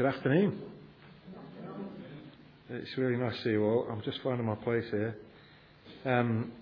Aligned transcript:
Good 0.00 0.14
afternoon. 0.14 0.58
It's 2.70 2.96
really 2.96 3.18
nice 3.18 3.36
to 3.36 3.42
see 3.42 3.50
you 3.50 3.64
all. 3.66 3.86
I'm 3.92 4.00
just 4.00 4.18
finding 4.22 4.46
my 4.46 4.54
place 4.54 4.86
here. 4.90 5.14
Um, 6.06 6.52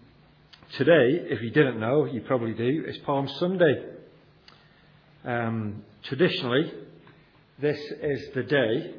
today, 0.77 1.25
if 1.31 1.41
you 1.41 1.51
didn't 1.51 1.79
know, 1.79 2.05
you 2.05 2.21
probably 2.23 2.53
do, 2.53 2.83
it's 2.85 2.99
Palm 3.07 3.29
Sunday. 3.39 3.85
Um, 5.25 5.85
traditionally, 6.03 6.73
this 7.61 7.79
is 8.03 8.29
the 8.35 8.43
day 8.43 8.95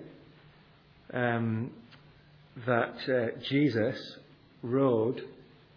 um, 1.13 1.71
that 2.65 2.95
uh, 3.09 3.41
Jesus 3.49 3.99
rode 4.63 5.21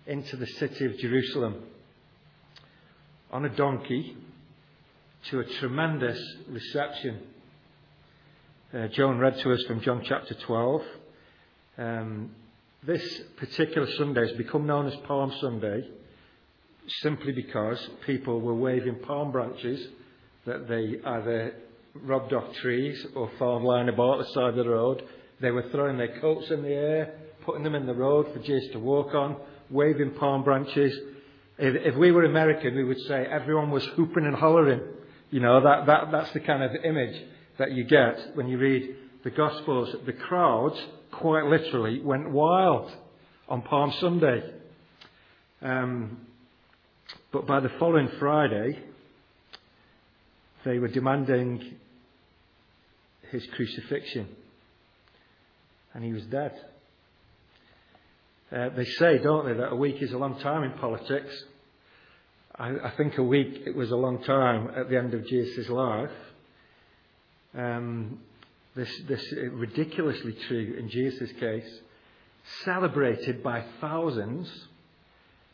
into 0.07 0.37
the 0.37 0.47
city 0.47 0.85
of 0.85 0.97
Jerusalem 0.99 1.65
on 3.33 3.45
a 3.45 3.57
donkey 3.57 4.17
to 5.31 5.41
a 5.41 5.45
tremendous 5.59 6.23
reception. 6.49 7.23
Uh, 8.75 8.89
Joan 8.89 9.18
read 9.18 9.39
to 9.41 9.52
us 9.52 9.62
from 9.64 9.82
John 9.82 10.02
chapter 10.02 10.32
12. 10.32 10.82
Um, 11.76 12.30
this 12.82 13.21
particular 13.36 13.86
Sunday 13.99 14.26
has 14.26 14.32
become 14.39 14.67
known 14.67 14.86
as 14.86 14.96
Palm 15.07 15.30
Sunday 15.43 15.86
simply 17.03 17.32
because 17.32 17.86
people 18.07 18.40
were 18.40 18.54
waving 18.54 19.00
palm 19.00 19.30
branches 19.30 19.86
that 20.46 20.68
they 20.68 20.99
either 21.04 21.54
robbed 21.96 22.32
off 22.32 22.50
trees 22.63 23.04
or 23.14 23.30
found 23.39 23.63
lying 23.66 23.90
about 23.90 24.21
the 24.21 24.32
side 24.32 24.49
of 24.49 24.57
the 24.57 24.71
road. 24.71 25.02
They 25.43 25.50
were 25.50 25.68
throwing 25.71 25.99
their 25.99 26.18
coats 26.18 26.50
in 26.50 26.63
the 26.63 26.72
air, 26.72 27.14
putting 27.44 27.64
them 27.64 27.75
in 27.75 27.85
the 27.85 27.94
road 27.94 28.32
for 28.32 28.39
Jesus 28.39 28.72
to 28.72 28.79
walk 28.79 29.14
on, 29.14 29.36
waving 29.68 30.13
palm 30.13 30.44
branches. 30.44 30.99
If, 31.58 31.93
if 31.93 31.94
we 31.96 32.11
were 32.11 32.25
American, 32.25 32.75
we 32.75 32.84
would 32.84 33.00
say 33.00 33.27
everyone 33.30 33.70
was 33.70 33.84
hooping 33.97 34.25
and 34.25 34.34
hollering. 34.34 34.80
You 35.30 35.41
know, 35.41 35.62
that, 35.62 35.84
that, 35.84 36.11
that's 36.11 36.33
the 36.33 36.41
kind 36.41 36.62
of 36.62 36.70
image 36.83 37.22
that 37.59 37.73
you 37.73 37.84
get 37.84 38.34
when 38.34 38.48
you 38.48 38.59
read 38.59 38.97
the 39.25 39.31
Gospels. 39.31 39.95
The 40.06 40.12
crowds, 40.12 40.81
quite 41.11 41.45
literally, 41.45 42.01
went 42.01 42.31
wild 42.31 42.91
on 43.48 43.62
Palm 43.62 43.92
Sunday. 44.00 44.42
Um, 45.61 46.27
but 47.33 47.47
by 47.47 47.61
the 47.61 47.70
following 47.78 48.09
Friday, 48.19 48.78
they 50.64 50.78
were 50.78 50.89
demanding 50.89 51.77
his 53.31 53.47
crucifixion. 53.55 54.28
And 55.94 56.05
he 56.05 56.12
was 56.12 56.25
dead. 56.25 56.53
Uh, 58.50 58.69
they 58.77 58.84
say, 58.84 59.19
don't 59.19 59.47
they, 59.47 59.55
that 59.55 59.72
a 59.72 59.77
week 59.77 60.03
is 60.03 60.12
a 60.12 60.19
long 60.19 60.39
time 60.41 60.62
in 60.62 60.72
politics. 60.72 61.33
I, 62.56 62.69
I 62.84 62.92
think 62.97 63.16
a 63.16 63.22
week 63.22 63.62
it 63.66 63.75
was 63.75 63.91
a 63.91 63.97
long 63.97 64.22
time 64.25 64.70
at 64.77 64.91
the 64.91 64.98
end 64.98 65.14
of 65.14 65.27
Jesus' 65.27 65.69
life. 65.69 66.11
Um, 67.56 68.20
this, 68.75 68.91
this 69.06 69.22
ridiculously 69.50 70.34
true 70.48 70.77
in 70.78 70.89
Jesus' 70.89 71.31
case, 71.39 71.81
celebrated 72.64 73.42
by 73.42 73.64
thousands 73.81 74.50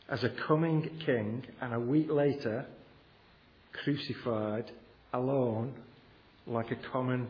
as 0.08 0.24
a 0.24 0.30
coming 0.30 0.88
king, 1.04 1.44
and 1.60 1.74
a 1.74 1.80
week 1.80 2.10
later, 2.10 2.66
crucified 3.84 4.70
alone 5.12 5.74
like 6.46 6.70
a 6.70 6.76
common 6.92 7.28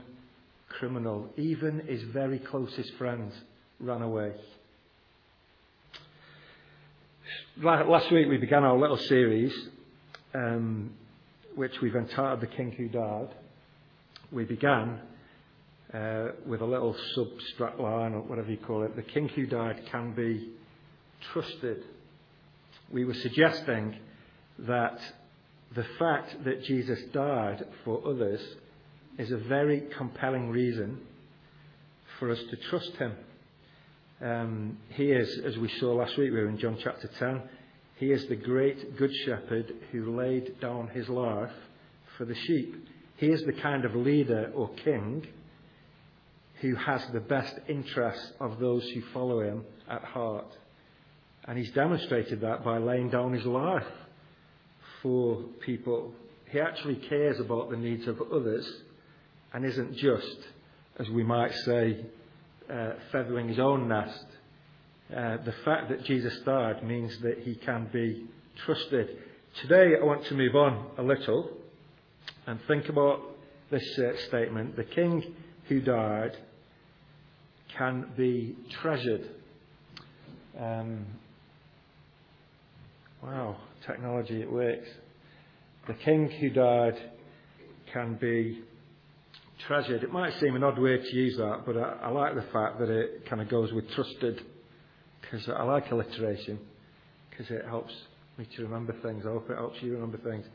criminal. 0.69 1.29
Even 1.37 1.81
his 1.87 2.03
very 2.03 2.39
closest 2.39 2.93
friends 2.95 3.35
ran 3.81 4.03
away. 4.03 4.33
Last 7.61 8.13
week 8.13 8.29
we 8.29 8.37
began 8.37 8.63
our 8.63 8.79
little 8.79 8.97
series, 8.97 9.53
um, 10.35 10.93
which 11.57 11.81
we've 11.83 11.97
entitled 11.97 12.41
The 12.41 12.47
King 12.47 12.73
Who 12.73 12.89
Died. 12.89 13.29
We 14.31 14.45
began 14.45 15.01
uh, 15.93 16.29
with 16.47 16.61
a 16.61 16.67
little 16.67 16.95
substract 17.17 17.81
line, 17.81 18.13
or 18.13 18.21
whatever 18.21 18.51
you 18.51 18.59
call 18.59 18.83
it. 18.83 18.95
The 18.95 19.03
King 19.03 19.29
Who 19.29 19.47
Died 19.47 19.83
can 19.91 20.13
be 20.13 20.51
trusted. 21.33 21.83
We 22.93 23.05
were 23.05 23.15
suggesting 23.15 23.97
that 24.59 24.99
the 25.75 25.87
fact 25.99 26.45
that 26.45 26.65
Jesus 26.65 26.99
died 27.13 27.65
for 27.85 28.07
others 28.07 28.41
is 29.19 29.31
a 29.31 29.39
very 29.39 29.89
compelling 29.97 30.51
reason 30.51 31.01
for 32.19 32.31
us 32.31 32.39
to 32.51 32.57
trust 32.69 32.93
him. 32.99 33.13
Um, 34.21 34.79
he 34.91 35.11
is, 35.11 35.41
as 35.45 35.57
we 35.57 35.69
saw 35.79 35.95
last 35.95 36.17
week, 36.19 36.33
we 36.33 36.39
were 36.39 36.49
in 36.49 36.59
John 36.59 36.79
chapter 36.83 37.09
10, 37.19 37.43
he 37.97 38.13
is 38.13 38.27
the 38.27 38.37
great 38.37 38.97
good 38.97 39.15
shepherd 39.25 39.73
who 39.91 40.17
laid 40.17 40.61
down 40.61 40.89
his 40.89 41.09
life 41.09 41.53
for 42.17 42.25
the 42.25 42.35
sheep. 42.35 42.75
He 43.19 43.27
is 43.27 43.43
the 43.43 43.53
kind 43.53 43.85
of 43.85 43.97
leader 43.97 44.53
or 44.55 44.71
king 44.85 45.27
who 46.61 46.77
has 46.77 47.05
the 47.13 47.21
best 47.21 47.55
interests 47.69 48.33
of 48.41 48.61
those 48.61 48.89
who 48.91 49.03
follow 49.13 49.41
him 49.41 49.65
at 49.91 50.05
heart. 50.05 50.47
And 51.45 51.59
he's 51.59 51.73
demonstrated 51.73 52.41
that 52.43 52.65
by 52.65 52.79
laying 52.79 53.11
down 53.11 53.33
his 53.33 53.45
life 53.45 53.87
for 55.03 55.43
people. 55.65 56.13
He 56.51 56.61
actually 56.61 56.97
cares 56.97 57.41
about 57.41 57.71
the 57.71 57.77
needs 57.77 58.07
of 58.07 58.23
others 58.33 58.71
and 59.53 59.65
isn't 59.65 59.97
just, 59.97 60.39
as 61.01 61.09
we 61.11 61.25
might 61.25 61.55
say, 61.65 62.05
uh, 62.73 62.93
feathering 63.11 63.49
his 63.49 63.59
own 63.59 63.89
nest. 63.89 64.27
Uh, 65.11 65.39
the 65.45 65.55
fact 65.65 65.89
that 65.89 66.05
Jesus 66.05 66.39
died 66.45 66.85
means 66.85 67.19
that 67.23 67.41
he 67.41 67.57
can 67.57 67.89
be 67.93 68.27
trusted. 68.65 69.19
Today, 69.63 69.95
I 70.01 70.05
want 70.05 70.25
to 70.27 70.35
move 70.35 70.55
on 70.55 70.87
a 70.99 71.03
little 71.03 71.58
and 72.49 72.59
think 72.67 72.89
about 72.89 73.21
this 73.71 73.85
uh, 73.99 74.13
statement. 74.29 74.75
The 74.75 74.85
king 74.85 75.35
who 75.69 75.83
died 75.83 76.35
can 77.77 78.07
be 78.17 78.57
treasured. 78.81 79.29
Um, 80.59 81.05
wow, 83.23 83.59
technology, 83.87 84.41
it 84.41 84.51
works. 84.51 84.89
The 85.89 85.95
king 85.95 86.31
who 86.31 86.49
died 86.49 86.95
can 87.93 88.15
be 88.15 88.63
treasured. 89.67 90.03
It 90.03 90.11
might 90.11 90.33
seem 90.41 90.57
an 90.57 90.65
odd 90.65 90.79
way 90.79 90.97
to 90.97 91.17
use 91.17 91.37
that, 91.37 91.65
but 91.67 91.77
I, 91.77 91.99
I 92.05 92.09
like 92.09 92.35
the 92.35 92.51
fact 92.51 92.79
that 92.79 92.89
it 92.89 93.29
kind 93.29 93.43
of 93.43 93.51
goes 93.51 93.75
with 93.75 93.91
trusted 93.91 94.41
because 95.21 95.47
I 95.51 95.65
like 95.65 95.91
alliteration 95.91 96.59
because 97.29 97.51
it 97.51 97.67
helps 97.67 97.93
me 98.39 98.49
to 98.57 98.63
remember 98.63 98.95
things. 99.03 99.27
I 99.27 99.33
hope 99.33 99.51
it 99.51 99.57
helps 99.59 99.83
you 99.83 99.93
remember 99.93 100.17
things. 100.17 100.47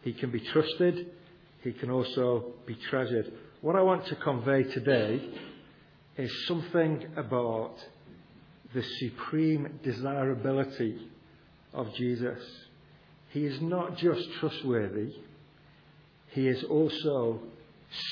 He 0.00 0.14
can 0.14 0.30
be 0.30 0.40
trusted. 0.40 1.10
He 1.62 1.72
can 1.72 1.90
also 1.90 2.54
be 2.66 2.74
treasured. 2.74 3.32
What 3.60 3.76
I 3.76 3.82
want 3.82 4.06
to 4.06 4.16
convey 4.16 4.64
today 4.64 5.22
is 6.16 6.46
something 6.46 7.06
about 7.16 7.74
the 8.74 8.82
supreme 8.82 9.78
desirability 9.84 11.08
of 11.72 11.94
Jesus. 11.94 12.40
He 13.30 13.44
is 13.44 13.60
not 13.60 13.96
just 13.96 14.22
trustworthy, 14.40 15.14
he 16.30 16.48
is 16.48 16.64
also 16.64 17.40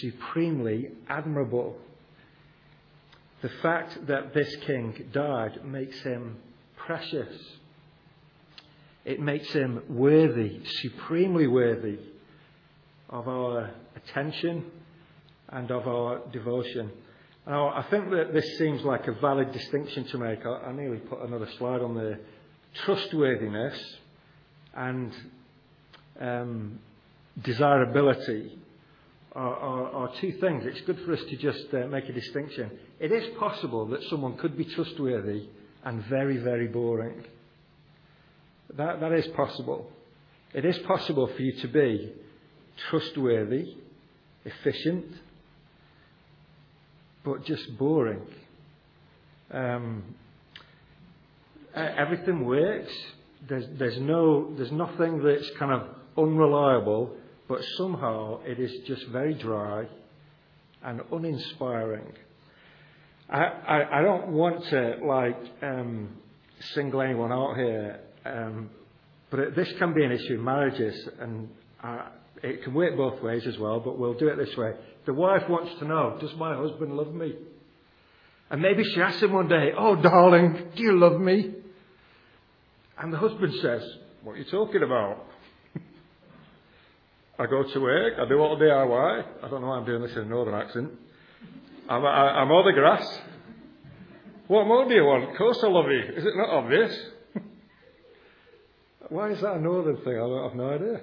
supremely 0.01 0.91
admirable. 1.09 1.77
The 3.43 3.51
fact 3.63 4.07
that 4.07 4.35
this 4.35 4.55
king 4.67 5.09
died 5.13 5.65
makes 5.65 5.99
him 6.03 6.37
precious. 6.77 7.35
It 9.05 9.19
makes 9.19 9.51
him 9.53 9.83
worthy, 9.89 10.61
supremely 10.83 11.47
worthy 11.47 11.99
of 13.11 13.29
our 13.29 13.71
attention 13.97 14.65
and 15.51 15.71
of 15.71 15.87
our 15.87 16.21
devotion. 16.33 16.91
Now, 17.47 17.69
I 17.69 17.83
think 17.91 18.11
that 18.11 18.33
this 18.33 18.59
seems 18.59 18.83
like 18.83 19.07
a 19.09 19.13
valid 19.13 19.53
distinction 19.53 20.05
to 20.09 20.19
make. 20.19 20.47
I, 20.47 20.69
I 20.69 20.73
nearly 20.73 20.99
put 20.99 21.21
another 21.21 21.49
slide 21.59 21.81
on 21.81 21.97
there. 21.97 22.21
Trustworthiness 22.85 23.77
and 24.75 25.13
um, 26.21 26.79
desirability 27.43 28.57
are, 29.33 29.57
are, 29.57 29.91
are, 29.91 30.13
two 30.21 30.33
things. 30.41 30.65
It's 30.67 30.81
good 30.83 31.01
for 31.05 31.13
us 31.13 31.21
to 31.29 31.37
just 31.37 31.73
uh, 31.73 31.87
make 31.89 32.09
a 32.09 32.13
distinction. 32.13 32.71
It 33.01 33.11
is 33.11 33.37
possible 33.39 33.87
that 33.87 34.03
someone 34.05 34.37
could 34.37 34.57
be 34.57 34.65
trustworthy 34.65 35.49
and 35.85 36.05
very, 36.05 36.37
very 36.37 36.69
boring. 36.69 37.25
That, 38.77 39.01
that 39.01 39.13
is 39.13 39.27
possible. 39.29 39.91
It 40.53 40.65
is 40.65 40.79
possible 40.79 41.29
for 41.29 41.43
you 41.43 41.61
to 41.63 41.69
be 41.69 42.13
trustworthy, 42.89 43.77
efficient, 44.45 45.07
but 47.25 47.45
just 47.45 47.77
boring. 47.79 48.23
Um, 49.53 50.03
everything 51.75 52.45
works. 52.45 52.93
There's, 53.49 53.67
there's, 53.79 53.99
no, 53.99 54.55
there's 54.57 54.73
nothing 54.73 55.23
that's 55.23 55.51
kind 55.59 55.73
of 55.73 55.89
unreliable 56.17 57.17
but 57.51 57.61
somehow 57.77 58.39
it 58.45 58.61
is 58.61 58.71
just 58.87 59.05
very 59.09 59.35
dry 59.35 59.85
and 60.85 61.01
uninspiring. 61.11 62.13
I, 63.29 63.39
I, 63.39 63.99
I 63.99 64.03
don't 64.03 64.29
want 64.29 64.65
to 64.67 64.99
like 65.05 65.37
um, 65.61 66.11
single 66.75 67.03
anyone 67.03 67.33
out 67.33 67.57
here, 67.57 67.99
um, 68.25 68.71
but 69.33 69.57
this 69.57 69.69
can 69.81 69.93
be 69.95 70.05
an 70.05 70.13
issue 70.13 70.35
in 70.35 70.45
marriages, 70.45 71.09
and 71.19 71.49
I, 71.83 72.11
it 72.43 72.65
can 72.65 72.75
work 72.75 72.97
both 72.97 73.23
ways 73.23 73.47
as 73.47 73.59
well, 73.59 73.81
but 73.81 73.99
we'll 73.99 74.15
do 74.15 74.29
it 74.29 74.37
this 74.37 74.57
way. 74.57 74.73
The 75.07 75.15
wife 75.15 75.49
wants 75.49 75.79
to 75.79 75.85
know, 75.85 76.19
does 76.21 76.35
my 76.37 76.57
husband 76.57 76.97
love 76.97 77.13
me? 77.13 77.35
And 78.51 78.63
maybe 78.63 78.83
she 78.83 79.01
asks 79.01 79.23
him 79.23 79.33
one 79.33 79.49
day, 79.49 79.71
oh 79.77 79.97
darling, 79.97 80.71
do 80.75 80.83
you 80.83 80.99
love 80.99 81.21
me? 81.21 81.55
And 82.99 83.13
the 83.13 83.19
husband 83.19 83.55
says, 83.63 83.83
what 84.23 84.33
are 84.33 84.37
you 84.37 84.45
talking 84.45 84.83
about? 84.83 85.25
I 87.39 87.47
go 87.47 87.63
to 87.63 87.81
work, 87.81 88.15
I 88.19 88.29
do 88.29 88.39
all 88.39 88.59
the 88.59 88.65
DIY. 88.65 89.25
I 89.43 89.49
don't 89.49 89.61
know 89.61 89.69
why 89.69 89.79
I'm 89.79 89.87
doing 89.87 90.03
this 90.03 90.13
in 90.13 90.19
a 90.19 90.25
northern 90.25 90.55
accent. 90.55 90.91
I'm, 91.89 92.05
I, 92.05 92.41
I 92.41 92.45
mow 92.45 92.63
the 92.65 92.73
grass. 92.73 93.21
What 94.49 94.67
more 94.67 94.89
do 94.89 94.95
you 94.95 95.05
want? 95.05 95.31
Of 95.31 95.37
course 95.37 95.59
I 95.63 95.69
love 95.69 95.87
you. 95.87 96.17
Is 96.17 96.25
it 96.25 96.37
not 96.37 96.51
obvious? 96.51 96.93
why 99.09 99.31
is 99.31 99.41
that 99.43 99.55
a 99.55 99.61
northern 99.61 99.97
thing? 99.99 100.17
I 100.17 100.43
have 100.43 100.55
no 100.57 100.71
idea. 100.71 101.01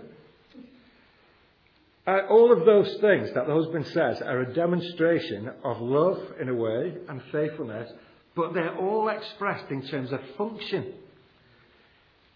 Uh, 2.07 2.21
all 2.29 2.53
of 2.53 2.65
those 2.65 2.87
things 3.01 3.29
that 3.33 3.47
the 3.47 3.53
husband 3.53 3.85
says 3.87 4.21
are 4.21 4.39
a 4.39 4.53
demonstration 4.53 5.51
of 5.65 5.81
love 5.81 6.17
in 6.39 6.47
a 6.47 6.55
way 6.55 6.93
and 7.09 7.21
faithfulness, 7.33 7.91
but 8.33 8.53
they're 8.53 8.77
all 8.77 9.09
expressed 9.09 9.69
in 9.71 9.85
terms 9.85 10.13
of 10.13 10.21
function. 10.37 10.93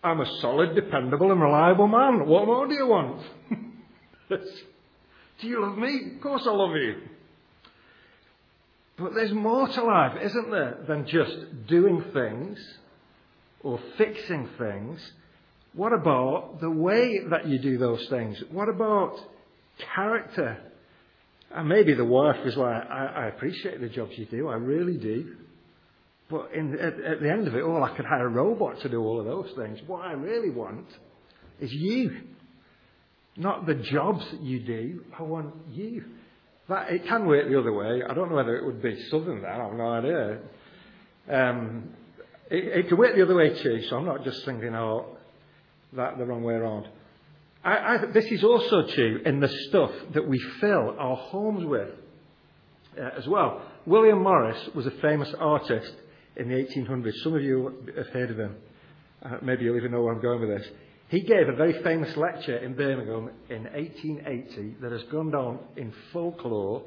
I'm 0.03 0.19
a 0.19 0.39
solid, 0.41 0.75
dependable, 0.75 1.31
and 1.31 1.39
reliable 1.39 1.87
man. 1.87 2.27
What 2.27 2.47
more 2.47 2.67
do 2.67 2.73
you 2.73 2.87
want? 2.87 3.21
do 4.29 5.47
you 5.47 5.61
love 5.61 5.77
me? 5.77 6.15
Of 6.15 6.21
course 6.21 6.43
I 6.45 6.51
love 6.51 6.75
you. 6.75 7.03
But 8.97 9.13
there's 9.13 9.31
more 9.31 9.69
to 9.69 9.83
life, 9.83 10.17
isn't 10.21 10.51
there, 10.51 10.79
than 10.85 11.07
just 11.07 11.67
doing 11.67 12.03
things 12.13 12.59
or 13.61 13.79
fixing 13.97 14.49
things. 14.57 14.99
What 15.73 15.93
about 15.93 16.59
the 16.59 16.69
way 16.69 17.19
that 17.29 17.47
you 17.47 17.57
do 17.57 17.77
those 17.77 18.05
things? 18.09 18.43
What 18.51 18.67
about 18.67 19.17
character? 19.95 20.57
And 21.53 21.67
maybe 21.67 21.93
the 21.93 22.05
wife 22.05 22.45
is 22.45 22.55
like, 22.55 22.89
I, 22.89 23.05
I 23.05 23.27
appreciate 23.27 23.81
the 23.81 23.89
jobs 23.89 24.11
you 24.15 24.25
do, 24.25 24.47
I 24.47 24.55
really 24.55 24.97
do. 24.97 25.35
But 26.29 26.53
in, 26.53 26.73
at, 26.79 26.99
at 26.99 27.21
the 27.21 27.29
end 27.29 27.47
of 27.47 27.55
it 27.55 27.61
all, 27.61 27.83
I 27.83 27.95
could 27.95 28.05
hire 28.05 28.27
a 28.27 28.29
robot 28.29 28.79
to 28.81 28.89
do 28.89 29.01
all 29.01 29.19
of 29.19 29.25
those 29.25 29.51
things. 29.57 29.79
What 29.85 30.05
I 30.05 30.13
really 30.13 30.49
want 30.49 30.87
is 31.59 31.71
you. 31.73 32.21
Not 33.35 33.65
the 33.65 33.75
jobs 33.75 34.25
that 34.31 34.41
you 34.41 34.59
do. 34.59 35.03
I 35.17 35.23
want 35.23 35.53
you. 35.71 36.05
That, 36.69 36.91
it 36.91 37.05
can 37.05 37.25
work 37.25 37.49
the 37.49 37.59
other 37.59 37.73
way. 37.73 38.01
I 38.07 38.13
don't 38.13 38.29
know 38.29 38.35
whether 38.35 38.55
it 38.55 38.65
would 38.65 38.81
be 38.81 38.97
southern 39.09 39.41
there. 39.41 39.51
I 39.51 39.65
have 39.65 39.73
no 39.73 39.89
idea. 39.89 40.39
Um, 41.29 41.89
it, 42.49 42.63
it 42.79 42.89
could 42.89 42.97
work 42.97 43.15
the 43.15 43.23
other 43.23 43.35
way 43.35 43.61
too, 43.61 43.81
so 43.89 43.97
I'm 43.97 44.05
not 44.05 44.23
just 44.23 44.45
thinking, 44.45 44.73
oh, 44.73 45.17
that 45.93 46.17
the 46.17 46.25
wrong 46.25 46.43
way 46.43 46.53
around. 46.53 46.87
I, 47.63 47.75
I, 47.75 48.05
this 48.11 48.25
is 48.25 48.43
also 48.43 48.87
true 48.87 49.21
in 49.25 49.39
the 49.39 49.47
stuff 49.69 49.91
that 50.13 50.27
we 50.27 50.39
fill 50.59 50.95
our 50.97 51.15
homes 51.15 51.63
with 51.63 51.89
uh, 52.99 53.09
as 53.17 53.27
well. 53.27 53.61
William 53.85 54.23
Morris 54.23 54.69
was 54.73 54.87
a 54.87 54.91
famous 54.91 55.31
artist 55.39 55.93
in 56.35 56.49
the 56.49 56.55
1800s. 56.55 57.13
Some 57.23 57.35
of 57.35 57.43
you 57.43 57.85
have 57.95 58.07
heard 58.07 58.31
of 58.31 58.39
him. 58.39 58.55
Uh, 59.23 59.37
maybe 59.41 59.65
you'll 59.65 59.77
even 59.77 59.91
know 59.91 60.01
where 60.01 60.13
I'm 60.13 60.21
going 60.21 60.41
with 60.41 60.49
this. 60.49 60.67
He 61.09 61.21
gave 61.21 61.49
a 61.49 61.55
very 61.55 61.83
famous 61.83 62.15
lecture 62.15 62.57
in 62.57 62.73
Birmingham 62.73 63.29
in 63.49 63.63
1880 63.63 64.77
that 64.81 64.91
has 64.91 65.03
gone 65.11 65.29
down 65.29 65.59
in 65.75 65.93
folklore 66.13 66.83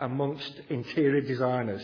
amongst 0.00 0.60
interior 0.68 1.22
designers. 1.22 1.82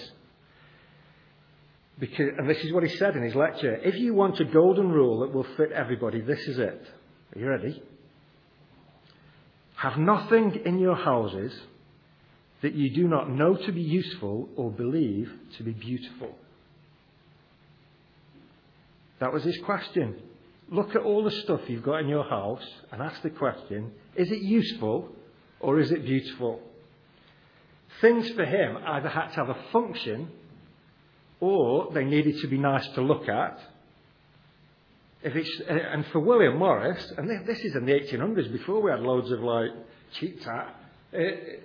Because, 1.98 2.28
and 2.38 2.48
this 2.48 2.58
is 2.58 2.72
what 2.72 2.84
he 2.84 2.94
said 2.96 3.16
in 3.16 3.22
his 3.22 3.34
lecture. 3.34 3.74
If 3.76 3.96
you 3.96 4.14
want 4.14 4.38
a 4.40 4.44
golden 4.44 4.90
rule 4.90 5.20
that 5.20 5.32
will 5.32 5.46
fit 5.56 5.72
everybody, 5.72 6.20
this 6.20 6.40
is 6.40 6.58
it. 6.58 6.86
Are 7.34 7.38
you 7.38 7.48
ready? 7.48 7.82
Have 9.84 9.98
nothing 9.98 10.62
in 10.64 10.78
your 10.78 10.96
houses 10.96 11.52
that 12.62 12.72
you 12.72 12.88
do 12.88 13.06
not 13.06 13.28
know 13.28 13.54
to 13.54 13.70
be 13.70 13.82
useful 13.82 14.48
or 14.56 14.70
believe 14.70 15.30
to 15.58 15.62
be 15.62 15.72
beautiful. 15.72 16.34
That 19.18 19.30
was 19.30 19.44
his 19.44 19.58
question. 19.58 20.16
Look 20.70 20.94
at 20.94 21.02
all 21.02 21.22
the 21.22 21.30
stuff 21.30 21.68
you've 21.68 21.82
got 21.82 22.00
in 22.00 22.08
your 22.08 22.24
house 22.24 22.66
and 22.90 23.02
ask 23.02 23.20
the 23.20 23.28
question 23.28 23.92
is 24.16 24.30
it 24.30 24.38
useful 24.38 25.14
or 25.60 25.78
is 25.80 25.90
it 25.90 26.06
beautiful? 26.06 26.62
Things 28.00 28.30
for 28.30 28.46
him 28.46 28.78
either 28.86 29.10
had 29.10 29.32
to 29.32 29.36
have 29.36 29.50
a 29.50 29.64
function 29.70 30.30
or 31.40 31.90
they 31.92 32.04
needed 32.04 32.40
to 32.40 32.46
be 32.46 32.56
nice 32.56 32.86
to 32.94 33.02
look 33.02 33.28
at. 33.28 33.60
If 35.24 35.34
it's, 35.34 35.62
and 35.66 36.04
for 36.12 36.20
William 36.20 36.58
Morris, 36.58 37.12
and 37.16 37.46
this 37.46 37.58
is 37.60 37.74
in 37.74 37.86
the 37.86 37.92
1800s 37.92 38.52
before 38.52 38.82
we 38.82 38.90
had 38.90 39.00
loads 39.00 39.30
of 39.30 39.40
like 39.40 39.70
cheap 40.18 40.42
tat, 40.42 40.76
uh, 41.14 41.18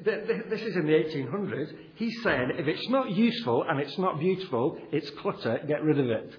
this 0.06 0.61
is 0.61 0.77
in 0.77 0.85
the 0.85 0.94
1800s. 0.94 1.73
He's 1.95 2.23
saying 2.23 2.51
if 2.57 2.67
it's 2.67 2.88
not 2.88 3.11
useful 3.11 3.65
and 3.67 3.81
it's 3.81 3.97
not 3.97 4.17
beautiful, 4.17 4.77
it's 4.94 5.09
clutter, 5.09 5.59
get 5.67 5.83
rid 5.83 6.00
of 6.00 6.09
it. 6.09 6.35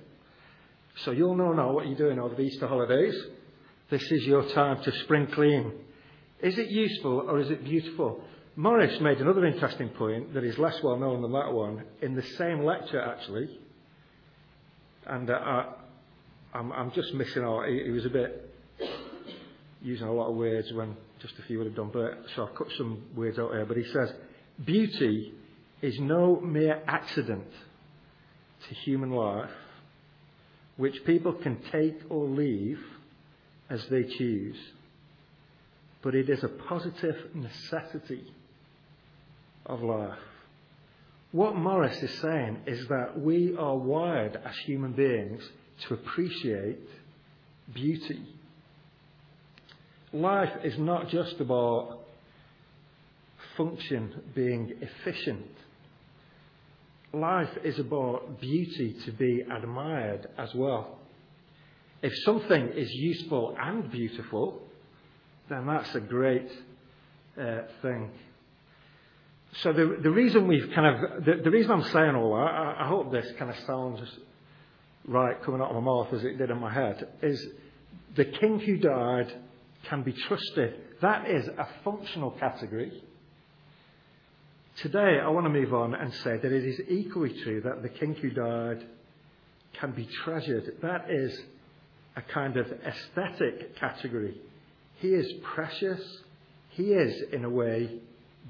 So 1.04 1.10
you'll 1.10 1.36
know 1.36 1.52
now 1.52 1.72
what 1.72 1.86
you're 1.86 1.98
doing 1.98 2.18
over 2.18 2.34
the 2.34 2.42
Easter 2.42 2.66
holidays. 2.66 3.14
This 3.90 4.02
is 4.10 4.24
your 4.24 4.48
time 4.50 4.82
to 4.84 4.92
spring 5.00 5.26
clean. 5.26 5.72
Is 6.40 6.56
it 6.56 6.70
useful 6.70 7.26
or 7.28 7.38
is 7.40 7.50
it 7.50 7.64
beautiful? 7.64 8.22
Morris 8.56 8.98
made 9.00 9.18
another 9.18 9.44
interesting 9.44 9.90
point 9.90 10.32
that 10.32 10.44
is 10.44 10.56
less 10.56 10.82
well 10.82 10.96
known 10.96 11.20
than 11.20 11.32
that 11.32 11.52
one 11.52 11.84
in 12.00 12.14
the 12.14 12.22
same 12.38 12.64
lecture, 12.64 13.00
actually. 13.00 13.58
And 15.06 15.28
uh, 15.28 15.64
I'm, 16.52 16.72
I'm, 16.72 16.90
just 16.92 17.14
missing 17.14 17.44
out. 17.44 17.68
He, 17.68 17.84
he, 17.84 17.90
was 17.90 18.04
a 18.04 18.10
bit 18.10 18.50
using 19.82 20.06
a 20.06 20.12
lot 20.12 20.28
of 20.28 20.36
words 20.36 20.72
when 20.72 20.96
just 21.20 21.34
a 21.38 21.42
few 21.42 21.58
would 21.58 21.66
have 21.66 21.76
done, 21.76 21.90
but 21.92 22.24
so 22.34 22.46
I've 22.46 22.54
cut 22.54 22.68
some 22.76 23.02
words 23.14 23.38
out 23.38 23.52
here. 23.52 23.64
But 23.64 23.76
he 23.76 23.84
says, 23.84 24.12
Beauty 24.64 25.32
is 25.80 25.98
no 26.00 26.40
mere 26.40 26.82
accident 26.86 27.46
to 28.68 28.74
human 28.74 29.10
life 29.10 29.50
which 30.76 31.04
people 31.04 31.34
can 31.34 31.60
take 31.70 31.98
or 32.08 32.24
leave 32.24 32.80
as 33.68 33.84
they 33.86 34.02
choose, 34.02 34.56
but 36.02 36.14
it 36.14 36.30
is 36.30 36.42
a 36.42 36.48
positive 36.48 37.16
necessity 37.34 38.24
of 39.66 39.82
life. 39.82 40.18
What 41.32 41.54
Morris 41.54 42.02
is 42.02 42.18
saying 42.20 42.62
is 42.66 42.88
that 42.88 43.20
we 43.20 43.54
are 43.56 43.76
wired 43.76 44.40
as 44.44 44.56
human 44.64 44.92
beings 44.92 45.48
to 45.88 45.94
appreciate 45.94 46.78
beauty. 47.72 48.22
Life 50.12 50.52
is 50.64 50.76
not 50.78 51.08
just 51.08 51.40
about 51.40 52.00
function 53.56 54.22
being 54.34 54.72
efficient 54.80 55.46
life 57.12 57.50
is 57.64 57.78
about 57.78 58.40
beauty 58.40 58.96
to 59.04 59.12
be 59.12 59.42
admired 59.50 60.28
as 60.38 60.54
well. 60.54 60.98
If 62.02 62.12
something 62.24 62.68
is 62.68 62.90
useful 62.92 63.56
and 63.58 63.90
beautiful, 63.90 64.62
then 65.48 65.66
that's 65.66 65.94
a 65.94 66.00
great 66.00 66.50
uh, 67.38 67.62
thing. 67.82 68.10
So 69.62 69.72
the, 69.72 69.98
the 70.00 70.10
reason 70.10 70.46
we've 70.46 70.70
kind 70.74 70.86
of, 70.86 71.24
the, 71.24 71.42
the 71.42 71.50
reason 71.50 71.72
I'm 71.72 71.84
saying 71.84 72.14
all 72.14 72.36
that, 72.36 72.42
I, 72.42 72.84
I 72.84 72.88
hope 72.88 73.10
this 73.10 73.26
kind 73.38 73.50
of 73.50 73.56
sounds 73.66 74.00
right 75.06 75.42
coming 75.42 75.60
out 75.60 75.70
of 75.70 75.74
my 75.76 75.80
mouth 75.80 76.12
as 76.12 76.24
it 76.24 76.38
did 76.38 76.50
in 76.50 76.60
my 76.60 76.72
head, 76.72 77.08
is 77.22 77.44
the 78.16 78.24
king 78.24 78.58
who 78.60 78.76
died 78.76 79.32
can 79.88 80.02
be 80.02 80.12
trusted. 80.12 80.74
That 81.00 81.30
is 81.30 81.46
a 81.48 81.66
functional 81.84 82.32
category. 82.32 83.02
Today, 84.76 85.18
I 85.22 85.28
want 85.28 85.46
to 85.46 85.50
move 85.50 85.74
on 85.74 85.94
and 85.94 86.12
say 86.14 86.36
that 86.36 86.52
it 86.52 86.64
is 86.64 86.80
equally 86.88 87.34
true 87.42 87.60
that 87.62 87.82
the 87.82 87.88
king 87.88 88.14
who 88.14 88.30
died 88.30 88.86
can 89.78 89.92
be 89.92 90.08
treasured. 90.24 90.76
That 90.82 91.10
is 91.10 91.38
a 92.16 92.22
kind 92.22 92.56
of 92.56 92.66
aesthetic 92.86 93.76
category. 93.76 94.40
He 94.96 95.08
is 95.08 95.32
precious. 95.42 96.00
He 96.70 96.92
is, 96.92 97.22
in 97.32 97.44
a 97.44 97.50
way, 97.50 98.00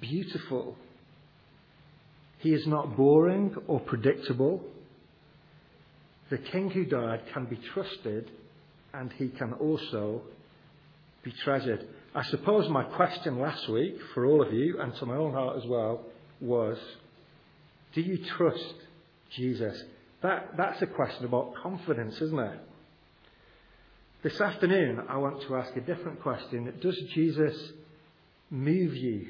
beautiful. 0.00 0.76
He 2.38 2.52
is 2.52 2.66
not 2.66 2.96
boring 2.96 3.54
or 3.66 3.80
predictable. 3.80 4.62
The 6.30 6.38
king 6.38 6.70
who 6.70 6.84
died 6.84 7.22
can 7.32 7.46
be 7.46 7.58
trusted 7.74 8.30
and 8.94 9.12
he 9.14 9.28
can 9.28 9.52
also 9.54 10.22
be 11.22 11.32
treasured. 11.44 11.86
I 12.14 12.22
suppose 12.24 12.68
my 12.68 12.84
question 12.84 13.38
last 13.38 13.68
week 13.68 13.96
for 14.14 14.26
all 14.26 14.42
of 14.42 14.52
you 14.52 14.80
and 14.80 14.94
to 14.96 15.06
my 15.06 15.16
own 15.16 15.32
heart 15.32 15.56
as 15.58 15.66
well 15.66 16.06
was 16.40 16.78
do 17.94 18.00
you 18.00 18.18
trust 18.36 18.74
Jesus? 19.36 19.82
That, 20.22 20.56
that's 20.56 20.80
a 20.82 20.86
question 20.86 21.24
about 21.24 21.54
confidence, 21.62 22.20
isn't 22.20 22.38
it? 22.38 22.60
This 24.22 24.40
afternoon, 24.40 25.00
I 25.08 25.16
want 25.16 25.42
to 25.42 25.56
ask 25.56 25.74
a 25.76 25.80
different 25.80 26.20
question. 26.20 26.72
Does 26.80 26.96
Jesus 27.14 27.56
move 28.50 28.94
you? 28.94 29.28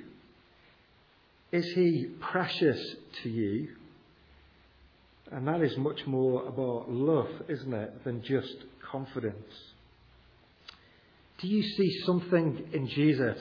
Is 1.52 1.64
he 1.75 2.09
precious 2.21 2.80
to 3.23 3.28
you? 3.28 3.69
And 5.33 5.47
that 5.47 5.63
is 5.63 5.77
much 5.77 6.07
more 6.07 6.47
about 6.47 6.91
love, 6.91 7.29
isn't 7.49 7.73
it, 7.73 8.05
than 8.05 8.23
just 8.23 8.55
confidence. 8.91 9.53
Do 11.41 11.49
you 11.49 11.63
see 11.63 12.01
something 12.05 12.69
in 12.73 12.89
Jesus 12.89 13.39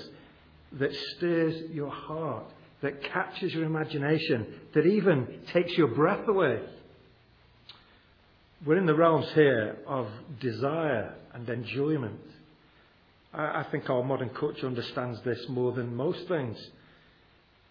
that 0.73 0.93
stirs 1.15 1.71
your 1.71 1.89
heart, 1.89 2.45
that 2.81 3.03
captures 3.03 3.53
your 3.53 3.65
imagination, 3.65 4.47
that 4.73 4.85
even 4.85 5.41
takes 5.51 5.77
your 5.77 5.87
breath 5.87 6.27
away? 6.27 6.61
We're 8.65 8.77
in 8.77 8.85
the 8.85 8.95
realms 8.95 9.27
here 9.33 9.77
of 9.87 10.07
desire 10.39 11.15
and 11.33 11.49
enjoyment. 11.49 12.19
I, 13.33 13.63
think 13.71 13.89
our 13.89 14.03
modern 14.03 14.29
culture 14.29 14.65
understands 14.65 15.21
this 15.23 15.39
more 15.49 15.71
than 15.71 15.95
most 15.95 16.27
things. 16.27 16.57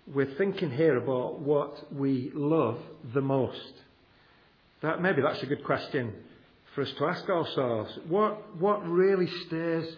We're 0.06 0.34
thinking 0.36 0.70
here 0.70 0.96
about 0.96 1.40
what 1.40 1.92
we 1.92 2.30
love 2.32 2.78
the 3.12 3.20
most. 3.20 3.72
That, 4.82 5.02
maybe 5.02 5.22
that's 5.22 5.42
a 5.42 5.46
good 5.46 5.64
question 5.64 6.12
for 6.74 6.82
us 6.82 6.92
to 6.98 7.06
ask 7.06 7.28
ourselves. 7.28 7.98
What, 8.08 8.56
what 8.56 8.88
really 8.88 9.26
stirs 9.46 9.96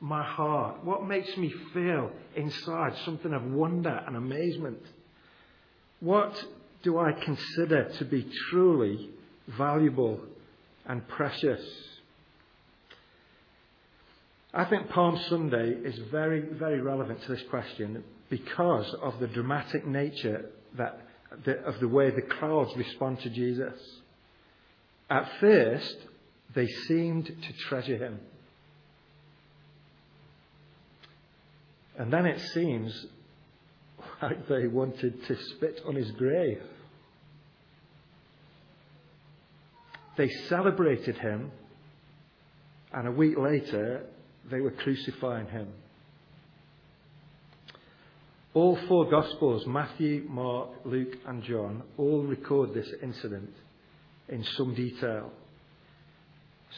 my 0.00 0.24
heart? 0.24 0.84
What 0.84 1.06
makes 1.06 1.36
me 1.36 1.52
feel 1.72 2.10
inside 2.34 2.96
something 3.04 3.32
of 3.32 3.44
wonder 3.44 4.02
and 4.06 4.16
amazement? 4.16 4.80
What 6.00 6.32
do 6.82 6.98
I 6.98 7.12
consider 7.12 7.90
to 7.98 8.04
be 8.04 8.26
truly 8.50 9.10
valuable 9.46 10.20
and 10.86 11.06
precious? 11.06 11.60
I 14.54 14.64
think 14.64 14.88
Palm 14.90 15.18
Sunday 15.28 15.70
is 15.70 15.98
very, 16.10 16.40
very 16.40 16.80
relevant 16.80 17.22
to 17.22 17.28
this 17.28 17.42
question 17.48 18.02
because 18.28 18.94
of 19.02 19.18
the 19.20 19.28
dramatic 19.28 19.86
nature 19.86 20.50
that, 20.76 21.00
of 21.64 21.78
the 21.80 21.88
way 21.88 22.10
the 22.10 22.22
crowds 22.22 22.74
respond 22.76 23.20
to 23.20 23.30
Jesus. 23.30 23.78
At 25.12 25.28
first, 25.40 25.96
they 26.54 26.66
seemed 26.88 27.26
to 27.26 27.52
treasure 27.68 27.98
him. 27.98 28.18
And 31.98 32.10
then 32.10 32.24
it 32.24 32.40
seems 32.54 33.06
like 34.22 34.48
they 34.48 34.68
wanted 34.68 35.22
to 35.26 35.36
spit 35.36 35.82
on 35.86 35.96
his 35.96 36.10
grave. 36.12 36.62
They 40.16 40.30
celebrated 40.48 41.18
him, 41.18 41.50
and 42.94 43.06
a 43.06 43.12
week 43.12 43.36
later, 43.36 44.06
they 44.50 44.60
were 44.62 44.70
crucifying 44.70 45.48
him. 45.48 45.68
All 48.54 48.78
four 48.88 49.10
Gospels, 49.10 49.66
Matthew, 49.66 50.24
Mark, 50.26 50.70
Luke, 50.86 51.18
and 51.26 51.42
John, 51.42 51.82
all 51.98 52.22
record 52.22 52.72
this 52.72 52.88
incident 53.02 53.50
in 54.28 54.44
some 54.56 54.74
detail. 54.74 55.30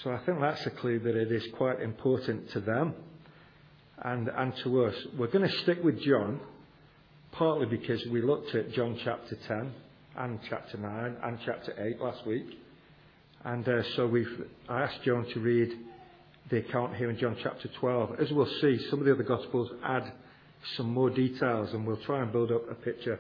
So 0.02 0.10
I 0.10 0.18
think 0.24 0.40
that's 0.40 0.66
a 0.66 0.70
clue 0.70 0.98
that 1.00 1.14
it 1.14 1.30
is 1.30 1.44
quite 1.56 1.80
important 1.80 2.50
to 2.50 2.60
them 2.60 2.94
and, 4.02 4.28
and 4.28 4.52
to 4.64 4.84
us. 4.84 4.94
We're 5.16 5.28
going 5.28 5.48
to 5.48 5.56
stick 5.58 5.82
with 5.82 6.00
John, 6.02 6.40
partly 7.32 7.66
because 7.66 8.04
we 8.10 8.20
looked 8.20 8.54
at 8.54 8.72
John 8.72 8.98
chapter 9.04 9.36
10 9.46 9.72
and 10.16 10.38
chapter 10.48 10.78
9 10.78 11.16
and 11.22 11.38
chapter 11.44 11.74
8 11.78 12.00
last 12.00 12.26
week. 12.26 12.46
And 13.44 13.68
uh, 13.68 13.82
so 13.94 14.06
we've, 14.06 14.46
I 14.68 14.82
asked 14.82 15.02
John 15.04 15.26
to 15.34 15.40
read 15.40 15.70
the 16.50 16.58
account 16.58 16.96
here 16.96 17.10
in 17.10 17.18
John 17.18 17.36
chapter 17.42 17.68
12. 17.80 18.20
As 18.20 18.30
we'll 18.32 18.50
see, 18.60 18.78
some 18.90 18.98
of 18.98 19.06
the 19.06 19.12
other 19.12 19.22
Gospels 19.22 19.70
add 19.84 20.12
some 20.76 20.92
more 20.92 21.10
details 21.10 21.72
and 21.72 21.86
we'll 21.86 21.98
try 21.98 22.22
and 22.22 22.32
build 22.32 22.50
up 22.50 22.70
a 22.70 22.74
picture. 22.74 23.18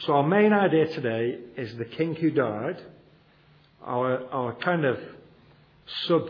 So 0.00 0.14
our 0.14 0.26
main 0.26 0.52
idea 0.52 0.86
today 0.94 1.38
is 1.56 1.76
the 1.76 1.84
king 1.84 2.14
who 2.14 2.30
died. 2.30 2.76
Our, 3.86 4.26
our 4.32 4.54
kind 4.56 4.84
of 4.84 4.98
sub 6.08 6.28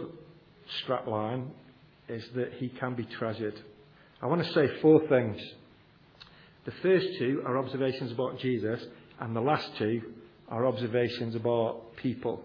strap 0.83 1.07
line 1.07 1.51
is 2.09 2.23
that 2.35 2.53
he 2.59 2.69
can 2.69 2.95
be 2.95 3.05
treasured. 3.05 3.59
I 4.21 4.27
want 4.27 4.45
to 4.45 4.53
say 4.53 4.69
four 4.83 5.01
things. 5.09 5.41
The 6.67 6.73
first 6.83 7.07
two 7.19 7.43
are 7.47 7.57
observations 7.57 8.13
about 8.13 8.39
Jesus, 8.41 8.85
and 9.21 9.35
the 9.35 9.41
last 9.41 9.71
two 9.79 10.03
are 10.49 10.67
observations 10.67 11.35
about 11.35 11.97
people. 11.97 12.43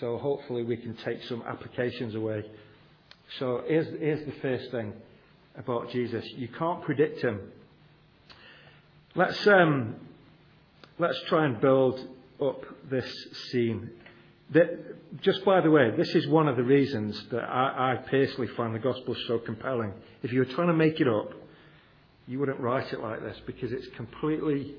So 0.00 0.18
hopefully 0.18 0.62
we 0.62 0.76
can 0.76 0.94
take 1.04 1.24
some 1.24 1.42
applications 1.42 2.14
away. 2.14 2.44
So 3.38 3.62
here's, 3.66 3.88
here's 3.98 4.24
the 4.26 4.40
first 4.40 4.70
thing 4.70 4.92
about 5.56 5.90
Jesus. 5.90 6.24
You 6.36 6.48
can't 6.48 6.82
predict 6.82 7.20
him. 7.20 7.40
Let's, 9.14 9.46
um, 9.46 9.96
let's 10.98 11.20
try 11.28 11.46
and 11.46 11.60
build 11.60 12.06
up 12.40 12.64
this 12.90 13.10
scene. 13.50 13.90
That, 14.50 15.20
just 15.20 15.44
by 15.44 15.60
the 15.60 15.70
way, 15.70 15.90
this 15.96 16.14
is 16.14 16.26
one 16.26 16.48
of 16.48 16.56
the 16.56 16.62
reasons 16.62 17.22
that 17.30 17.42
I, 17.42 17.92
I 17.92 17.96
personally 18.08 18.48
find 18.56 18.74
the 18.74 18.78
gospel 18.78 19.14
so 19.26 19.38
compelling. 19.38 19.92
If 20.22 20.32
you 20.32 20.38
were 20.38 20.46
trying 20.46 20.68
to 20.68 20.74
make 20.74 21.00
it 21.00 21.08
up, 21.08 21.32
you 22.26 22.38
wouldn't 22.38 22.60
write 22.60 22.92
it 22.92 23.00
like 23.00 23.20
this 23.20 23.36
because 23.46 23.72
it's 23.72 23.86
completely 23.96 24.74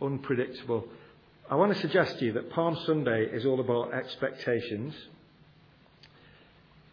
unpredictable. 0.00 0.86
I 1.50 1.56
want 1.56 1.74
to 1.74 1.80
suggest 1.80 2.18
to 2.18 2.24
you 2.24 2.32
that 2.34 2.50
Palm 2.50 2.78
Sunday 2.86 3.24
is 3.24 3.44
all 3.44 3.60
about 3.60 3.92
expectations. 3.92 4.94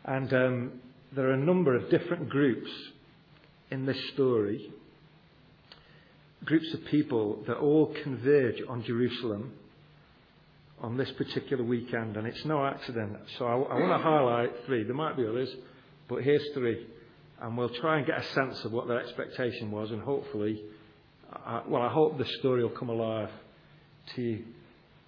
And 0.04 0.34
um, 0.34 0.72
there 1.14 1.30
are 1.30 1.34
a 1.34 1.38
number 1.38 1.76
of 1.76 1.90
different 1.90 2.30
groups 2.30 2.70
in 3.70 3.86
this 3.86 3.98
story, 4.14 4.72
groups 6.44 6.74
of 6.74 6.84
people 6.86 7.44
that 7.48 7.58
all 7.58 7.94
converge 8.04 8.62
on 8.68 8.84
Jerusalem 8.84 9.54
on 10.82 10.98
this 10.98 11.12
particular 11.12 11.64
weekend, 11.64 12.18
and 12.18 12.28
it's 12.28 12.44
no 12.44 12.66
accident. 12.66 13.16
So 13.38 13.46
I, 13.46 13.54
I 13.54 13.80
want 13.80 13.92
to 13.92 14.04
highlight 14.04 14.66
three. 14.66 14.84
There 14.84 14.96
might 14.96 15.16
be 15.16 15.26
others, 15.26 15.50
but 16.10 16.24
here's 16.24 16.46
three. 16.54 16.88
And 17.40 17.58
we'll 17.58 17.70
try 17.70 17.98
and 17.98 18.06
get 18.06 18.20
a 18.20 18.34
sense 18.34 18.64
of 18.66 18.72
what 18.72 18.88
their 18.88 19.00
expectation 19.00 19.72
was, 19.72 19.92
and 19.92 20.02
hopefully, 20.02 20.62
uh, 21.46 21.62
well, 21.68 21.82
I 21.82 21.90
hope 21.90 22.18
the 22.18 22.26
story 22.40 22.64
will 22.64 22.72
come 22.72 22.90
alive 22.90 23.30
to 24.16 24.22
you. 24.22 24.44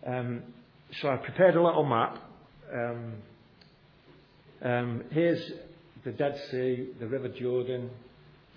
Um, 0.05 0.43
so 1.01 1.09
I 1.09 1.17
prepared 1.17 1.55
a 1.55 1.63
little 1.63 1.85
map. 1.85 2.17
Um, 2.73 3.13
um, 4.61 5.03
here's 5.11 5.51
the 6.05 6.11
Dead 6.11 6.39
Sea, 6.51 6.89
the 6.99 7.07
River 7.07 7.29
Jordan. 7.29 7.89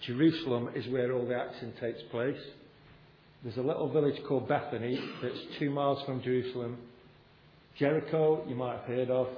Jerusalem 0.02 0.70
is 0.74 0.86
where 0.88 1.12
all 1.12 1.26
the 1.26 1.36
action 1.36 1.72
takes 1.80 2.02
place. 2.10 2.38
There's 3.42 3.56
a 3.56 3.62
little 3.62 3.90
village 3.90 4.22
called 4.26 4.48
Bethany 4.48 5.00
that's 5.22 5.38
two 5.58 5.70
miles 5.70 6.02
from 6.04 6.22
Jerusalem. 6.22 6.76
Jericho, 7.78 8.42
you 8.48 8.54
might 8.54 8.78
have 8.78 8.86
heard 8.86 9.10
of, 9.10 9.28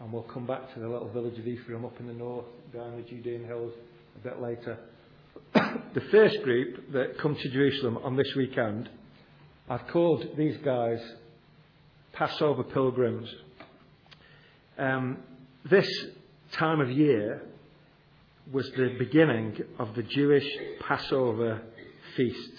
and 0.00 0.12
we'll 0.12 0.22
come 0.22 0.44
back 0.44 0.74
to 0.74 0.80
the 0.80 0.88
little 0.88 1.08
village 1.08 1.38
of 1.38 1.46
Ephraim 1.46 1.84
up 1.84 2.00
in 2.00 2.08
the 2.08 2.12
north, 2.12 2.46
down 2.72 2.96
the 2.96 3.02
Judean 3.02 3.44
hills 3.44 3.72
a 4.16 4.28
bit 4.28 4.42
later. 4.42 4.76
the 5.54 6.00
first 6.10 6.42
group 6.42 6.92
that 6.92 7.16
come 7.18 7.36
to 7.36 7.48
Jerusalem 7.50 7.98
on 7.98 8.16
this 8.16 8.34
weekend 8.36 8.88
I've 9.68 9.86
called 9.86 10.26
these 10.36 10.56
guys 10.64 11.00
Passover 12.12 12.64
pilgrims. 12.64 13.32
Um, 14.76 15.18
this 15.70 15.88
time 16.52 16.80
of 16.80 16.90
year 16.90 17.40
was 18.52 18.68
the 18.76 18.96
beginning 18.98 19.56
of 19.78 19.94
the 19.94 20.02
Jewish 20.02 20.46
Passover 20.80 21.62
feast. 22.14 22.52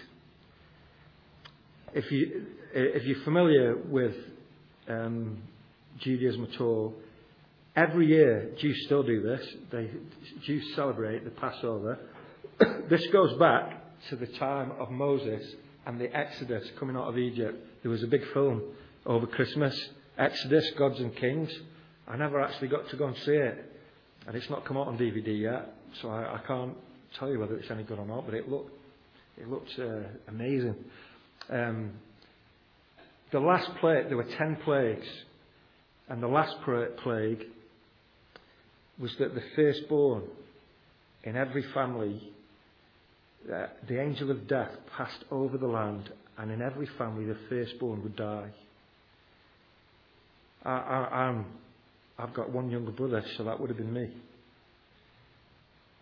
If, 1.93 2.11
you, 2.11 2.45
if 2.73 3.03
you're 3.03 3.23
familiar 3.23 3.75
with 3.75 4.15
um, 4.87 5.37
Judaism 5.99 6.47
at 6.51 6.61
all, 6.61 6.93
every 7.75 8.07
year 8.07 8.51
Jews 8.59 8.83
still 8.85 9.03
do 9.03 9.21
this. 9.21 9.45
They, 9.71 9.89
Jews 10.43 10.75
celebrate 10.75 11.23
the 11.23 11.31
Passover. 11.31 11.99
this 12.89 13.05
goes 13.07 13.37
back 13.39 13.81
to 14.09 14.15
the 14.15 14.27
time 14.27 14.71
of 14.79 14.91
Moses 14.91 15.43
and 15.85 15.99
the 15.99 16.15
Exodus 16.15 16.63
coming 16.79 16.95
out 16.95 17.07
of 17.07 17.17
Egypt. 17.17 17.57
There 17.81 17.91
was 17.91 18.03
a 18.03 18.07
big 18.07 18.21
film 18.33 18.61
over 19.05 19.27
Christmas, 19.27 19.79
Exodus, 20.17 20.69
Gods 20.77 20.99
and 20.99 21.15
Kings. 21.15 21.51
I 22.07 22.17
never 22.17 22.41
actually 22.41 22.69
got 22.69 22.89
to 22.89 22.97
go 22.97 23.07
and 23.07 23.17
see 23.17 23.31
it. 23.31 23.71
And 24.27 24.35
it's 24.35 24.49
not 24.49 24.65
come 24.65 24.77
out 24.77 24.87
on 24.87 24.97
DVD 24.97 25.39
yet, 25.39 25.75
so 26.01 26.09
I, 26.09 26.35
I 26.35 26.39
can't 26.47 26.75
tell 27.19 27.29
you 27.29 27.39
whether 27.39 27.55
it's 27.55 27.69
any 27.69 27.83
good 27.83 27.99
or 27.99 28.05
not, 28.05 28.25
but 28.25 28.33
it 28.33 28.49
looked, 28.49 28.71
it 29.37 29.47
looked 29.47 29.71
uh, 29.77 30.07
amazing. 30.27 30.75
Um, 31.49 31.91
the 33.31 33.39
last 33.39 33.69
plague, 33.79 34.07
there 34.07 34.17
were 34.17 34.23
ten 34.37 34.57
plagues, 34.63 35.07
and 36.07 36.21
the 36.21 36.27
last 36.27 36.55
plague 37.03 37.43
was 38.99 39.11
that 39.19 39.35
the 39.35 39.43
firstborn 39.55 40.23
in 41.23 41.35
every 41.35 41.63
family 41.73 42.31
uh, 43.53 43.67
the 43.87 44.01
angel 44.01 44.31
of 44.31 44.47
death 44.47 44.71
passed 44.97 45.23
over 45.29 45.57
the 45.57 45.67
land, 45.67 46.09
and 46.37 46.51
in 46.51 46.61
every 46.61 46.87
family 46.97 47.25
the 47.25 47.37
firstborn 47.47 48.01
would 48.01 48.15
die. 48.15 48.49
I, 50.63 50.71
I, 50.71 51.43
I've 52.17 52.33
got 52.33 52.49
one 52.49 52.71
younger 52.71 52.91
brother, 52.91 53.23
so 53.37 53.43
that 53.43 53.59
would 53.59 53.69
have 53.69 53.77
been 53.77 53.93
me. 53.93 54.09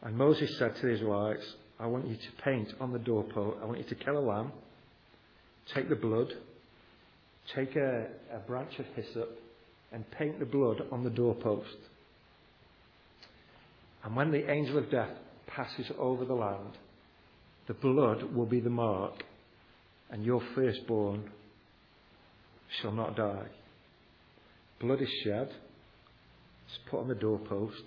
And 0.04 0.18
Moses 0.18 0.58
said 0.58 0.76
to 0.78 0.82
the 0.84 0.94
Israelites, 0.94 1.44
I 1.80 1.88
want 1.88 2.08
you 2.08 2.16
to 2.16 2.44
paint 2.44 2.70
on 2.80 2.94
the 2.94 3.00
doorpost, 3.00 3.58
I 3.62 3.66
want 3.66 3.80
you 3.80 3.86
to 3.86 3.96
kill 3.96 4.18
a 4.18 4.20
lamb, 4.20 4.54
take 5.74 5.90
the 5.90 5.96
blood, 5.96 6.32
take 7.56 7.76
a, 7.76 8.08
a 8.34 8.40
branch 8.48 8.74
of 8.80 8.86
hyssop, 8.96 9.40
and 9.92 10.10
paint 10.12 10.40
the 10.40 10.46
blood 10.46 10.82
on 10.92 11.04
the 11.04 11.10
doorpost. 11.10 11.78
And 14.04 14.16
when 14.16 14.32
the 14.32 14.50
angel 14.50 14.78
of 14.78 14.90
death 14.90 15.16
passes 15.48 15.92
over 16.00 16.26
the 16.26 16.34
land, 16.34 16.78
the 17.68 17.74
blood 17.76 18.24
will 18.34 18.46
be 18.46 18.60
the 18.60 18.70
mark, 18.70 19.24
and 20.10 20.24
your 20.24 20.42
firstborn 20.56 21.30
shall 22.82 22.92
not 22.92 23.16
die. 23.16 23.48
Blood 24.82 25.02
is 25.02 25.10
shed, 25.24 25.50
it's 26.68 26.80
put 26.90 27.00
on 27.00 27.08
the 27.08 27.16
doorpost, 27.16 27.84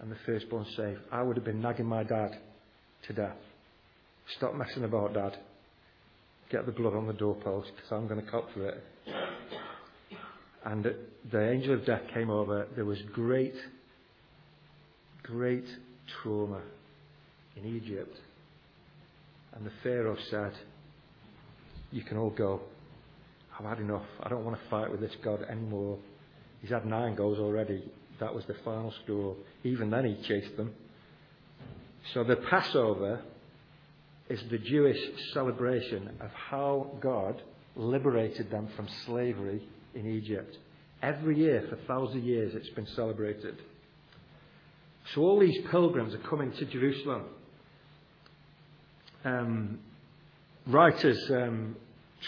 and 0.00 0.10
the 0.10 0.16
firstborn 0.24 0.66
safe. 0.76 0.98
I 1.10 1.22
would 1.22 1.36
have 1.36 1.44
been 1.44 1.60
nagging 1.60 1.86
my 1.86 2.04
dad 2.04 2.30
to 3.06 3.12
death. 3.12 3.36
Stop 4.36 4.54
messing 4.54 4.84
about, 4.84 5.14
Dad. 5.14 5.36
Get 6.52 6.66
the 6.66 6.72
blood 6.72 6.92
on 6.94 7.06
the 7.06 7.14
doorpost 7.14 7.70
because 7.74 7.90
I'm 7.90 8.06
going 8.06 8.22
to 8.22 8.30
cop 8.30 8.52
for 8.52 8.68
it. 8.68 8.84
And 10.66 10.86
the 11.32 11.50
angel 11.50 11.72
of 11.72 11.86
death 11.86 12.02
came 12.12 12.28
over. 12.28 12.66
There 12.76 12.84
was 12.84 12.98
great, 13.14 13.54
great 15.22 15.64
trauma 16.22 16.60
in 17.56 17.64
Egypt. 17.64 18.14
And 19.54 19.64
the 19.64 19.70
Pharaoh 19.82 20.18
said, 20.30 20.52
You 21.90 22.02
can 22.02 22.18
all 22.18 22.30
go. 22.30 22.60
I've 23.58 23.64
had 23.64 23.78
enough. 23.78 24.04
I 24.22 24.28
don't 24.28 24.44
want 24.44 24.62
to 24.62 24.68
fight 24.68 24.90
with 24.90 25.00
this 25.00 25.12
God 25.24 25.42
anymore. 25.48 25.98
He's 26.60 26.70
had 26.70 26.84
nine 26.84 27.14
goals 27.14 27.38
already. 27.38 27.90
That 28.20 28.34
was 28.34 28.44
the 28.44 28.56
final 28.62 28.92
straw. 29.02 29.34
Even 29.64 29.88
then, 29.88 30.04
he 30.04 30.22
chased 30.28 30.54
them. 30.58 30.74
So 32.12 32.24
the 32.24 32.36
Passover 32.36 33.22
is 34.28 34.40
the 34.50 34.58
Jewish 34.58 34.98
celebration 35.32 36.10
of 36.20 36.30
how 36.30 36.90
God 37.00 37.42
liberated 37.76 38.50
them 38.50 38.68
from 38.76 38.88
slavery 39.06 39.62
in 39.94 40.06
Egypt. 40.06 40.56
Every 41.02 41.38
year, 41.38 41.66
for 41.68 41.76
thousands 41.86 42.22
of 42.22 42.24
years, 42.24 42.54
it's 42.54 42.68
been 42.70 42.86
celebrated. 42.86 43.56
So 45.14 45.22
all 45.22 45.40
these 45.40 45.58
pilgrims 45.70 46.14
are 46.14 46.18
coming 46.18 46.52
to 46.52 46.64
Jerusalem. 46.64 47.24
Um, 49.24 49.78
writers 50.66 51.18
um, 51.30 51.76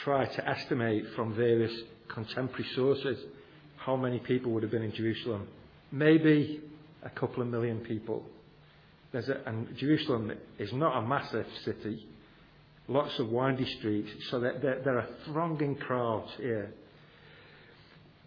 try 0.02 0.26
to 0.26 0.48
estimate 0.48 1.04
from 1.14 1.34
various 1.34 1.72
contemporary 2.08 2.66
sources 2.74 3.18
how 3.76 3.96
many 3.96 4.18
people 4.18 4.50
would 4.52 4.62
have 4.62 4.72
been 4.72 4.82
in 4.82 4.92
Jerusalem. 4.92 5.46
Maybe 5.92 6.60
a 7.02 7.10
couple 7.10 7.42
of 7.42 7.48
million 7.48 7.78
people. 7.80 8.24
A, 9.14 9.48
and 9.48 9.76
Jerusalem 9.76 10.32
is 10.58 10.72
not 10.72 10.98
a 10.98 11.06
massive 11.06 11.46
city, 11.64 12.06
lots 12.88 13.18
of 13.18 13.28
windy 13.28 13.66
streets, 13.78 14.10
so 14.30 14.40
there, 14.40 14.58
there, 14.60 14.80
there 14.84 14.98
are 14.98 15.08
thronging 15.26 15.76
crowds 15.76 16.30
here. 16.36 16.72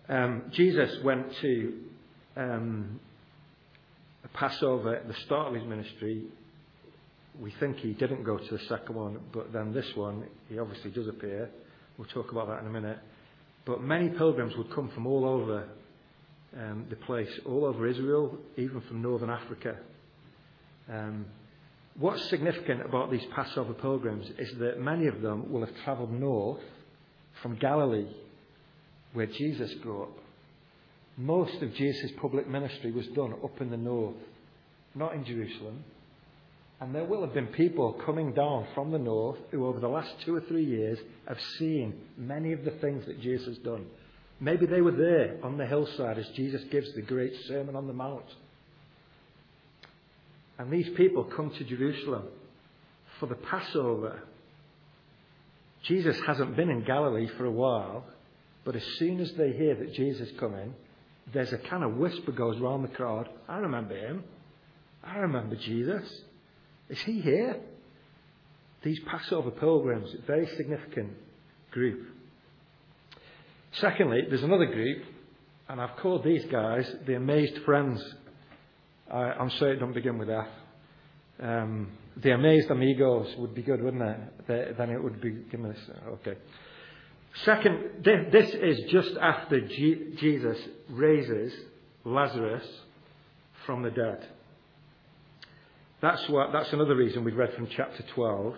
Um, 0.10 0.44
Jesus 0.54 0.90
went 1.04 1.28
to 1.42 1.74
um, 2.38 3.00
Passover 4.34 4.96
at 4.96 5.08
the 5.08 5.16
start 5.26 5.50
of 5.50 5.56
his 5.56 5.68
ministry. 5.68 6.24
We 7.42 7.54
think 7.60 7.78
he 7.78 7.94
didn't 7.94 8.24
go 8.24 8.38
to 8.38 8.58
the 8.58 8.64
second 8.70 8.96
one, 8.96 9.20
but 9.34 9.52
then 9.52 9.74
this 9.74 9.88
one, 9.96 10.26
he 10.50 10.60
obviously 10.60 10.92
does 10.92 11.08
appear. 11.08 11.50
We'll 11.98 12.08
talk 12.08 12.32
about 12.32 12.48
that 12.48 12.62
in 12.62 12.68
a 12.68 12.72
minute. 12.72 13.00
But 13.66 13.82
many 13.82 14.10
pilgrims 14.10 14.56
would 14.56 14.74
come 14.74 14.90
from 14.94 15.08
all 15.08 15.26
over 15.26 15.68
um, 16.58 16.86
the 16.90 16.96
place, 16.96 17.30
all 17.46 17.66
over 17.66 17.86
Israel, 17.88 18.38
even 18.56 18.82
from 18.82 19.02
northern 19.02 19.30
Africa. 19.30 19.76
Um, 20.92 21.26
what's 21.98 22.30
significant 22.30 22.86
about 22.86 23.12
these 23.12 23.26
Passover 23.36 23.74
pilgrims 23.74 24.28
is 24.38 24.52
that 24.60 24.80
many 24.80 25.08
of 25.08 25.22
them 25.22 25.52
will 25.52 25.66
have 25.66 25.76
travelled 25.84 26.12
north 26.12 26.62
from 27.42 27.56
Galilee, 27.56 28.08
where 29.14 29.26
Jesus 29.26 29.74
grew 29.76 30.04
up. 30.04 30.18
Most 31.18 31.62
of 31.62 31.74
Jesus' 31.74 32.12
public 32.22 32.48
ministry 32.48 32.92
was 32.92 33.08
done 33.08 33.34
up 33.44 33.60
in 33.60 33.72
the 33.72 33.78
north, 33.78 34.16
not 34.96 35.16
in 35.16 35.26
Jerusalem. 35.26 35.84
And 36.80 36.94
there 36.94 37.06
will 37.06 37.22
have 37.22 37.34
been 37.34 37.48
people 37.48 38.00
coming 38.06 38.34
down 38.34 38.68
from 38.76 38.92
the 38.92 39.00
north 39.00 39.40
who, 39.50 39.66
over 39.66 39.80
the 39.80 39.88
last 39.88 40.14
two 40.24 40.36
or 40.36 40.42
three 40.42 40.64
years, 40.64 41.00
have 41.28 41.42
seen 41.58 41.96
many 42.18 42.54
of 42.54 42.64
the 42.64 42.72
things 42.72 43.04
that 43.08 43.20
Jesus 43.20 43.48
has 43.48 43.58
done. 43.60 43.88
Maybe 44.40 44.68
they 44.68 44.82
were 44.82 44.92
there 44.92 45.38
on 45.42 45.58
the 45.58 45.66
hillside 45.66 46.20
as 46.20 46.28
Jesus 46.36 46.62
gives 46.66 46.94
the 46.94 47.02
great 47.02 47.34
Sermon 47.48 47.76
on 47.76 47.88
the 47.88 47.94
Mount. 47.94 48.26
And 50.58 50.72
these 50.72 50.90
people 50.96 51.24
come 51.24 51.52
to 51.52 51.64
Jerusalem 51.64 52.24
for 53.20 53.28
the 53.28 53.36
Passover. 53.36 54.22
Jesus 55.84 56.20
hasn't 56.26 56.56
been 56.56 56.70
in 56.70 56.84
Galilee 56.84 57.28
for 57.38 57.46
a 57.46 57.52
while, 57.52 58.06
but 58.66 58.76
as 58.76 58.84
soon 58.98 59.20
as 59.20 59.32
they 59.34 59.52
hear 59.54 59.76
that 59.76 59.94
Jesus 59.94 60.30
is 60.30 60.40
coming, 60.40 60.74
there's 61.34 61.54
a 61.54 61.58
kind 61.58 61.84
of 61.84 61.96
whisper 61.96 62.32
goes 62.32 62.60
around 62.60 62.82
the 62.82 62.88
crowd. 62.90 63.30
I 63.48 63.58
remember 63.58 63.96
him. 63.96 64.24
I 65.04 65.18
remember 65.18 65.56
Jesus. 65.56 66.04
Is 66.90 67.00
he 67.02 67.22
here? 67.22 67.60
These 68.84 69.00
Passover 69.02 69.52
pilgrims, 69.52 70.14
a 70.14 70.26
very 70.26 70.48
significant 70.56 71.12
group. 71.72 72.08
Secondly, 73.74 74.24
there's 74.30 74.44
another 74.44 74.66
group, 74.66 75.04
and 75.68 75.82
I've 75.82 75.98
called 75.98 76.24
these 76.24 76.46
guys 76.46 76.90
the 77.06 77.16
amazed 77.16 77.58
friends. 77.64 78.02
I, 79.12 79.42
am 79.42 79.50
sorry 79.52 79.78
don't 79.78 79.94
begin 79.94 80.18
with 80.18 80.30
F. 80.30 80.48
Um, 81.42 81.92
the 82.22 82.32
amazed 82.32 82.70
amigos 82.70 83.34
would 83.38 83.54
be 83.54 83.62
good, 83.62 83.82
wouldn't 83.82 84.04
it? 84.04 84.48
The, 84.48 84.76
then 84.78 84.90
it 84.90 85.02
would 85.02 85.22
be. 85.22 85.32
This. 85.32 85.78
Okay. 86.08 86.38
Second, 87.46 88.04
this 88.04 88.50
is 88.54 88.92
just 88.92 89.12
after 89.22 89.62
G- 89.62 90.16
Jesus 90.20 90.58
raises 90.90 91.54
Lazarus 92.04 92.66
from 93.66 93.84
the 93.84 93.92
dead. 93.92 94.28
That's 96.02 96.28
what. 96.30 96.52
That's 96.52 96.74
another 96.74 96.96
reason 96.96 97.24
we've 97.24 97.38
read 97.38 97.54
from 97.54 97.68
chapter 97.76 98.04
12. 98.16 98.56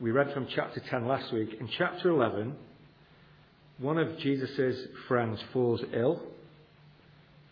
We 0.00 0.10
read 0.10 0.32
from 0.32 0.48
chapter 0.54 0.80
10 0.80 1.06
last 1.06 1.32
week. 1.32 1.56
In 1.60 1.68
chapter 1.76 2.08
11, 2.08 2.54
one 3.78 3.98
of 3.98 4.18
Jesus' 4.18 4.86
friends 5.06 5.38
falls 5.52 5.82
ill 5.92 6.22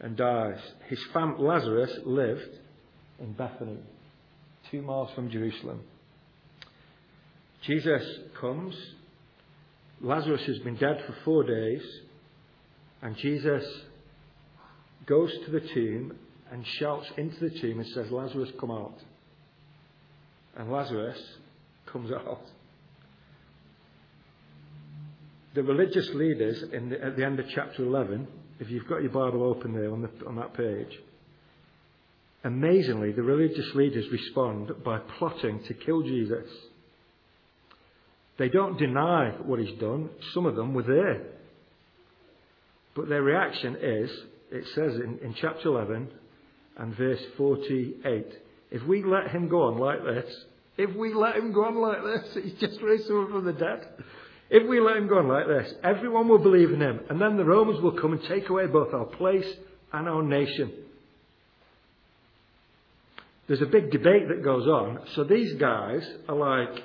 and 0.01 0.17
dies. 0.17 0.59
His 0.89 1.01
fam 1.13 1.37
Lazarus 1.39 1.93
lived 2.05 2.59
in 3.21 3.33
Bethany, 3.33 3.79
two 4.71 4.83
miles 4.83 5.11
from 5.15 5.31
Jerusalem. 5.31 5.81
Jesus 7.63 8.03
comes. 8.41 8.75
Lazarus 10.01 10.43
has 10.47 10.59
been 10.61 10.77
dead 10.77 11.03
for 11.07 11.15
four 11.25 11.43
days, 11.43 11.83
and 13.03 13.17
Jesus 13.17 13.65
goes 15.07 15.33
to 15.45 15.51
the 15.51 15.61
tomb 15.61 16.17
and 16.53 16.65
shouts 16.79 17.07
into 17.17 17.41
the 17.41 17.59
tomb 17.61 17.81
and 17.81 17.89
says, 17.89 18.11
Lazarus, 18.11 18.51
come 18.61 18.71
out. 18.71 18.99
And 20.57 20.71
Lazarus 20.71 21.21
comes 21.87 22.11
out. 22.13 22.43
The 25.55 25.63
religious 25.63 26.09
leaders 26.15 26.63
the, 26.91 27.05
at 27.05 27.17
the 27.17 27.25
end 27.25 27.41
of 27.41 27.47
chapter 27.53 27.85
11 27.85 28.29
if 28.61 28.71
you've 28.71 28.89
got 28.89 29.03
your 29.03 29.11
Bible 29.11 29.43
open 29.43 29.73
there 29.73 29.91
on, 29.93 30.03
the, 30.03 30.27
on 30.27 30.37
that 30.37 30.55
page, 30.55 30.99
amazingly, 32.45 33.13
the 33.13 33.23
religious 33.23 33.75
leaders 33.75 34.05
respond 34.11 34.71
by 34.85 34.99
plotting 35.19 35.63
to 35.69 35.75
kill 35.75 36.03
Jesus. 36.03 36.47
They 38.39 38.49
don't 38.49 38.79
deny 38.79 39.33
what 39.43 39.59
he's 39.59 39.79
done. 39.79 40.11
Some 40.33 40.47
of 40.47 40.57
them 40.57 40.75
were 40.75 40.83
there. 40.83 41.23
But 42.95 43.09
their 43.09 43.23
reaction 43.23 43.77
is, 43.81 44.11
it 44.51 44.65
says 44.75 44.95
in, 44.95 45.19
in 45.23 45.35
chapter 45.41 45.69
11 45.69 46.09
and 46.79 46.97
verse 46.97 47.21
48, 47.37 48.27
if 48.71 48.83
we 48.85 49.05
let 49.05 49.31
him 49.31 49.49
go 49.49 49.63
on 49.63 49.79
like 49.79 50.03
this, 50.03 50.33
if 50.77 50.95
we 50.97 51.13
let 51.13 51.37
him 51.37 51.53
go 51.53 51.65
on 51.65 51.77
like 51.77 52.03
this, 52.03 52.45
he's 52.45 52.61
just 52.61 52.81
raised 52.83 53.07
someone 53.07 53.33
from 53.33 53.45
the 53.45 53.53
dead. 53.53 53.87
If 54.51 54.67
we 54.67 54.81
let 54.81 54.97
him 54.97 55.09
go 55.09 55.19
on 55.19 55.29
like 55.29 55.47
this, 55.47 55.75
everyone 55.85 56.29
will 56.29 56.39
believe 56.39 56.73
in 56.73 56.81
him, 56.81 57.01
and 57.11 57.21
then 57.21 57.37
the 57.37 57.45
Romans 57.45 57.81
will 57.83 58.01
come 58.01 58.13
and 58.13 58.23
take 58.25 58.49
away 58.49 58.67
both 58.67 58.95
our 58.95 59.05
place 59.05 59.47
and 59.93 60.09
our 60.09 60.23
nation. 60.23 60.73
There's 63.47 63.63
a 63.63 63.67
big 63.67 63.91
debate 63.91 64.29
that 64.29 64.45
goes 64.45 64.67
on. 64.67 65.01
So 65.15 65.25
these 65.25 65.55
guys 65.55 66.07
are 66.29 66.37
like, 66.37 66.83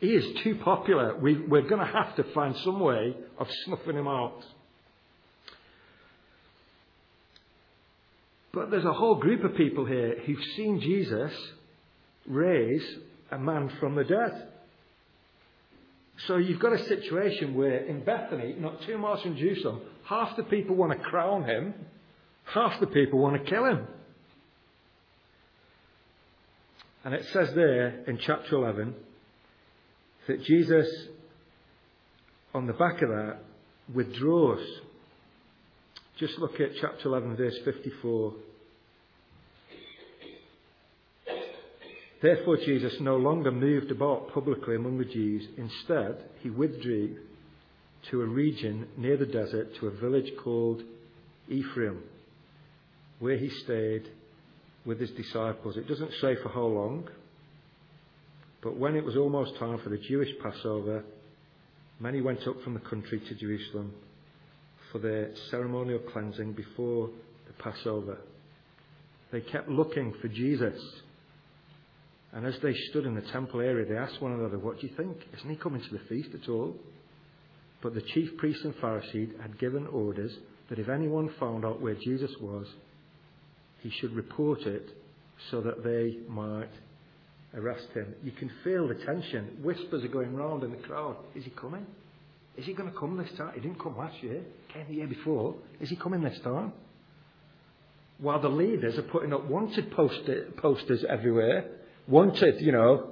he 0.00 0.08
is 0.08 0.42
too 0.42 0.56
popular. 0.56 1.16
We, 1.16 1.38
we're 1.38 1.68
going 1.68 1.84
to 1.84 1.92
have 1.92 2.16
to 2.16 2.24
find 2.34 2.56
some 2.64 2.80
way 2.80 3.14
of 3.38 3.46
snuffing 3.64 3.96
him 3.96 4.08
out. 4.08 4.42
But 8.52 8.70
there's 8.70 8.84
a 8.84 8.92
whole 8.92 9.16
group 9.16 9.44
of 9.44 9.56
people 9.56 9.84
here 9.84 10.16
who've 10.26 10.42
seen 10.56 10.80
Jesus 10.80 11.32
raise 12.26 12.84
a 13.30 13.38
man 13.38 13.70
from 13.78 13.94
the 13.94 14.04
dead. 14.04 14.48
So 16.26 16.36
you've 16.36 16.60
got 16.60 16.72
a 16.72 16.84
situation 16.86 17.54
where 17.54 17.84
in 17.86 18.04
Bethany, 18.04 18.54
not 18.58 18.82
two 18.82 18.98
miles 18.98 19.22
from 19.22 19.36
Jerusalem, 19.36 19.80
half 20.04 20.36
the 20.36 20.42
people 20.42 20.76
want 20.76 20.92
to 20.92 20.98
crown 20.98 21.44
him, 21.44 21.74
half 22.44 22.78
the 22.80 22.86
people 22.86 23.18
want 23.18 23.42
to 23.42 23.50
kill 23.50 23.64
him. 23.64 23.86
And 27.04 27.14
it 27.14 27.24
says 27.32 27.54
there 27.54 28.04
in 28.06 28.18
chapter 28.18 28.56
11 28.56 28.94
that 30.26 30.42
Jesus, 30.44 30.88
on 32.54 32.66
the 32.66 32.74
back 32.74 33.00
of 33.02 33.08
that, 33.08 33.38
withdraws. 33.92 34.64
Just 36.18 36.38
look 36.38 36.60
at 36.60 36.76
chapter 36.80 37.08
11, 37.08 37.36
verse 37.36 37.58
54. 37.64 38.34
Therefore, 42.22 42.58
Jesus 42.58 42.94
no 43.00 43.16
longer 43.16 43.50
moved 43.50 43.90
about 43.90 44.32
publicly 44.32 44.76
among 44.76 44.98
the 44.98 45.04
Jews. 45.06 45.46
Instead, 45.56 46.24
he 46.42 46.50
withdrew 46.50 47.16
to 48.10 48.22
a 48.22 48.26
region 48.26 48.88
near 48.96 49.16
the 49.16 49.26
desert 49.26 49.74
to 49.76 49.86
a 49.86 49.90
village 49.90 50.30
called 50.42 50.82
Ephraim, 51.48 52.02
where 53.18 53.38
he 53.38 53.48
stayed 53.48 54.08
with 54.84 55.00
his 55.00 55.10
disciples. 55.10 55.76
It 55.76 55.88
doesn't 55.88 56.12
say 56.20 56.36
for 56.42 56.50
how 56.50 56.64
long, 56.64 57.08
but 58.62 58.76
when 58.76 58.96
it 58.96 59.04
was 59.04 59.16
almost 59.16 59.56
time 59.56 59.78
for 59.82 59.88
the 59.88 59.98
Jewish 59.98 60.30
Passover, 60.42 61.04
many 61.98 62.20
went 62.20 62.46
up 62.46 62.62
from 62.62 62.74
the 62.74 62.80
country 62.80 63.20
to 63.20 63.34
Jerusalem 63.34 63.94
for 64.92 64.98
their 64.98 65.30
ceremonial 65.50 66.00
cleansing 66.12 66.52
before 66.52 67.08
the 67.46 67.52
Passover. 67.62 68.18
They 69.32 69.40
kept 69.40 69.68
looking 69.68 70.14
for 70.20 70.28
Jesus. 70.28 70.78
And 72.32 72.46
as 72.46 72.54
they 72.62 72.74
stood 72.90 73.06
in 73.06 73.14
the 73.14 73.32
temple 73.32 73.60
area, 73.60 73.86
they 73.86 73.96
asked 73.96 74.22
one 74.22 74.32
another, 74.32 74.58
What 74.58 74.80
do 74.80 74.86
you 74.86 74.94
think? 74.96 75.16
Isn't 75.36 75.50
he 75.50 75.56
coming 75.56 75.82
to 75.82 75.90
the 75.90 76.04
feast 76.08 76.30
at 76.40 76.48
all? 76.48 76.76
But 77.82 77.94
the 77.94 78.02
chief 78.02 78.36
priests 78.36 78.64
and 78.64 78.74
Pharisees 78.80 79.30
had 79.40 79.58
given 79.58 79.86
orders 79.86 80.32
that 80.68 80.78
if 80.78 80.88
anyone 80.88 81.30
found 81.40 81.64
out 81.64 81.80
where 81.80 81.94
Jesus 81.96 82.30
was, 82.40 82.66
he 83.80 83.90
should 83.90 84.12
report 84.12 84.60
it 84.62 84.88
so 85.50 85.60
that 85.62 85.82
they 85.82 86.18
might 86.28 86.70
arrest 87.54 87.88
him. 87.94 88.14
You 88.22 88.32
can 88.32 88.50
feel 88.62 88.86
the 88.86 88.94
tension. 88.94 89.58
Whispers 89.62 90.04
are 90.04 90.08
going 90.08 90.34
round 90.36 90.62
in 90.62 90.70
the 90.70 90.76
crowd. 90.76 91.16
Is 91.34 91.44
he 91.44 91.50
coming? 91.50 91.86
Is 92.56 92.66
he 92.66 92.74
going 92.74 92.92
to 92.92 92.98
come 92.98 93.16
this 93.16 93.30
time? 93.36 93.52
He 93.54 93.60
didn't 93.60 93.80
come 93.80 93.96
last 93.96 94.22
year. 94.22 94.42
Came 94.72 94.86
the 94.88 94.94
year 94.94 95.06
before. 95.06 95.56
Is 95.80 95.88
he 95.88 95.96
coming 95.96 96.22
this 96.22 96.38
time? 96.44 96.72
While 98.18 98.40
the 98.40 98.48
leaders 98.48 98.98
are 98.98 99.02
putting 99.02 99.32
up 99.32 99.46
wanted 99.46 99.90
posters 99.92 101.04
everywhere. 101.08 101.64
Wanted, 102.10 102.60
you 102.60 102.72
know, 102.72 103.10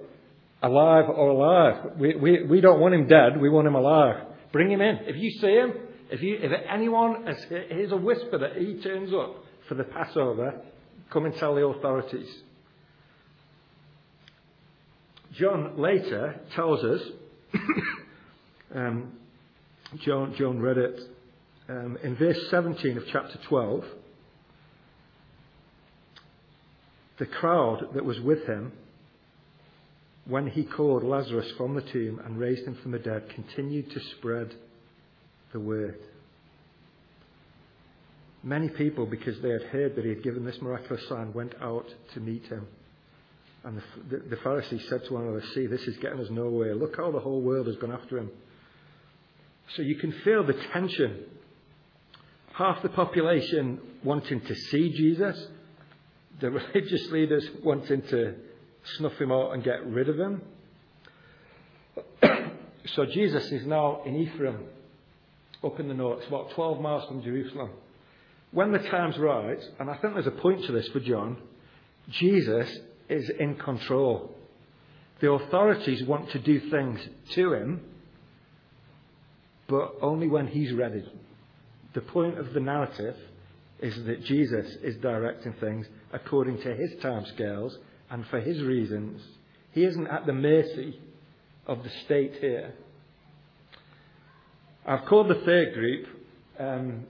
alive 0.61 1.05
or 1.09 1.31
alive. 1.31 1.93
We, 1.99 2.17
we, 2.17 2.43
we 2.43 2.61
don't 2.61 2.81
want 2.81 2.95
him 2.95 3.07
dead. 3.07 3.41
We 3.41 3.49
want 3.49 3.67
him 3.67 3.77
alive. 3.77 4.27
Bring 4.53 4.71
him 4.71 4.81
in. 4.81 4.99
If 5.03 5.17
you 5.17 5.31
see 5.31 5.55
him, 5.55 5.73
if, 6.11 6.21
you, 6.21 6.39
if 6.41 6.51
anyone, 6.69 7.27
hears 7.49 7.93
a 7.93 7.97
whisper 7.97 8.39
that 8.39 8.57
he 8.57 8.81
turns 8.83 9.13
up 9.13 9.45
for 9.69 9.75
the 9.75 9.85
Passover, 9.85 10.61
come 11.13 11.27
and 11.27 11.35
tell 11.37 11.55
the 11.55 11.65
authorities. 11.65 12.29
John 15.33 15.79
later 15.79 16.41
tells 16.57 16.83
us, 16.83 17.01
um, 18.75 19.13
John, 20.05 20.35
John 20.37 20.61
read 20.61 20.79
it 20.79 21.01
um, 21.69 21.99
in 22.03 22.17
verse 22.17 22.39
17 22.51 22.97
of 22.97 23.05
chapter 23.13 23.39
12. 23.49 23.85
The 27.19 27.27
crowd 27.27 27.91
that 27.95 28.05
was 28.05 28.21
with 28.21 28.47
him 28.47 28.73
when 30.29 30.47
he 30.47 30.63
called 30.63 31.03
Lazarus 31.03 31.51
from 31.57 31.75
the 31.75 31.81
tomb 31.81 32.21
and 32.25 32.39
raised 32.39 32.67
him 32.67 32.77
from 32.83 32.93
the 32.93 32.99
dead 32.99 33.31
continued 33.31 33.91
to 33.91 34.01
spread 34.17 34.55
the 35.53 35.61
word. 35.61 35.99
Many 38.43 38.69
people, 38.69 39.07
because 39.07 39.41
they 39.41 39.49
had 39.49 39.63
heard 39.65 39.97
that 39.97 40.05
he 40.05 40.11
had 40.11 40.23
given 40.23 40.45
this 40.45 40.61
miraculous 40.61 41.09
sign, 41.09 41.33
went 41.33 41.55
out 41.63 41.87
to 42.13 42.21
meet 42.21 42.45
him. 42.47 42.67
And 43.65 43.79
the, 43.79 44.17
the, 44.17 44.29
the 44.29 44.37
Pharisees 44.37 44.87
said 44.89 45.05
to 45.07 45.15
one 45.15 45.25
another, 45.25 45.43
See, 45.55 45.67
this 45.67 45.83
is 45.83 45.97
getting 45.97 46.21
us 46.21 46.31
nowhere. 46.31 46.75
Look 46.75 46.97
how 46.97 47.11
the 47.11 47.21
whole 47.21 47.41
world 47.41 47.67
has 47.67 47.77
gone 47.77 47.91
after 47.91 48.19
him. 48.19 48.31
So 49.77 49.83
you 49.83 49.97
can 49.97 50.13
feel 50.25 50.45
the 50.45 50.55
tension. 50.73 51.25
Half 52.53 52.83
the 52.83 52.89
population 52.91 53.81
wanting 54.05 54.43
to 54.43 54.55
see 54.55 54.93
Jesus, 54.93 55.43
the 56.41 56.51
religious 56.75 57.11
leaders 57.11 57.49
wanting 57.65 58.03
to 58.03 58.35
snuff 58.97 59.21
him 59.21 59.33
out 59.33 59.53
and 59.53 59.63
get 59.63 59.85
rid 59.87 60.09
of 60.09 60.19
him. 60.19 60.43
so 62.95 63.07
Jesus 63.07 63.51
is 63.53 63.67
now 63.67 64.03
in 64.05 64.17
Ephraim, 64.17 64.65
up 65.65 65.79
in 65.81 65.89
the 65.89 65.95
north. 65.95 66.19
It's 66.21 66.29
about 66.29 66.51
12 66.53 66.81
miles 66.81 67.07
from 67.09 67.23
Jerusalem. 67.23 67.71
When 68.51 68.73
the 68.73 68.79
time's 68.79 69.19
right, 69.19 69.61
and 69.79 69.91
I 69.91 69.97
think 69.99 70.15
there's 70.15 70.27
a 70.27 70.31
point 70.31 70.65
to 70.65 70.73
this 70.73 70.89
for 70.89 71.01
John, 71.01 71.37
Jesus 72.11 72.79
is 73.09 73.31
in 73.39 73.57
control. 73.57 74.35
The 75.21 75.31
authorities 75.31 76.05
want 76.05 76.31
to 76.31 76.39
do 76.39 76.71
things 76.71 77.01
to 77.33 77.53
him, 77.53 77.81
but 79.67 79.97
only 80.01 80.29
when 80.29 80.47
he's 80.47 80.73
ready. 80.73 81.05
The 81.95 82.01
point 82.01 82.39
of 82.39 82.55
the 82.55 82.61
narrative 82.61 83.17
is 83.81 84.05
that 84.05 84.25
Jesus 84.25 84.67
is 84.83 84.97
directing 84.97 85.53
things 85.55 85.87
according 86.13 86.61
to 86.63 86.75
his 86.75 86.93
timescales 87.03 87.73
and 88.11 88.27
for 88.27 88.41
his 88.41 88.63
reasons. 88.63 89.23
He 89.73 89.85
isn't 89.85 90.07
at 90.07 90.27
the 90.27 90.33
mercy 90.33 90.99
of 91.67 91.83
the 91.83 91.91
state 92.05 92.35
here. 92.41 92.73
I've 94.87 95.05
called 95.05 95.29
the 95.29 95.43
third 95.45 95.75
group. 95.75 96.07
Um, 96.59 97.05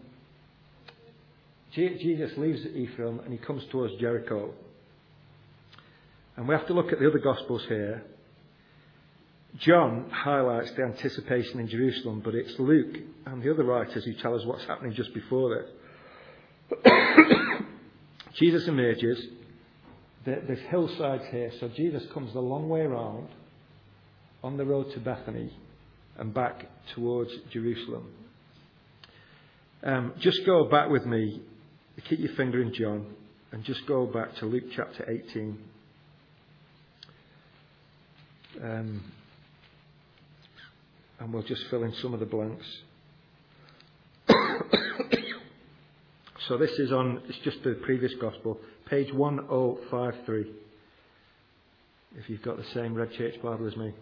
Jesus 1.72 2.36
leaves 2.36 2.66
Ephraim 2.66 3.20
and 3.20 3.32
he 3.32 3.38
comes 3.38 3.64
towards 3.70 3.94
Jericho. 4.00 4.52
And 6.36 6.48
we 6.48 6.54
have 6.54 6.66
to 6.66 6.72
look 6.72 6.92
at 6.92 6.98
the 6.98 7.08
other 7.08 7.18
Gospels 7.18 7.64
here. 7.68 8.02
John 9.58 10.10
highlights 10.10 10.70
the 10.72 10.82
anticipation 10.82 11.58
in 11.58 11.68
Jerusalem, 11.68 12.20
but 12.24 12.34
it's 12.34 12.58
Luke 12.58 12.96
and 13.26 13.42
the 13.42 13.52
other 13.52 13.64
writers 13.64 14.04
who 14.04 14.12
tell 14.14 14.34
us 14.34 14.44
what's 14.44 14.64
happening 14.64 14.92
just 14.92 15.14
before 15.14 15.64
this. 16.70 16.92
Jesus 18.34 18.68
emerges. 18.68 19.24
There's 20.28 20.60
hillsides 20.68 21.24
here, 21.30 21.50
so 21.58 21.68
Jesus 21.68 22.02
comes 22.12 22.34
the 22.34 22.40
long 22.40 22.68
way 22.68 22.80
around 22.80 23.28
on 24.44 24.58
the 24.58 24.64
road 24.64 24.92
to 24.92 25.00
Bethany 25.00 25.50
and 26.18 26.34
back 26.34 26.66
towards 26.94 27.30
Jerusalem. 27.50 28.12
Um, 29.82 30.12
just 30.20 30.44
go 30.44 30.64
back 30.68 30.90
with 30.90 31.06
me, 31.06 31.40
keep 32.08 32.18
your 32.18 32.34
finger 32.34 32.60
in 32.60 32.74
John, 32.74 33.06
and 33.52 33.64
just 33.64 33.86
go 33.86 34.06
back 34.06 34.34
to 34.36 34.46
Luke 34.46 34.64
chapter 34.76 35.08
18. 35.10 35.58
Um, 38.62 39.04
and 41.20 41.32
we'll 41.32 41.42
just 41.42 41.62
fill 41.70 41.84
in 41.84 41.94
some 42.02 42.12
of 42.12 42.20
the 42.20 42.26
blanks. 42.26 42.66
So 46.48 46.56
this 46.56 46.70
is 46.78 46.90
on, 46.92 47.20
it's 47.28 47.38
just 47.44 47.62
the 47.62 47.74
previous 47.82 48.12
gospel, 48.20 48.58
page 48.88 49.12
1053. 49.12 50.50
If 52.16 52.30
you've 52.30 52.42
got 52.42 52.56
the 52.56 52.64
same 52.72 52.94
Red 52.94 53.12
Church 53.12 53.34
Bible 53.42 53.66
as 53.66 53.76
me. 53.76 53.92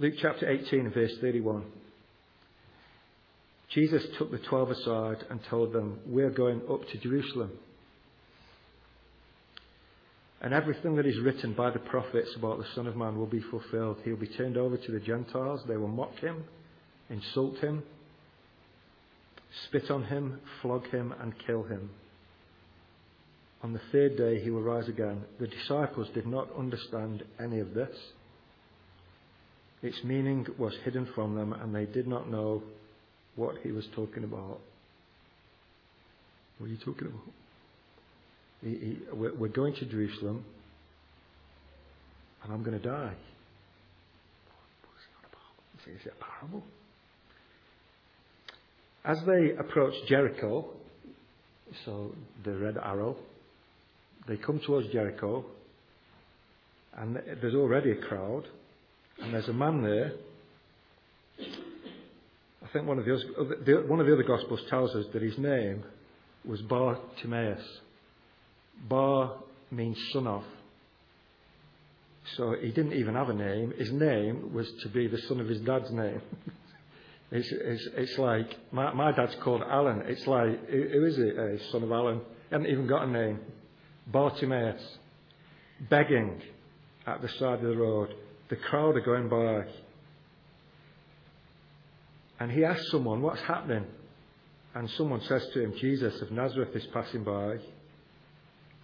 Luke 0.00 0.14
chapter 0.20 0.50
18, 0.50 0.90
verse 0.90 1.12
31. 1.20 1.62
Jesus 3.70 4.02
took 4.18 4.32
the 4.32 4.38
twelve 4.38 4.70
aside 4.70 5.24
and 5.30 5.40
told 5.48 5.72
them, 5.72 6.00
We're 6.04 6.30
going 6.30 6.60
up 6.68 6.86
to 6.88 6.98
Jerusalem 6.98 7.52
and 10.42 10.52
everything 10.52 10.96
that 10.96 11.06
is 11.06 11.18
written 11.20 11.54
by 11.54 11.70
the 11.70 11.78
prophets 11.78 12.34
about 12.36 12.58
the 12.58 12.66
Son 12.74 12.88
of 12.88 12.96
Man 12.96 13.16
will 13.16 13.26
be 13.26 13.40
fulfilled. 13.40 13.98
He'll 14.04 14.16
be 14.16 14.26
turned 14.26 14.56
over 14.56 14.76
to 14.76 14.92
the 14.92 14.98
Gentiles. 14.98 15.60
They 15.68 15.76
will 15.76 15.86
mock 15.86 16.16
him, 16.16 16.42
insult 17.08 17.58
him, 17.58 17.84
spit 19.66 19.90
on 19.90 20.04
him, 20.04 20.40
flog 20.60 20.86
him, 20.88 21.14
and 21.20 21.34
kill 21.46 21.64
him. 21.64 21.90
On 23.62 23.72
the 23.72 23.80
third 23.92 24.16
day 24.16 24.42
he 24.42 24.50
will 24.50 24.62
rise 24.62 24.88
again. 24.88 25.22
The 25.38 25.46
disciples 25.46 26.08
did 26.14 26.26
not 26.26 26.48
understand 26.58 27.22
any 27.42 27.60
of 27.60 27.74
this. 27.74 27.96
Its 29.82 30.02
meaning 30.04 30.46
was 30.58 30.74
hidden 30.84 31.08
from 31.14 31.34
them, 31.34 31.52
and 31.52 31.74
they 31.74 31.86
did 31.86 32.06
not 32.06 32.30
know 32.30 32.62
what 33.36 33.56
he 33.62 33.72
was 33.72 33.86
talking 33.94 34.24
about. 34.24 34.60
What 36.58 36.66
are 36.66 36.70
you 36.70 36.78
talking 36.84 37.08
about? 37.08 37.20
He, 38.62 38.70
he, 38.70 38.98
we're 39.12 39.48
going 39.48 39.74
to 39.74 39.84
Jerusalem, 39.86 40.44
and 42.42 42.52
I'm 42.52 42.62
going 42.62 42.80
to 42.80 42.88
die. 42.88 43.14
Is 45.84 46.06
it 46.06 46.14
a 46.20 46.24
parable? 46.24 46.62
As 49.04 49.18
they 49.26 49.50
approach 49.58 49.94
Jericho, 50.08 50.70
so 51.84 52.14
the 52.44 52.56
red 52.56 52.76
arrow, 52.76 53.16
they 54.28 54.36
come 54.36 54.60
towards 54.64 54.88
Jericho, 54.92 55.44
and 56.96 57.16
there's 57.40 57.54
already 57.54 57.90
a 57.92 57.96
crowd, 57.96 58.44
and 59.20 59.34
there's 59.34 59.48
a 59.48 59.52
man 59.52 59.82
there. 59.82 60.12
I 61.40 62.72
think 62.72 62.86
one 62.86 63.00
of 63.00 63.04
the, 63.04 63.84
one 63.88 63.98
of 63.98 64.06
the 64.06 64.12
other 64.12 64.22
Gospels 64.22 64.60
tells 64.70 64.94
us 64.94 65.06
that 65.12 65.22
his 65.22 65.36
name 65.36 65.82
was 66.44 66.60
Bar 66.62 66.96
Timaeus. 67.20 67.62
Bar 68.88 69.38
means 69.72 69.98
son 70.12 70.28
of. 70.28 70.44
So 72.36 72.54
he 72.60 72.68
didn't 72.68 72.92
even 72.92 73.14
have 73.14 73.30
a 73.30 73.34
name. 73.34 73.72
His 73.76 73.90
name 73.92 74.54
was 74.54 74.70
to 74.84 74.88
be 74.90 75.08
the 75.08 75.18
son 75.28 75.40
of 75.40 75.48
his 75.48 75.60
dad's 75.62 75.90
name. 75.90 76.20
it's, 77.32 77.50
it's, 77.50 77.88
it's 77.96 78.18
like, 78.18 78.58
my, 78.72 78.92
my 78.92 79.10
dad's 79.10 79.34
called 79.36 79.62
Alan. 79.62 80.02
It's 80.06 80.26
like, 80.26 80.68
who 80.68 81.06
is 81.06 81.18
it? 81.18 81.38
Uh, 81.38 81.70
son 81.70 81.82
of 81.82 81.90
Alan. 81.90 82.18
He 82.18 82.54
hasn't 82.54 82.70
even 82.70 82.86
got 82.86 83.08
a 83.08 83.10
name. 83.10 83.40
Bartimaeus, 84.06 84.98
begging 85.88 86.42
at 87.06 87.22
the 87.22 87.28
side 87.28 87.54
of 87.54 87.62
the 87.62 87.76
road. 87.76 88.14
The 88.50 88.56
crowd 88.56 88.96
are 88.96 89.00
going 89.00 89.30
by. 89.30 89.64
And 92.38 92.52
he 92.52 92.66
asks 92.66 92.90
someone, 92.90 93.22
What's 93.22 93.40
happening? 93.42 93.86
And 94.74 94.90
someone 94.90 95.22
says 95.22 95.46
to 95.54 95.62
him, 95.62 95.74
Jesus 95.80 96.20
of 96.20 96.30
Nazareth 96.32 96.76
is 96.76 96.86
passing 96.92 97.24
by. 97.24 97.56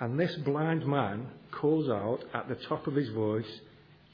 And 0.01 0.19
this 0.19 0.35
blind 0.37 0.87
man 0.87 1.27
calls 1.51 1.91
out 1.91 2.25
at 2.33 2.49
the 2.49 2.55
top 2.55 2.87
of 2.87 2.95
his 2.95 3.11
voice, 3.11 3.61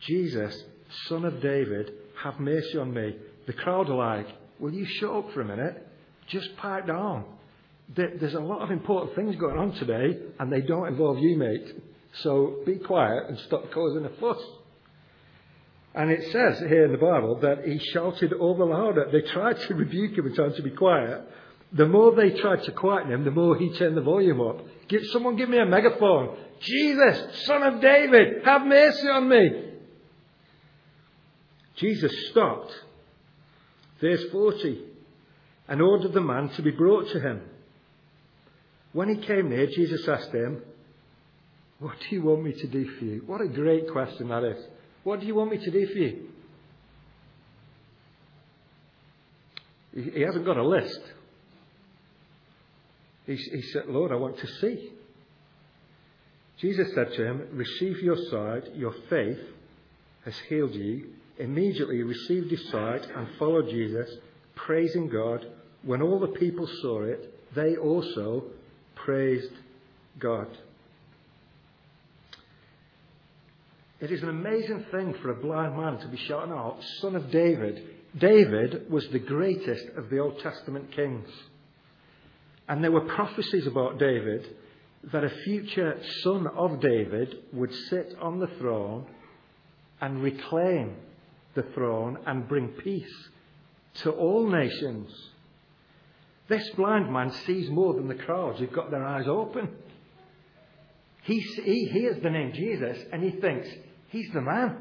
Jesus, 0.07 0.65
son 1.09 1.25
of 1.25 1.41
David, 1.41 1.93
have 2.23 2.41
mercy 2.41 2.79
on 2.79 2.93
me. 2.93 3.15
The 3.47 3.53
crowd 3.53 3.91
are 3.91 3.97
like, 3.97 4.27
Will 4.59 4.73
you 4.73 4.87
shut 4.87 5.11
up 5.11 5.33
for 5.33 5.41
a 5.41 5.45
minute? 5.45 5.87
Just 6.29 6.57
pipe 6.57 6.87
down. 6.87 7.25
There's 7.95 8.35
a 8.35 8.41
lot 8.41 8.63
of 8.63 8.71
important 8.71 9.15
things 9.15 9.37
going 9.37 9.59
on 9.59 9.73
today, 9.73 10.19
and 10.39 10.51
they 10.51 10.63
don't 10.63 10.89
involve 10.89 11.19
you, 11.19 11.37
mate. 11.37 11.67
So 12.23 12.61
be 12.65 12.77
quiet 12.77 13.25
and 13.29 13.39
stop 13.41 13.71
causing 13.73 14.05
a 14.05 14.09
fuss. 14.21 14.43
And 15.95 16.11
it 16.11 16.33
says 16.33 16.59
here 16.61 16.87
in 16.87 16.93
the 16.93 16.99
Bible 16.99 17.39
that 17.43 17.65
he 17.67 17.79
shouted 17.93 18.33
all 18.33 18.57
the 18.57 18.65
louder. 18.65 19.09
They 19.13 19.21
tried 19.33 19.61
to 19.69 19.75
rebuke 19.75 20.17
him 20.17 20.27
and 20.27 20.35
tell 20.35 20.47
him 20.47 20.55
to 20.55 20.63
be 20.63 20.71
quiet. 20.71 21.23
The 21.73 21.87
more 21.87 22.15
they 22.15 22.31
tried 22.31 22.63
to 22.65 22.73
quieten 22.73 23.13
him, 23.13 23.25
the 23.25 23.31
more 23.31 23.57
he 23.57 23.77
turned 23.77 23.97
the 23.97 24.01
volume 24.01 24.41
up. 24.41 24.61
Give, 24.89 25.03
someone 25.13 25.37
give 25.37 25.49
me 25.49 25.59
a 25.59 25.67
megaphone. 25.67 26.37
Jesus, 26.61 27.45
son 27.47 27.63
of 27.63 27.81
David, 27.81 28.45
have 28.45 28.63
mercy 28.63 29.09
on 29.09 29.29
me. 29.29 29.73
Jesus 31.77 32.13
stopped. 32.31 32.73
Verse 34.05 34.23
40. 34.31 34.83
And 35.67 35.81
ordered 35.81 36.13
the 36.13 36.21
man 36.21 36.51
to 36.51 36.63
be 36.63 36.73
brought 36.73 37.09
to 37.13 37.21
him. 37.21 37.41
When 38.93 39.09
he 39.09 39.27
came 39.27 39.49
near, 39.49 39.67
Jesus 39.67 40.07
asked 40.07 40.31
him, 40.31 40.61
What 41.79 41.95
do 41.99 42.15
you 42.15 42.21
want 42.21 42.45
me 42.45 42.53
to 42.53 42.67
do 42.67 42.87
for 42.99 43.05
you? 43.07 43.23
What 43.27 43.41
a 43.41 43.49
great 43.49 43.91
question 43.91 44.29
that 44.29 44.45
is. 44.45 44.63
What 45.05 45.21
do 45.21 45.27
you 45.27 45.35
want 45.35 45.53
me 45.53 45.57
to 45.57 45.71
do 45.71 45.87
for 45.87 45.99
you? 45.99 46.29
He 49.95 50.21
hasn't 50.21 50.45
got 50.45 50.59
a 50.59 50.67
list. 50.67 51.01
He, 53.25 53.37
he 53.37 53.63
said, 53.73 53.87
Lord, 53.87 54.13
I 54.13 54.17
want 54.17 54.39
to 54.39 54.47
see. 54.47 54.91
Jesus 56.59 56.89
said 56.95 57.11
to 57.15 57.25
him, 57.25 57.49
Receive 57.53 58.03
your 58.03 58.19
sight, 58.31 58.77
your 58.77 58.95
faith 59.09 59.41
has 60.27 60.39
healed 60.51 60.75
you. 60.75 61.07
Immediately 61.39 62.03
received 62.03 62.51
his 62.51 62.69
sight 62.71 63.07
and 63.17 63.29
followed 63.39 63.69
Jesus, 63.69 64.09
praising 64.55 65.09
God. 65.09 65.45
When 65.83 66.01
all 66.01 66.21
the 66.21 66.29
people 66.29 66.69
saw 66.81 67.03
it, 67.03 67.55
they 67.55 67.77
also 67.77 68.45
praised 68.95 69.53
God. 70.19 70.47
It 74.01 74.13
is 74.13 74.23
an 74.23 74.29
amazing 74.29 74.87
thing 74.91 75.15
for 75.23 75.31
a 75.31 75.35
blind 75.35 75.77
man 75.77 75.99
to 75.99 76.09
be 76.09 76.17
shouting 76.17 76.53
out, 76.53 76.79
Son 77.01 77.17
of 77.17 77.31
David. 77.31 77.83
David 78.19 78.91
was 78.91 79.07
the 79.09 79.19
greatest 79.19 79.87
of 79.97 80.11
the 80.11 80.19
Old 80.19 80.39
Testament 80.41 80.93
kings. 80.93 81.29
And 82.69 82.83
there 82.83 82.93
were 82.93 83.03
prophecies 83.03 83.67
about 83.67 83.99
David 83.99 84.47
that 85.13 85.25
a 85.25 85.31
future 85.45 85.99
son 86.23 86.47
of 86.47 86.81
David 86.81 87.35
would 87.53 87.73
sit 87.91 88.15
on 88.21 88.39
the 88.39 88.47
throne 88.59 89.07
and 90.01 90.23
reclaim 90.23 90.97
the 91.55 91.63
throne 91.75 92.19
and 92.27 92.49
bring 92.49 92.69
peace 92.69 93.29
to 94.03 94.11
all 94.11 94.49
nations. 94.49 95.11
This 96.49 96.69
blind 96.71 97.13
man 97.13 97.31
sees 97.47 97.71
more 97.71 97.95
than 97.95 98.09
the 98.09 98.15
crowds 98.15 98.59
who've 98.59 98.73
got 98.73 98.91
their 98.91 99.05
eyes 99.05 99.27
open. 99.27 99.69
He, 101.23 101.41
he 101.41 101.87
hears 101.87 102.23
the 102.23 102.31
name 102.31 102.53
Jesus 102.53 102.99
and 103.13 103.23
he 103.23 103.31
thinks, 103.31 103.69
He's 104.09 104.31
the 104.33 104.43
man. 104.43 104.77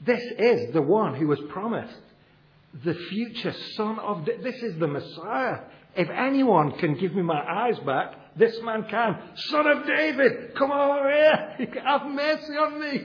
This 0.00 0.22
is 0.38 0.72
the 0.72 0.82
one 0.82 1.14
who 1.14 1.26
was 1.26 1.40
promised. 1.50 2.00
The 2.84 2.94
future 2.94 3.54
son 3.76 3.98
of, 3.98 4.24
this 4.24 4.56
is 4.62 4.78
the 4.78 4.86
Messiah. 4.86 5.60
If 5.96 6.08
anyone 6.08 6.72
can 6.78 6.98
give 6.98 7.14
me 7.14 7.22
my 7.22 7.40
eyes 7.40 7.78
back, 7.80 8.36
this 8.36 8.56
man 8.62 8.86
can. 8.88 9.18
Son 9.36 9.66
of 9.66 9.86
David, 9.86 10.54
come 10.56 10.72
over 10.72 11.10
here. 11.10 11.68
Have 11.84 12.06
mercy 12.06 12.52
on 12.54 12.80
me. 12.80 13.02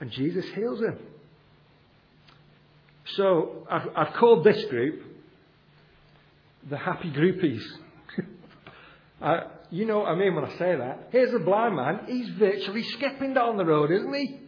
And 0.00 0.10
Jesus 0.10 0.44
heals 0.54 0.80
him. 0.80 0.98
So 3.16 3.66
I've, 3.70 3.88
I've 3.96 4.14
called 4.14 4.44
this 4.44 4.64
group 4.66 5.02
the 6.68 6.78
happy 6.78 7.10
groupies. 7.10 7.62
I, 9.20 9.26
uh, 9.26 9.48
you 9.70 9.86
know 9.86 9.98
what 10.00 10.08
I 10.08 10.14
mean 10.14 10.34
when 10.34 10.44
I 10.44 10.50
say 10.56 10.76
that. 10.76 11.08
Here's 11.10 11.34
a 11.34 11.38
blind 11.38 11.76
man. 11.76 12.00
He's 12.06 12.28
virtually 12.30 12.82
skipping 12.82 13.34
down 13.34 13.56
the 13.56 13.64
road, 13.64 13.90
isn't 13.90 14.14
he? 14.14 14.40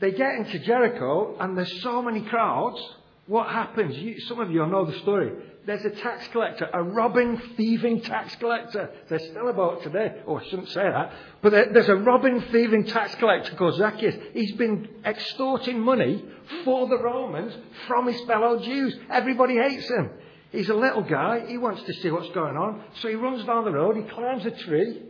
They 0.00 0.10
get 0.10 0.34
into 0.34 0.58
Jericho 0.58 1.36
and 1.38 1.56
there's 1.56 1.82
so 1.82 2.02
many 2.02 2.22
crowds 2.22 2.82
what 3.26 3.48
happens? 3.48 3.96
You, 3.96 4.18
some 4.20 4.40
of 4.40 4.50
you 4.50 4.66
know 4.66 4.84
the 4.84 4.98
story. 5.00 5.32
There's 5.64 5.84
a 5.84 5.90
tax 5.90 6.26
collector, 6.28 6.68
a 6.72 6.82
robbing, 6.82 7.40
thieving 7.56 8.00
tax 8.00 8.34
collector. 8.36 8.90
They're 9.08 9.20
still 9.20 9.48
about 9.48 9.82
today. 9.84 10.20
Oh, 10.26 10.36
I 10.38 10.44
shouldn't 10.44 10.70
say 10.70 10.82
that. 10.82 11.12
But 11.40 11.52
there's 11.72 11.88
a 11.88 11.94
robbing, 11.94 12.40
thieving 12.50 12.86
tax 12.86 13.14
collector 13.14 13.54
called 13.54 13.76
Zacchaeus. 13.76 14.16
He's 14.32 14.52
been 14.52 14.88
extorting 15.04 15.78
money 15.78 16.24
for 16.64 16.88
the 16.88 16.98
Romans 16.98 17.56
from 17.86 18.08
his 18.08 18.20
fellow 18.22 18.58
Jews. 18.58 18.96
Everybody 19.08 19.56
hates 19.56 19.88
him. 19.88 20.10
He's 20.50 20.68
a 20.68 20.74
little 20.74 21.02
guy. 21.02 21.46
He 21.46 21.58
wants 21.58 21.84
to 21.84 21.92
see 21.94 22.10
what's 22.10 22.34
going 22.34 22.56
on. 22.56 22.82
So 23.00 23.08
he 23.08 23.14
runs 23.14 23.44
down 23.44 23.64
the 23.64 23.72
road. 23.72 23.96
He 23.96 24.02
climbs 24.02 24.44
a 24.44 24.50
tree 24.50 25.00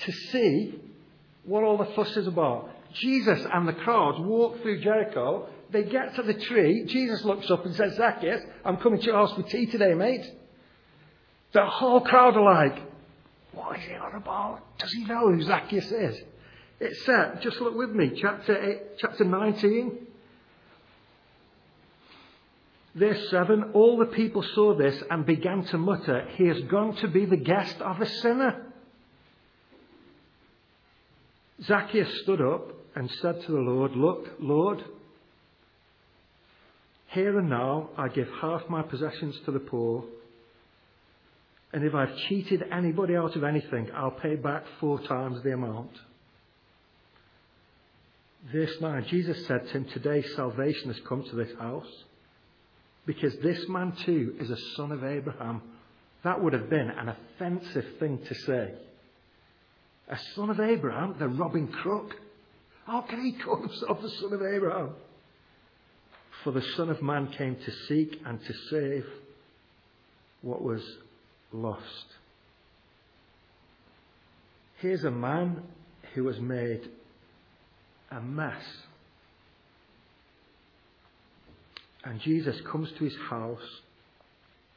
to 0.00 0.12
see 0.12 0.80
what 1.44 1.62
all 1.62 1.76
the 1.76 1.92
fuss 1.94 2.16
is 2.16 2.26
about. 2.26 2.70
Jesus 2.94 3.46
and 3.52 3.68
the 3.68 3.72
crowds 3.72 4.18
walk 4.20 4.62
through 4.62 4.80
Jericho 4.80 5.48
they 5.74 5.82
get 5.82 6.14
to 6.14 6.22
the 6.22 6.34
tree. 6.34 6.84
Jesus 6.86 7.24
looks 7.24 7.50
up 7.50 7.66
and 7.66 7.74
says, 7.74 7.96
Zacchaeus, 7.96 8.42
I'm 8.64 8.76
coming 8.76 9.00
to 9.00 9.06
your 9.06 9.16
house 9.16 9.34
for 9.34 9.42
tea 9.42 9.66
today, 9.66 9.92
mate. 9.92 10.24
The 11.52 11.66
whole 11.66 12.00
crowd 12.00 12.36
are 12.36 12.64
like, 12.64 12.80
what 13.52 13.78
is 13.78 13.84
he 13.84 13.94
on 13.94 14.14
about? 14.14 14.60
Does 14.78 14.92
he 14.92 15.04
know 15.04 15.32
who 15.32 15.42
Zacchaeus 15.42 15.90
is? 15.90 16.20
It's 16.78 17.04
said, 17.04 17.40
just 17.42 17.60
look 17.60 17.74
with 17.74 17.90
me, 17.90 18.12
chapter, 18.20 18.56
eight, 18.56 18.98
chapter 18.98 19.24
19. 19.24 19.98
Verse 22.94 23.30
7 23.30 23.72
All 23.74 23.98
the 23.98 24.06
people 24.06 24.44
saw 24.54 24.76
this 24.76 25.02
and 25.10 25.26
began 25.26 25.64
to 25.66 25.78
mutter, 25.78 26.28
He 26.36 26.46
has 26.46 26.60
gone 26.70 26.94
to 26.96 27.08
be 27.08 27.24
the 27.24 27.36
guest 27.36 27.80
of 27.80 28.00
a 28.00 28.06
sinner. 28.06 28.66
Zacchaeus 31.64 32.20
stood 32.22 32.40
up 32.40 32.70
and 32.94 33.10
said 33.10 33.42
to 33.42 33.52
the 33.52 33.58
Lord, 33.58 33.96
Look, 33.96 34.34
Lord, 34.38 34.84
here 37.14 37.38
and 37.38 37.48
now, 37.48 37.90
I 37.96 38.08
give 38.08 38.28
half 38.40 38.62
my 38.68 38.82
possessions 38.82 39.38
to 39.44 39.52
the 39.52 39.60
poor. 39.60 40.04
And 41.72 41.84
if 41.84 41.94
I've 41.94 42.16
cheated 42.28 42.62
anybody 42.72 43.16
out 43.16 43.36
of 43.36 43.44
anything, 43.44 43.88
I'll 43.94 44.10
pay 44.10 44.34
back 44.34 44.64
four 44.80 45.00
times 45.00 45.42
the 45.42 45.52
amount. 45.52 45.90
Verse 48.52 48.74
9 48.80 49.06
Jesus 49.08 49.46
said 49.46 49.66
to 49.66 49.72
him, 49.72 49.84
Today 49.86 50.22
salvation 50.36 50.92
has 50.92 51.00
come 51.08 51.24
to 51.24 51.36
this 51.36 51.56
house, 51.58 51.90
because 53.06 53.34
this 53.42 53.64
man 53.68 53.96
too 54.04 54.34
is 54.40 54.50
a 54.50 54.58
son 54.76 54.92
of 54.92 55.04
Abraham. 55.04 55.62
That 56.24 56.42
would 56.42 56.52
have 56.52 56.68
been 56.68 56.90
an 56.90 57.08
offensive 57.08 57.86
thing 57.98 58.18
to 58.26 58.34
say. 58.34 58.74
A 60.08 60.18
son 60.34 60.50
of 60.50 60.60
Abraham, 60.60 61.14
the 61.18 61.28
robbing 61.28 61.68
crook. 61.68 62.14
How 62.86 63.02
can 63.02 63.24
he 63.24 63.32
call 63.44 63.60
himself 63.60 64.02
the 64.02 64.10
son 64.10 64.32
of 64.32 64.42
Abraham? 64.42 64.90
For 66.44 66.52
the 66.52 66.62
Son 66.76 66.90
of 66.90 67.02
Man 67.02 67.28
came 67.38 67.56
to 67.56 67.72
seek 67.88 68.20
and 68.26 68.38
to 68.38 68.52
save 68.70 69.06
what 70.42 70.62
was 70.62 70.82
lost. 71.52 72.04
Here's 74.78 75.04
a 75.04 75.10
man 75.10 75.62
who 76.14 76.26
has 76.28 76.38
made 76.38 76.82
a 78.10 78.20
mess. 78.20 78.62
And 82.04 82.20
Jesus 82.20 82.56
comes 82.70 82.90
to 82.98 83.04
his 83.04 83.16
house. 83.30 83.80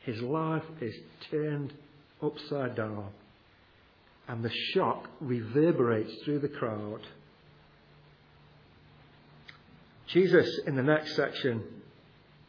His 0.05 0.21
life 0.21 0.63
is 0.79 0.95
turned 1.29 1.73
upside 2.23 2.77
down. 2.77 3.09
And 4.29 4.41
the 4.41 4.51
shock 4.73 5.09
reverberates 5.19 6.13
through 6.23 6.39
the 6.39 6.47
crowd. 6.47 7.01
Jesus, 10.07 10.47
in 10.65 10.75
the 10.75 10.83
next 10.83 11.15
section, 11.15 11.63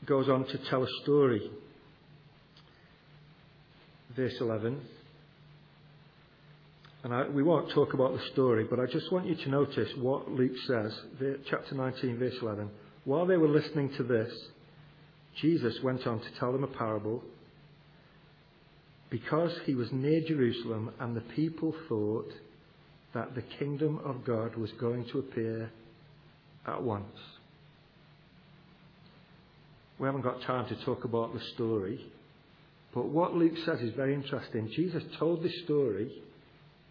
goes 0.06 0.28
on 0.28 0.46
to 0.46 0.58
tell 0.70 0.82
a 0.82 0.88
story. 1.02 1.50
Verse 4.14 4.34
11. 4.40 4.80
And 7.04 7.14
I, 7.14 7.28
we 7.28 7.42
won't 7.42 7.70
talk 7.70 7.94
about 7.94 8.12
the 8.12 8.24
story, 8.32 8.66
but 8.68 8.80
I 8.80 8.86
just 8.86 9.10
want 9.12 9.26
you 9.26 9.36
to 9.36 9.48
notice 9.48 9.90
what 9.96 10.30
Luke 10.30 10.56
says, 10.66 10.92
chapter 11.48 11.74
19, 11.74 12.18
verse 12.18 12.34
11. 12.40 12.70
While 13.04 13.26
they 13.26 13.36
were 13.36 13.48
listening 13.48 13.92
to 13.96 14.02
this, 14.02 14.32
Jesus 15.40 15.80
went 15.82 16.06
on 16.06 16.20
to 16.20 16.30
tell 16.38 16.52
them 16.52 16.64
a 16.64 16.68
parable. 16.68 17.22
because 19.10 19.52
he 19.64 19.74
was 19.74 19.90
near 19.92 20.20
Jerusalem 20.20 20.90
and 21.00 21.16
the 21.16 21.22
people 21.22 21.74
thought 21.88 22.30
that 23.14 23.34
the 23.34 23.42
kingdom 23.42 24.00
of 24.04 24.24
God 24.24 24.54
was 24.56 24.70
going 24.72 25.06
to 25.06 25.18
appear 25.20 25.70
at 26.66 26.82
once. 26.82 27.16
We 29.98 30.06
haven't 30.06 30.22
got 30.22 30.42
time 30.42 30.68
to 30.68 30.84
talk 30.84 31.04
about 31.04 31.34
the 31.34 31.40
story, 31.54 32.00
but 32.94 33.06
what 33.06 33.34
Luke 33.34 33.56
says 33.64 33.80
is 33.80 33.94
very 33.94 34.14
interesting. 34.14 34.70
Jesus 34.74 35.02
told 35.18 35.42
this 35.42 35.62
story 35.64 36.10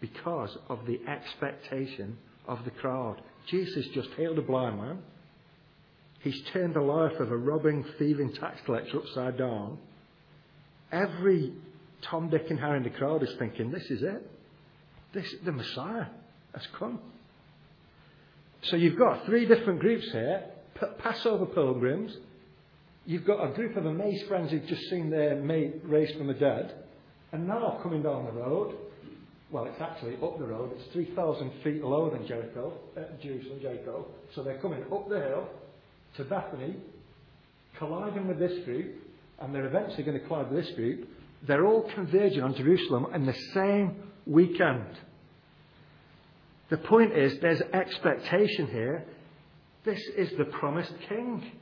because 0.00 0.56
of 0.68 0.80
the 0.86 1.00
expectation 1.08 2.18
of 2.46 2.64
the 2.64 2.70
crowd. 2.70 3.20
Jesus 3.48 3.86
just 3.94 4.10
healed 4.16 4.38
a 4.38 4.42
blind 4.42 4.76
man. 4.76 4.98
He's 6.20 6.40
turned 6.52 6.74
the 6.74 6.80
life 6.80 7.18
of 7.18 7.30
a 7.30 7.36
robbing, 7.36 7.84
thieving 7.98 8.32
tax 8.34 8.60
collector 8.66 8.98
upside 8.98 9.38
down. 9.38 9.78
Every 10.92 11.52
Tom, 12.02 12.28
Dick, 12.28 12.46
and 12.50 12.58
Harry 12.58 12.78
in 12.78 12.82
the 12.82 12.90
crowd 12.90 13.22
is 13.22 13.34
thinking, 13.38 13.70
this 13.70 13.84
is 13.90 14.02
it. 14.02 14.30
This, 15.12 15.34
the 15.44 15.52
Messiah 15.52 16.06
has 16.54 16.66
come. 16.78 16.98
So 18.62 18.76
you've 18.76 18.98
got 18.98 19.24
three 19.26 19.46
different 19.46 19.80
groups 19.80 20.10
here 20.12 20.44
Passover 20.98 21.46
pilgrims. 21.46 22.16
You've 23.08 23.24
got 23.24 23.42
a 23.42 23.54
group 23.54 23.74
of 23.78 23.86
amazed 23.86 24.26
friends 24.28 24.50
who've 24.50 24.66
just 24.66 24.82
seen 24.90 25.08
their 25.08 25.34
mate 25.36 25.76
raised 25.82 26.18
from 26.18 26.26
the 26.26 26.34
dead. 26.34 26.74
And 27.32 27.48
now 27.48 27.80
coming 27.82 28.02
down 28.02 28.26
the 28.26 28.32
road, 28.32 28.76
well, 29.50 29.64
it's 29.64 29.80
actually 29.80 30.16
up 30.16 30.38
the 30.38 30.46
road. 30.46 30.72
It's 30.76 30.92
3,000 30.92 31.50
feet 31.64 31.82
lower 31.82 32.10
than 32.10 32.28
Jericho, 32.28 32.74
uh, 32.98 33.00
Jerusalem, 33.22 33.60
Jericho. 33.62 34.08
So 34.34 34.42
they're 34.42 34.58
coming 34.58 34.82
up 34.92 35.08
the 35.08 35.20
hill 35.20 35.48
to 36.18 36.24
Bethany, 36.24 36.76
colliding 37.78 38.28
with 38.28 38.38
this 38.38 38.62
group, 38.66 38.96
and 39.40 39.54
they're 39.54 39.64
eventually 39.64 40.02
going 40.02 40.20
to 40.20 40.26
collide 40.26 40.50
with 40.50 40.66
this 40.66 40.74
group. 40.74 41.08
They're 41.46 41.64
all 41.64 41.90
converging 41.94 42.42
on 42.42 42.54
Jerusalem 42.56 43.06
in 43.14 43.24
the 43.24 43.36
same 43.54 44.02
weekend. 44.26 44.84
The 46.68 46.76
point 46.76 47.16
is, 47.16 47.40
there's 47.40 47.62
expectation 47.72 48.66
here. 48.66 49.06
This 49.86 50.00
is 50.14 50.28
the 50.36 50.44
promised 50.44 50.92
king. 51.08 51.52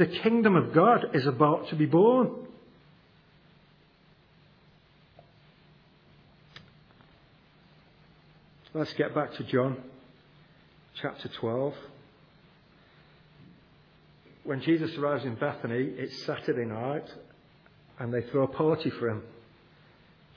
The 0.00 0.06
kingdom 0.06 0.56
of 0.56 0.72
God 0.72 1.10
is 1.12 1.26
about 1.26 1.68
to 1.68 1.76
be 1.76 1.84
born. 1.84 2.30
Let's 8.72 8.94
get 8.94 9.14
back 9.14 9.34
to 9.34 9.44
John 9.44 9.76
chapter 11.02 11.28
12. 11.28 11.74
When 14.44 14.62
Jesus 14.62 14.96
arrives 14.96 15.26
in 15.26 15.34
Bethany, 15.34 15.90
it's 15.98 16.24
Saturday 16.24 16.64
night, 16.64 17.04
and 17.98 18.10
they 18.10 18.22
throw 18.22 18.44
a 18.44 18.48
party 18.48 18.88
for 18.88 19.06
him. 19.06 19.22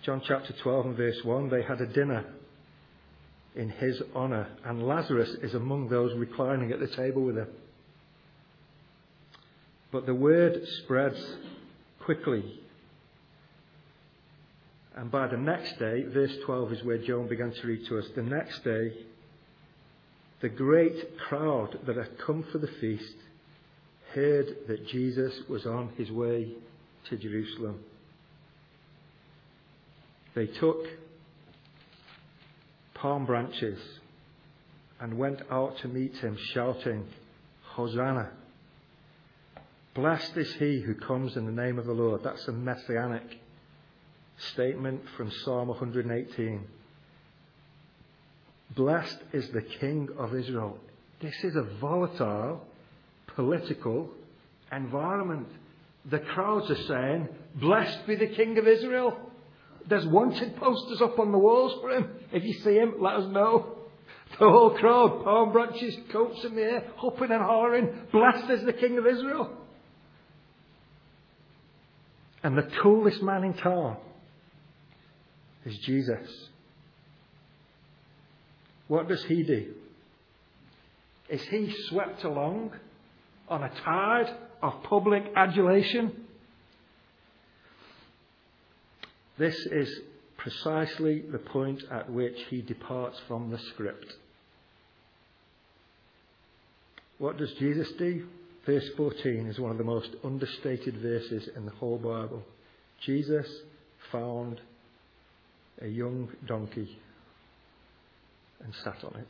John 0.01 0.21
chapter 0.27 0.51
12 0.61 0.87
and 0.87 0.97
verse 0.97 1.23
1 1.23 1.49
they 1.49 1.63
had 1.63 1.79
a 1.79 1.87
dinner 1.87 2.25
in 3.55 3.69
his 3.69 4.01
honour, 4.13 4.49
and 4.65 4.85
Lazarus 4.85 5.29
is 5.41 5.53
among 5.53 5.87
those 5.87 6.13
reclining 6.17 6.73
at 6.73 6.81
the 6.81 6.93
table 6.93 7.21
with 7.21 7.37
him. 7.37 7.47
But 9.93 10.05
the 10.05 10.13
word 10.13 10.61
spreads 10.83 11.37
quickly 12.01 12.59
and 14.95 15.09
by 15.09 15.27
the 15.27 15.37
next 15.37 15.79
day, 15.79 16.03
verse 16.03 16.35
12 16.45 16.73
is 16.73 16.83
where 16.83 16.99
John 16.99 17.27
began 17.27 17.51
to 17.51 17.67
read 17.67 17.85
to 17.87 17.97
us. 17.97 18.05
The 18.15 18.21
next 18.21 18.63
day, 18.63 18.93
the 20.41 20.49
great 20.49 21.17
crowd 21.17 21.79
that 21.87 21.95
had 21.95 22.19
come 22.19 22.45
for 22.51 22.59
the 22.59 22.69
feast 22.79 23.15
heard 24.13 24.55
that 24.67 24.87
Jesus 24.87 25.33
was 25.49 25.65
on 25.65 25.89
his 25.97 26.11
way 26.11 26.51
to 27.09 27.17
Jerusalem. 27.17 27.79
They 30.35 30.45
took 30.45 30.85
palm 32.93 33.25
branches 33.25 33.79
and 34.99 35.17
went 35.17 35.41
out 35.49 35.77
to 35.79 35.87
meet 35.87 36.15
him, 36.17 36.37
shouting, 36.53 37.05
Hosanna! 37.63 38.31
Blessed 39.95 40.37
is 40.37 40.51
he 40.55 40.81
who 40.81 40.95
comes 40.95 41.37
in 41.37 41.45
the 41.45 41.51
name 41.51 41.77
of 41.77 41.85
the 41.85 41.93
Lord. 41.93 42.23
That's 42.23 42.47
a 42.47 42.51
messianic 42.51 43.39
statement 44.53 45.01
from 45.15 45.29
Psalm 45.29 45.67
118. 45.67 46.65
Blessed 48.75 49.19
is 49.33 49.49
the 49.49 49.61
King 49.61 50.09
of 50.17 50.33
Israel. 50.33 50.79
This 51.21 51.35
is 51.43 51.55
a 51.55 51.61
volatile 51.79 52.65
political 53.35 54.09
environment. 54.71 55.47
The 56.09 56.19
crowds 56.19 56.71
are 56.71 56.83
saying, 56.87 57.29
Blessed 57.55 58.07
be 58.07 58.15
the 58.15 58.27
King 58.27 58.57
of 58.57 58.67
Israel. 58.67 59.15
There's 59.87 60.07
wanted 60.07 60.55
posters 60.55 61.03
up 61.03 61.19
on 61.19 61.31
the 61.31 61.37
walls 61.37 61.79
for 61.81 61.91
him. 61.91 62.09
If 62.31 62.43
you 62.43 62.53
see 62.53 62.73
him, 62.73 62.95
let 62.99 63.17
us 63.17 63.31
know. 63.31 63.77
The 64.39 64.49
whole 64.49 64.71
crowd, 64.71 65.23
palm 65.23 65.51
branches, 65.51 65.95
coats 66.11 66.43
in 66.43 66.55
the 66.55 66.63
air, 66.63 66.83
hopping 66.95 67.29
and 67.29 67.43
hollering, 67.43 68.07
Blessed 68.11 68.49
is 68.49 68.65
the 68.65 68.73
King 68.73 68.97
of 68.97 69.05
Israel. 69.05 69.59
And 72.43 72.57
the 72.57 72.69
coolest 72.81 73.23
man 73.23 73.43
in 73.45 73.53
town 73.53 73.97
is 75.65 75.77
Jesus. 75.79 76.49
What 78.87 79.07
does 79.07 79.23
he 79.23 79.43
do? 79.43 79.73
Is 81.29 81.41
he 81.43 81.73
swept 81.87 82.23
along 82.25 82.71
on 83.47 83.63
a 83.63 83.69
tide 83.69 84.35
of 84.61 84.83
public 84.83 85.23
adulation? 85.35 86.11
This 89.37 89.55
is 89.71 90.01
precisely 90.37 91.21
the 91.21 91.39
point 91.39 91.81
at 91.89 92.11
which 92.11 92.37
he 92.49 92.61
departs 92.61 93.19
from 93.27 93.49
the 93.49 93.57
script. 93.57 94.13
What 97.17 97.37
does 97.37 97.53
Jesus 97.53 97.89
do? 97.93 98.27
Verse 98.65 98.89
14 98.95 99.47
is 99.47 99.59
one 99.59 99.71
of 99.71 99.77
the 99.77 99.83
most 99.83 100.09
understated 100.23 100.97
verses 100.97 101.49
in 101.55 101.65
the 101.65 101.71
whole 101.71 101.97
Bible. 101.97 102.43
Jesus 103.05 103.47
found 104.11 104.61
a 105.81 105.87
young 105.87 106.29
donkey 106.47 106.97
and 108.63 108.73
sat 108.83 109.03
on 109.03 109.19
it. 109.19 109.27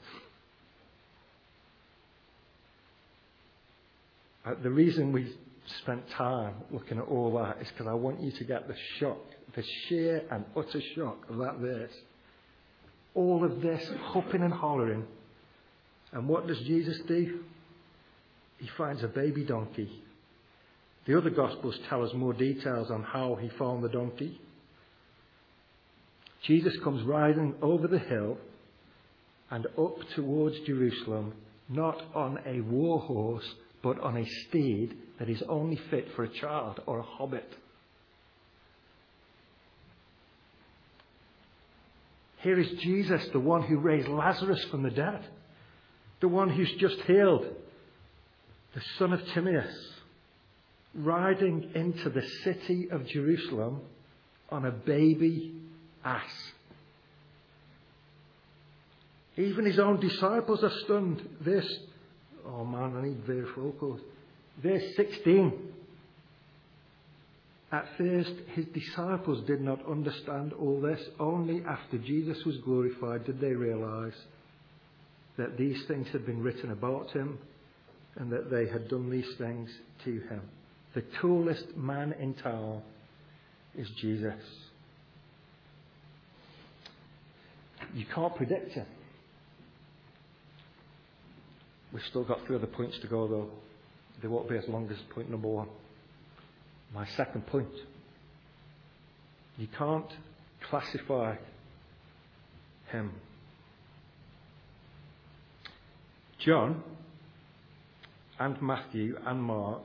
Uh, 4.45 4.53
the 4.61 4.69
reason 4.69 5.11
we 5.11 5.33
spent 5.81 6.07
time 6.11 6.53
looking 6.69 6.97
at 6.99 7.05
all 7.05 7.33
that 7.37 7.61
is 7.61 7.67
because 7.69 7.87
I 7.87 7.93
want 7.93 8.21
you 8.21 8.31
to 8.31 8.43
get 8.43 8.67
the 8.67 8.75
shock, 8.99 9.17
the 9.55 9.63
sheer 9.87 10.21
and 10.29 10.45
utter 10.55 10.81
shock 10.95 11.25
of 11.29 11.37
that 11.37 11.57
verse. 11.57 11.93
All 13.15 13.43
of 13.43 13.61
this 13.61 13.89
hopping 14.01 14.43
and 14.43 14.53
hollering. 14.53 15.05
And 16.11 16.27
what 16.27 16.45
does 16.47 16.59
Jesus 16.59 16.99
do? 17.07 17.43
He 18.63 18.69
finds 18.77 19.03
a 19.03 19.09
baby 19.09 19.43
donkey. 19.43 19.89
The 21.05 21.17
other 21.17 21.29
Gospels 21.29 21.77
tell 21.89 22.01
us 22.01 22.13
more 22.13 22.31
details 22.31 22.89
on 22.89 23.03
how 23.03 23.35
he 23.35 23.49
found 23.59 23.83
the 23.83 23.89
donkey. 23.89 24.39
Jesus 26.43 26.73
comes 26.81 27.03
riding 27.03 27.55
over 27.61 27.89
the 27.89 27.99
hill 27.99 28.37
and 29.51 29.65
up 29.65 29.97
towards 30.15 30.57
Jerusalem, 30.61 31.33
not 31.67 32.01
on 32.15 32.39
a 32.45 32.61
war 32.61 33.01
horse, 33.01 33.43
but 33.81 33.99
on 33.99 34.15
a 34.15 34.25
steed 34.47 34.95
that 35.19 35.29
is 35.29 35.43
only 35.49 35.75
fit 35.91 36.07
for 36.15 36.23
a 36.23 36.29
child 36.29 36.79
or 36.85 36.99
a 36.99 37.03
hobbit. 37.03 37.53
Here 42.37 42.57
is 42.57 42.71
Jesus, 42.79 43.27
the 43.33 43.41
one 43.41 43.63
who 43.63 43.77
raised 43.79 44.07
Lazarus 44.07 44.63
from 44.71 44.83
the 44.83 44.89
dead, 44.89 45.25
the 46.21 46.29
one 46.29 46.49
who's 46.49 46.71
just 46.79 47.01
healed, 47.01 47.45
the 48.73 48.81
son 48.97 49.13
of 49.13 49.25
Timaeus, 49.27 49.93
riding 50.95 51.71
into 51.75 52.09
the 52.09 52.27
city 52.43 52.89
of 52.91 53.07
Jerusalem 53.07 53.81
on 54.49 54.65
a 54.65 54.71
baby 54.71 55.53
ass. 56.03 56.51
Even 59.37 59.65
his 59.65 59.79
own 59.79 59.99
disciples 59.99 60.63
are 60.63 60.71
stunned. 60.85 61.27
Verse, 61.41 61.71
oh 62.45 62.63
man, 62.65 62.95
I 62.97 63.01
need 63.03 63.23
very 63.25 63.45
focus. 63.55 64.01
Verse 64.61 64.83
16. 64.95 65.69
At 67.71 67.87
first, 67.97 68.33
his 68.53 68.65
disciples 68.67 69.43
did 69.47 69.59
not 69.59 69.83
understand 69.89 70.53
all 70.53 70.79
this. 70.79 71.01
Only 71.19 71.63
after 71.67 71.97
Jesus 71.97 72.45
was 72.45 72.57
glorified 72.57 73.25
did 73.25 73.41
they 73.41 73.53
realize 73.53 74.13
that 75.37 75.57
these 75.57 75.83
things 75.87 76.07
had 76.09 76.23
been 76.27 76.43
written 76.43 76.71
about 76.71 77.09
him 77.11 77.39
and 78.15 78.31
that 78.31 78.51
they 78.51 78.67
had 78.67 78.87
done 78.87 79.09
these 79.09 79.33
things 79.37 79.69
to 80.05 80.11
him. 80.11 80.41
The 80.93 81.01
coolest 81.19 81.75
man 81.75 82.13
in 82.19 82.33
town 82.35 82.81
is 83.75 83.89
Jesus. 83.99 84.33
You 87.93 88.05
can't 88.13 88.35
predict 88.35 88.73
him. 88.73 88.85
We've 91.91 92.03
still 92.09 92.23
got 92.23 92.45
three 92.45 92.55
other 92.55 92.67
points 92.67 92.97
to 92.99 93.07
go, 93.07 93.27
though. 93.27 93.49
They 94.21 94.27
won't 94.27 94.49
be 94.49 94.57
as 94.57 94.67
long 94.67 94.89
as 94.89 94.97
point 95.13 95.29
number 95.29 95.47
one. 95.47 95.67
My 96.93 97.05
second 97.17 97.45
point. 97.47 97.67
You 99.57 99.67
can't 99.77 100.11
classify 100.69 101.35
him. 102.91 103.11
John 106.39 106.83
and 108.43 108.61
Matthew 108.61 109.15
and 109.25 109.41
Mark 109.41 109.83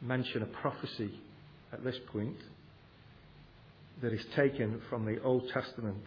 mention 0.00 0.42
a 0.42 0.46
prophecy 0.46 1.20
at 1.70 1.84
this 1.84 1.96
point 2.10 2.38
that 4.00 4.14
is 4.14 4.24
taken 4.34 4.80
from 4.88 5.04
the 5.04 5.22
Old 5.22 5.46
Testament 5.52 6.02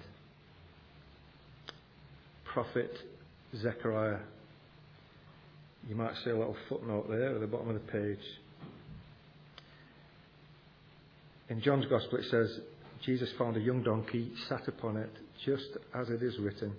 prophet 2.44 2.92
Zechariah. 3.56 4.18
You 5.88 5.94
might 5.94 6.16
see 6.24 6.32
a 6.32 6.36
little 6.36 6.58
footnote 6.68 7.06
there 7.08 7.36
at 7.36 7.40
the 7.40 7.46
bottom 7.46 7.70
of 7.70 7.76
the 7.76 7.92
page. 7.92 8.26
In 11.50 11.62
John's 11.62 11.86
Gospel, 11.86 12.18
it 12.18 12.26
says, 12.32 12.62
Jesus 13.06 13.30
found 13.38 13.58
a 13.58 13.60
young 13.60 13.84
donkey, 13.84 14.32
sat 14.50 14.68
upon 14.68 14.98
it, 14.98 15.12
just 15.46 15.70
as 15.94 16.10
it 16.10 16.24
is 16.24 16.40
written. 16.40 16.74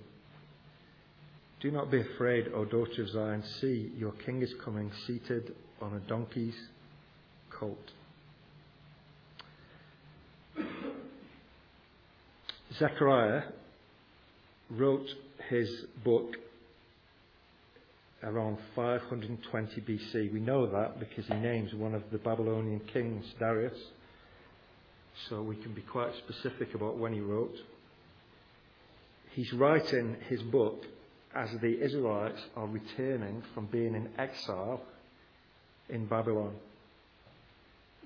Do 1.66 1.72
not 1.72 1.90
be 1.90 2.00
afraid, 2.00 2.46
O 2.54 2.64
daughter 2.64 3.02
of 3.02 3.08
Zion. 3.10 3.42
See, 3.60 3.90
your 3.96 4.12
king 4.12 4.40
is 4.40 4.54
coming, 4.64 4.88
seated 5.04 5.52
on 5.82 5.94
a 5.94 5.98
donkey's 6.08 6.54
colt. 7.50 7.90
Zechariah 12.78 13.42
wrote 14.70 15.08
his 15.50 15.68
book 16.04 16.36
around 18.22 18.58
520 18.76 19.80
BC. 19.80 20.32
We 20.32 20.38
know 20.38 20.70
that 20.70 21.00
because 21.00 21.26
he 21.26 21.34
names 21.34 21.74
one 21.74 21.96
of 21.96 22.04
the 22.12 22.18
Babylonian 22.18 22.78
kings, 22.92 23.24
Darius. 23.40 23.76
So 25.28 25.42
we 25.42 25.56
can 25.56 25.74
be 25.74 25.82
quite 25.82 26.12
specific 26.18 26.76
about 26.76 26.96
when 26.96 27.12
he 27.12 27.18
wrote. 27.18 27.56
He's 29.32 29.52
writing 29.52 30.16
his 30.28 30.40
book 30.42 30.84
as 31.34 31.48
the 31.60 31.82
Israelites 31.82 32.40
are 32.56 32.66
returning 32.66 33.42
from 33.54 33.66
being 33.66 33.94
in 33.94 34.08
exile 34.18 34.80
in 35.88 36.06
Babylon. 36.06 36.54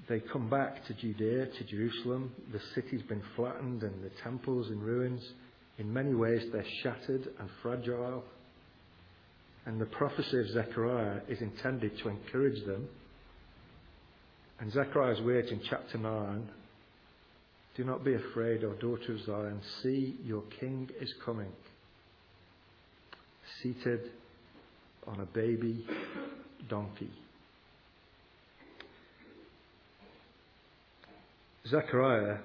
They 0.08 0.20
come 0.20 0.48
back 0.48 0.84
to 0.86 0.94
Judea, 0.94 1.46
to 1.46 1.64
Jerusalem. 1.64 2.32
The 2.52 2.60
city's 2.74 3.02
been 3.02 3.22
flattened 3.36 3.82
and 3.82 4.02
the 4.02 4.10
temple's 4.22 4.68
in 4.68 4.80
ruins. 4.80 5.22
In 5.78 5.92
many 5.92 6.14
ways, 6.14 6.42
they're 6.52 6.64
shattered 6.82 7.28
and 7.38 7.48
fragile. 7.62 8.24
And 9.66 9.80
the 9.80 9.86
prophecy 9.86 10.38
of 10.40 10.48
Zechariah 10.48 11.20
is 11.28 11.40
intended 11.40 11.98
to 11.98 12.08
encourage 12.08 12.64
them. 12.66 12.88
And 14.58 14.72
Zechariah's 14.72 15.20
words 15.22 15.50
in 15.50 15.60
chapter 15.68 15.98
9 15.98 16.48
Do 17.76 17.84
not 17.84 18.04
be 18.04 18.14
afraid, 18.14 18.64
O 18.64 18.72
daughter 18.74 19.14
of 19.14 19.24
Zion. 19.24 19.60
See, 19.82 20.16
your 20.24 20.42
king 20.58 20.90
is 21.00 21.12
coming, 21.24 21.52
seated 23.62 24.00
on 25.06 25.20
a 25.20 25.26
baby 25.26 25.86
donkey. 26.68 27.10
Zechariah 31.68 32.38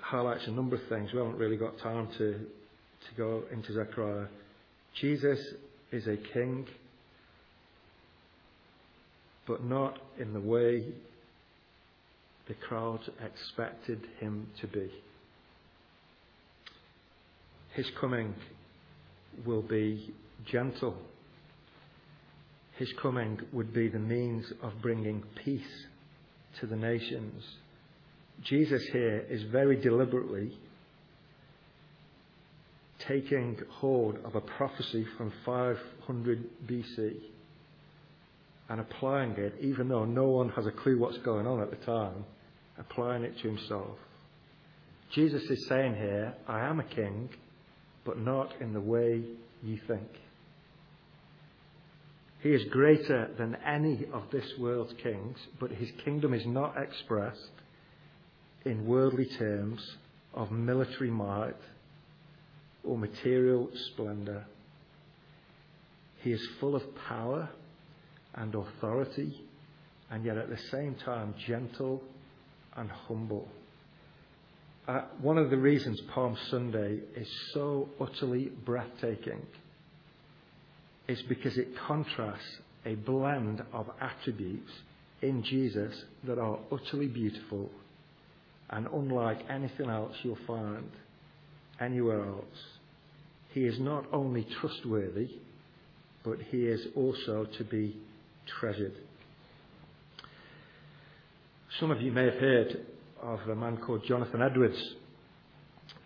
highlights 0.00 0.46
a 0.46 0.50
number 0.50 0.76
of 0.76 0.82
things. 0.88 1.12
We 1.12 1.18
haven't 1.18 1.38
really 1.38 1.56
got 1.56 1.78
time 1.78 2.08
to, 2.18 2.32
to 2.32 3.14
go 3.16 3.42
into 3.52 3.72
Zechariah. 3.72 4.26
Jesus 5.00 5.38
is 5.92 6.06
a 6.06 6.16
king, 6.16 6.66
but 9.46 9.64
not 9.64 9.98
in 10.18 10.32
the 10.32 10.40
way 10.40 10.86
the 12.48 12.54
crowd 12.54 13.00
expected 13.24 14.00
him 14.20 14.48
to 14.60 14.66
be. 14.66 14.90
His 17.74 17.86
coming 18.00 18.34
will 19.44 19.62
be 19.62 20.14
gentle. 20.46 20.96
His 22.76 22.92
coming 23.00 23.40
would 23.52 23.72
be 23.72 23.88
the 23.88 23.98
means 23.98 24.52
of 24.62 24.72
bringing 24.82 25.22
peace 25.44 25.86
to 26.60 26.66
the 26.66 26.76
nations. 26.76 27.42
Jesus 28.42 28.82
here 28.92 29.24
is 29.30 29.42
very 29.44 29.76
deliberately 29.76 30.58
taking 33.06 33.58
hold 33.70 34.18
of 34.24 34.34
a 34.34 34.40
prophecy 34.40 35.06
from 35.16 35.32
500 35.44 36.44
BC 36.66 37.14
and 38.68 38.80
applying 38.80 39.32
it, 39.32 39.54
even 39.60 39.88
though 39.88 40.04
no 40.04 40.24
one 40.24 40.48
has 40.50 40.66
a 40.66 40.70
clue 40.70 40.98
what's 40.98 41.18
going 41.18 41.46
on 41.46 41.60
at 41.60 41.70
the 41.70 41.84
time, 41.84 42.24
applying 42.78 43.22
it 43.22 43.36
to 43.38 43.48
himself. 43.48 43.98
Jesus 45.12 45.42
is 45.42 45.66
saying 45.68 45.94
here, 45.94 46.34
I 46.48 46.60
am 46.60 46.80
a 46.80 46.84
king, 46.84 47.28
but 48.04 48.18
not 48.18 48.52
in 48.60 48.72
the 48.72 48.80
way 48.80 49.22
ye 49.62 49.80
think. 49.86 50.08
He 52.40 52.50
is 52.50 52.64
greater 52.70 53.30
than 53.38 53.56
any 53.66 54.04
of 54.12 54.24
this 54.30 54.44
world's 54.58 54.92
kings, 55.02 55.38
but 55.58 55.70
his 55.70 55.88
kingdom 56.04 56.34
is 56.34 56.44
not 56.44 56.76
expressed 56.76 57.40
in 58.66 58.86
worldly 58.86 59.26
terms 59.38 59.80
of 60.34 60.50
military 60.50 61.10
might 61.10 61.56
or 62.82 62.98
material 62.98 63.70
splendor. 63.92 64.44
He 66.20 66.32
is 66.32 66.48
full 66.60 66.76
of 66.76 66.82
power 67.08 67.48
and 68.34 68.54
authority, 68.54 69.40
and 70.10 70.24
yet 70.24 70.36
at 70.36 70.50
the 70.50 70.58
same 70.70 70.96
time 70.96 71.34
gentle 71.46 72.02
and 72.76 72.90
humble. 72.90 73.48
Uh, 74.86 75.00
one 75.22 75.38
of 75.38 75.48
the 75.48 75.56
reasons 75.56 75.98
Palm 76.12 76.36
Sunday 76.50 76.98
is 77.16 77.26
so 77.54 77.88
utterly 77.98 78.50
breathtaking 78.66 79.40
is 81.08 81.22
because 81.22 81.56
it 81.56 81.68
contrasts 81.86 82.58
a 82.84 82.94
blend 82.94 83.62
of 83.72 83.88
attributes 83.98 84.70
in 85.22 85.42
Jesus 85.42 85.94
that 86.24 86.38
are 86.38 86.58
utterly 86.70 87.06
beautiful 87.06 87.70
and 88.68 88.86
unlike 88.92 89.38
anything 89.48 89.88
else 89.88 90.14
you'll 90.22 90.36
find 90.46 90.90
anywhere 91.80 92.22
else. 92.22 92.44
He 93.54 93.60
is 93.60 93.80
not 93.80 94.04
only 94.12 94.46
trustworthy, 94.60 95.30
but 96.24 96.38
he 96.50 96.66
is 96.66 96.88
also 96.94 97.46
to 97.56 97.64
be 97.64 97.96
treasured. 98.60 98.96
Some 101.80 101.90
of 101.90 102.02
you 102.02 102.12
may 102.12 102.24
have 102.24 102.34
heard 102.34 102.86
of 103.24 103.40
a 103.48 103.54
man 103.54 103.78
called 103.78 104.04
Jonathan 104.06 104.42
Edwards. 104.42 104.76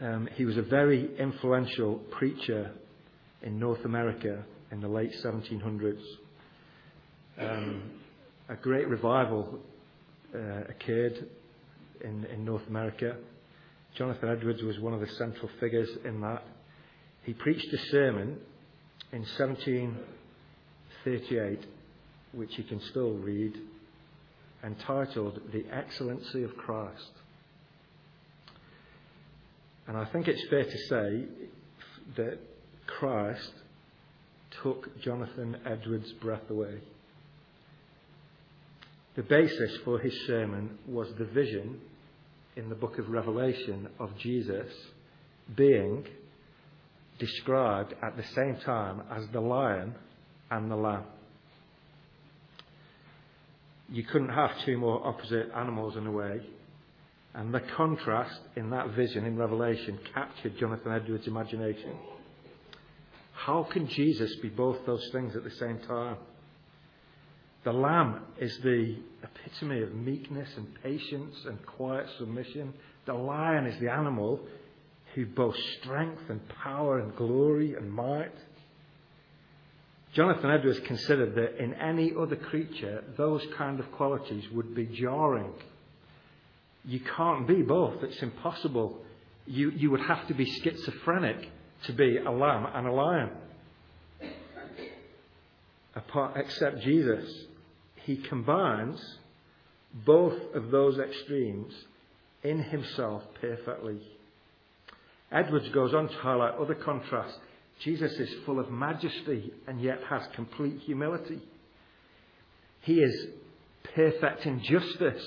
Um, 0.01 0.29
he 0.37 0.45
was 0.45 0.57
a 0.57 0.63
very 0.63 1.19
influential 1.19 1.97
preacher 2.13 2.71
in 3.43 3.59
North 3.59 3.85
America 3.85 4.45
in 4.71 4.81
the 4.81 4.87
late 4.87 5.11
1700s. 5.25 6.01
Um, 7.41 7.91
a 8.49 8.55
great 8.55 8.87
revival 8.89 9.59
uh, 10.33 10.61
occurred 10.69 11.27
in, 12.05 12.25
in 12.27 12.45
North 12.45 12.69
America. 12.69 13.17
Jonathan 13.97 14.29
Edwards 14.29 14.63
was 14.63 14.79
one 14.79 14.95
of 14.95 15.01
the 15.01 15.09
central 15.19 15.51
figures 15.59 15.89
in 16.05 16.21
that. 16.21 16.45
He 17.25 17.35
preached 17.35 17.67
a 17.73 17.79
sermon 17.91 18.39
in 19.13 19.25
1738, 19.39 21.67
which 22.33 22.57
you 22.57 22.63
can 22.65 22.81
still 22.91 23.15
read, 23.15 23.55
entitled 24.65 25.41
The 25.53 25.65
Excellency 25.73 26.43
of 26.43 26.57
Christ. 26.57 27.13
And 29.87 29.97
I 29.97 30.05
think 30.07 30.29
it's 30.29 30.47
fair 30.51 30.65
to 30.65 30.79
say 30.89 31.25
that 32.17 32.39
Christ 32.87 33.53
took 34.63 35.01
Jonathan 35.01 35.57
Edwards' 35.65 36.13
breath 36.21 36.51
away. 36.51 36.81
The 39.17 39.23
basis 39.23 39.79
for 39.85 39.99
his 39.99 40.15
sermon 40.27 40.79
was 40.87 41.09
the 41.19 41.25
vision 41.25 41.81
in 42.57 42.69
the 42.69 42.75
book 42.75 42.99
of 42.99 43.09
Revelation 43.09 43.89
of 43.99 44.17
Jesus 44.19 44.73
being 45.57 46.05
described 47.19 47.95
at 48.03 48.17
the 48.17 48.25
same 48.35 48.57
time 48.65 49.03
as 49.11 49.25
the 49.33 49.41
lion 49.41 49.95
and 50.51 50.71
the 50.71 50.77
lamb. 50.77 51.05
You 53.91 54.03
couldn't 54.05 54.29
have 54.29 54.51
two 54.65 54.77
more 54.77 55.07
opposite 55.07 55.51
animals 55.57 55.97
in 55.97 56.07
a 56.07 56.13
way. 56.13 56.41
And 57.35 57.55
the 57.55 57.63
contrast 57.77 58.41
in 58.57 58.71
that 58.71 58.91
vision 58.91 59.25
in 59.25 59.37
Revelation 59.37 59.99
captured 60.15 60.59
Jonathan 60.59 60.93
Edwards' 60.93 61.27
imagination. 61.27 61.95
How 63.33 63.63
can 63.71 63.89
Jesus 63.89 64.35
be 64.43 64.49
both 64.49 64.85
those 64.85 65.09
things 65.13 65.37
at 65.37 65.45
the 65.45 65.51
same 65.53 65.79
time? 65.87 66.17
The 67.65 67.73
lamb 67.73 68.23
is 68.41 68.57
the 68.63 68.97
epitome 69.23 69.83
of 69.83 69.95
meekness 69.95 70.49
and 70.57 70.67
patience 70.83 71.35
and 71.47 71.65
quiet 71.65 72.07
submission. 72.19 72.75
The 73.07 73.15
lion 73.15 73.67
is 73.67 73.81
the 73.81 73.91
animal 73.91 74.41
who 75.15 75.27
boasts 75.27 75.63
strength 75.81 76.23
and 76.29 76.41
power 76.49 76.99
and 76.99 77.15
glory 77.17 77.75
and 77.75 77.93
might. 77.93 78.35
Jonathan 80.15 80.51
Edwards 80.51 80.81
considered 80.81 81.35
that 81.35 81.63
in 81.63 81.75
any 81.75 82.13
other 82.19 82.37
creature, 82.37 83.05
those 83.17 83.43
kind 83.57 83.79
of 83.79 83.91
qualities 83.93 84.45
would 84.53 84.75
be 84.75 84.87
jarring. 84.87 85.53
You 86.85 87.01
can't 87.01 87.47
be 87.47 87.63
both. 87.63 88.03
It's 88.03 88.23
impossible. 88.23 88.99
You, 89.47 89.71
you 89.71 89.91
would 89.91 90.01
have 90.01 90.27
to 90.29 90.35
be 90.35 90.47
schizophrenic 90.47 91.51
to 91.85 91.93
be 91.93 92.17
a 92.17 92.31
lamb 92.31 92.67
and 92.75 92.87
a 92.87 92.93
lion. 92.93 93.31
Apart, 95.95 96.37
except 96.37 96.81
Jesus, 96.81 97.29
he 98.05 98.17
combines 98.17 99.01
both 100.07 100.55
of 100.55 100.71
those 100.71 100.99
extremes 100.99 101.75
in 102.43 102.63
himself 102.63 103.23
perfectly. 103.41 104.01
Edwards 105.31 105.69
goes 105.71 105.93
on 105.93 106.09
to 106.09 106.15
highlight 106.15 106.55
other 106.55 106.75
contrasts. 106.75 107.39
Jesus 107.85 108.13
is 108.13 108.29
full 108.45 108.59
of 108.59 108.71
majesty 108.71 109.53
and 109.67 109.81
yet 109.81 110.01
has 110.09 110.23
complete 110.35 110.81
humility. 110.81 111.41
He 112.83 112.95
is 113.01 113.27
perfect 113.95 114.47
in 114.47 114.63
justice 114.63 115.23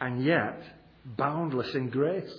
and 0.00 0.24
yet 0.24 0.60
boundless 1.04 1.74
in 1.74 1.90
grace. 1.90 2.32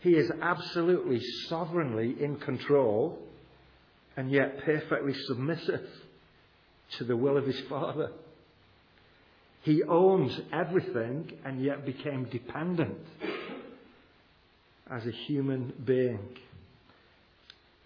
He 0.00 0.10
is 0.10 0.30
absolutely 0.40 1.20
sovereignly 1.48 2.16
in 2.20 2.36
control 2.36 3.18
and 4.16 4.30
yet 4.30 4.64
perfectly 4.64 5.14
submissive 5.26 5.86
to 6.98 7.04
the 7.04 7.16
will 7.16 7.36
of 7.36 7.46
his 7.46 7.60
Father. 7.68 8.10
He 9.62 9.82
owns 9.82 10.38
everything 10.52 11.32
and 11.44 11.62
yet 11.62 11.84
became 11.84 12.24
dependent 12.24 12.98
as 14.90 15.06
a 15.06 15.10
human 15.10 15.72
being. 15.84 16.36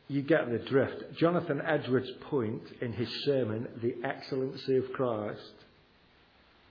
You 0.09 0.23
get 0.23 0.51
the 0.51 0.59
drift. 0.59 1.17
Jonathan 1.19 1.63
Edwards' 1.67 2.11
point 2.29 2.63
in 2.81 2.93
his 2.93 3.09
sermon, 3.25 3.69
The 3.83 3.95
Excellency 4.05 4.77
of 4.77 4.93
Christ, 4.93 5.41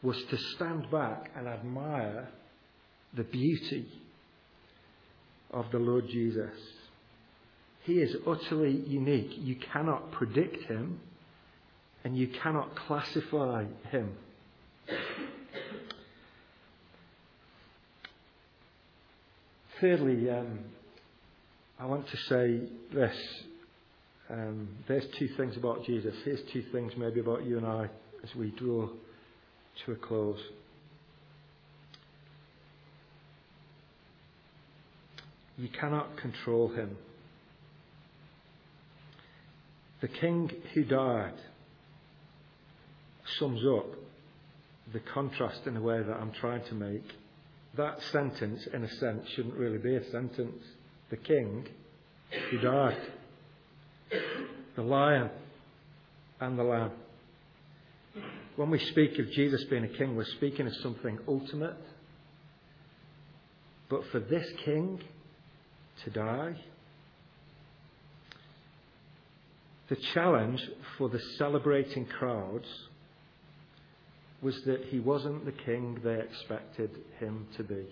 was 0.03 0.21
to 0.29 0.37
stand 0.55 0.91
back 0.91 1.31
and 1.35 1.47
admire 1.47 2.27
the 3.15 3.23
beauty 3.23 3.87
of 5.51 5.65
the 5.71 5.79
Lord 5.79 6.07
Jesus. 6.09 6.53
He 7.83 7.99
is 7.99 8.15
utterly 8.27 8.71
unique. 8.87 9.31
You 9.37 9.55
cannot 9.55 10.11
predict 10.11 10.65
him 10.65 10.99
and 12.03 12.17
you 12.17 12.27
cannot 12.27 12.75
classify 12.75 13.65
him. 13.89 14.11
Thirdly, 19.79 20.29
um, 20.29 20.59
I 21.79 21.85
want 21.85 22.07
to 22.07 22.17
say 22.29 22.61
this. 22.93 23.15
Um, 24.29 24.69
there's 24.87 25.05
two 25.17 25.29
things 25.35 25.57
about 25.57 25.85
Jesus. 25.85 26.15
Here's 26.23 26.41
two 26.51 26.63
things 26.71 26.93
maybe 26.97 27.19
about 27.19 27.45
you 27.45 27.57
and 27.57 27.65
I 27.65 27.89
as 28.23 28.35
we 28.35 28.51
draw 28.51 28.89
to 29.85 29.91
a 29.91 29.95
close. 29.95 30.39
You 35.57 35.67
cannot 35.69 36.17
control 36.17 36.69
him. 36.69 36.97
The 40.01 40.07
king 40.07 40.51
who 40.73 40.83
died 40.83 41.35
sums 43.39 43.61
up 43.65 43.85
the 44.91 44.99
contrast 45.13 45.61
in 45.65 45.77
a 45.77 45.81
way 45.81 46.01
that 46.01 46.17
I'm 46.17 46.31
trying 46.33 46.63
to 46.65 46.75
make. 46.75 47.05
That 47.77 48.01
sentence, 48.11 48.67
in 48.73 48.83
a 48.83 48.89
sense, 48.89 49.27
shouldn't 49.35 49.55
really 49.55 49.77
be 49.77 49.95
a 49.95 50.11
sentence. 50.11 50.63
The 51.13 51.17
king 51.17 51.63
who 52.49 52.57
died, 52.57 52.97
the 54.75 54.81
lion 54.81 55.29
and 56.39 56.57
the 56.57 56.63
lamb. 56.63 56.89
When 58.55 58.71
we 58.71 58.79
speak 58.79 59.19
of 59.19 59.29
Jesus 59.29 59.63
being 59.65 59.83
a 59.83 59.89
king, 59.89 60.15
we're 60.15 60.25
speaking 60.25 60.65
of 60.65 60.73
something 60.81 61.19
ultimate. 61.27 61.77
But 63.91 64.07
for 64.11 64.21
this 64.21 64.47
king 64.65 65.03
to 66.03 66.09
die, 66.09 66.55
the 69.89 69.97
challenge 70.15 70.67
for 70.97 71.09
the 71.09 71.21
celebrating 71.37 72.07
crowds 72.07 72.67
was 74.41 74.59
that 74.65 74.85
he 74.85 74.99
wasn't 74.99 75.45
the 75.45 75.51
king 75.51 75.99
they 76.03 76.19
expected 76.19 76.89
him 77.19 77.45
to 77.57 77.63
be. 77.63 77.85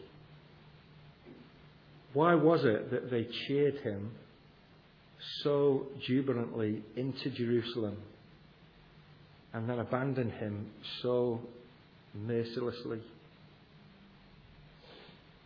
Why 2.14 2.36
was 2.36 2.66
it 2.66 2.92
that 2.92 3.10
they 3.10 3.28
cheered 3.48 3.80
him 3.80 4.12
so 5.44 5.88
jubilantly 6.06 6.84
into 6.96 7.30
Jerusalem 7.30 7.98
and 9.54 9.70
then 9.70 9.80
abandoned 9.80 10.34
him 10.34 10.68
so 11.02 11.42
mercilessly? 12.14 13.02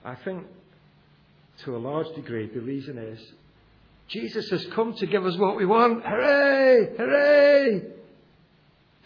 I 0.03 0.15
think 0.15 0.45
to 1.63 1.75
a 1.75 1.77
large 1.77 2.13
degree 2.15 2.49
the 2.53 2.61
reason 2.61 2.97
is 2.97 3.19
Jesus 4.07 4.49
has 4.49 4.65
come 4.67 4.93
to 4.93 5.07
give 5.07 5.25
us 5.25 5.37
what 5.37 5.57
we 5.57 5.65
want. 5.65 6.03
Hooray! 6.03 6.95
Hooray! 6.97 7.81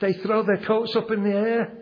They 0.02 0.14
throw 0.14 0.44
their 0.44 0.66
coats 0.66 0.96
up 0.96 1.12
in 1.12 1.24
the 1.24 1.36
air. 1.36 1.79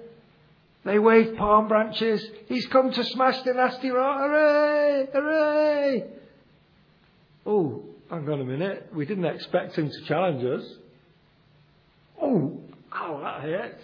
They 0.88 1.00
wave 1.00 1.36
palm 1.36 1.68
branches. 1.68 2.26
He's 2.48 2.66
come 2.68 2.94
to 2.94 3.04
smash 3.04 3.42
the 3.42 3.54
nasty 3.54 3.90
rock. 3.90 4.20
Hooray! 4.22 5.08
Hooray! 5.12 6.04
Oh, 7.46 7.84
hang 8.10 8.30
on 8.30 8.40
a 8.40 8.46
minute. 8.46 8.88
We 8.96 9.06
didn't 9.06 9.26
expect 9.26 9.78
him 9.78 9.90
to 9.90 10.02
challenge 10.06 10.46
us. 10.46 10.66
Oh, 12.22 12.62
oh, 12.96 13.20
that 13.20 13.42
hurts. 13.42 13.84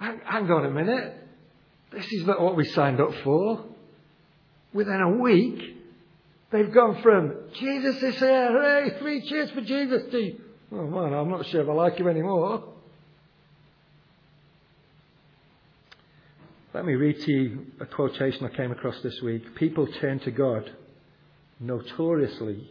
Hang, 0.00 0.20
hang 0.24 0.50
on 0.50 0.66
a 0.66 0.70
minute. 0.72 1.14
This 1.92 2.12
is 2.12 2.26
not 2.26 2.40
what 2.40 2.56
we 2.56 2.64
signed 2.64 3.00
up 3.00 3.14
for. 3.22 3.64
Within 4.72 5.00
a 5.00 5.22
week, 5.22 5.76
they've 6.50 6.74
gone 6.74 7.00
from 7.00 7.32
Jesus 7.60 8.02
is 8.02 8.16
here, 8.16 8.50
hooray, 8.50 8.98
three 8.98 9.24
cheers 9.28 9.52
for 9.52 9.60
Jesus 9.60 10.02
to, 10.10 10.36
oh 10.72 10.86
man, 10.88 11.14
I'm 11.14 11.30
not 11.30 11.46
sure 11.46 11.62
if 11.62 11.68
I 11.68 11.72
like 11.74 11.96
him 11.96 12.08
anymore. 12.08 12.73
Let 16.74 16.86
me 16.86 16.94
read 16.94 17.20
to 17.20 17.30
you 17.30 17.66
a 17.78 17.86
quotation 17.86 18.44
I 18.44 18.48
came 18.48 18.72
across 18.72 19.00
this 19.00 19.22
week. 19.22 19.54
People 19.54 19.86
turn 19.86 20.18
to 20.20 20.32
God 20.32 20.68
notoriously 21.60 22.68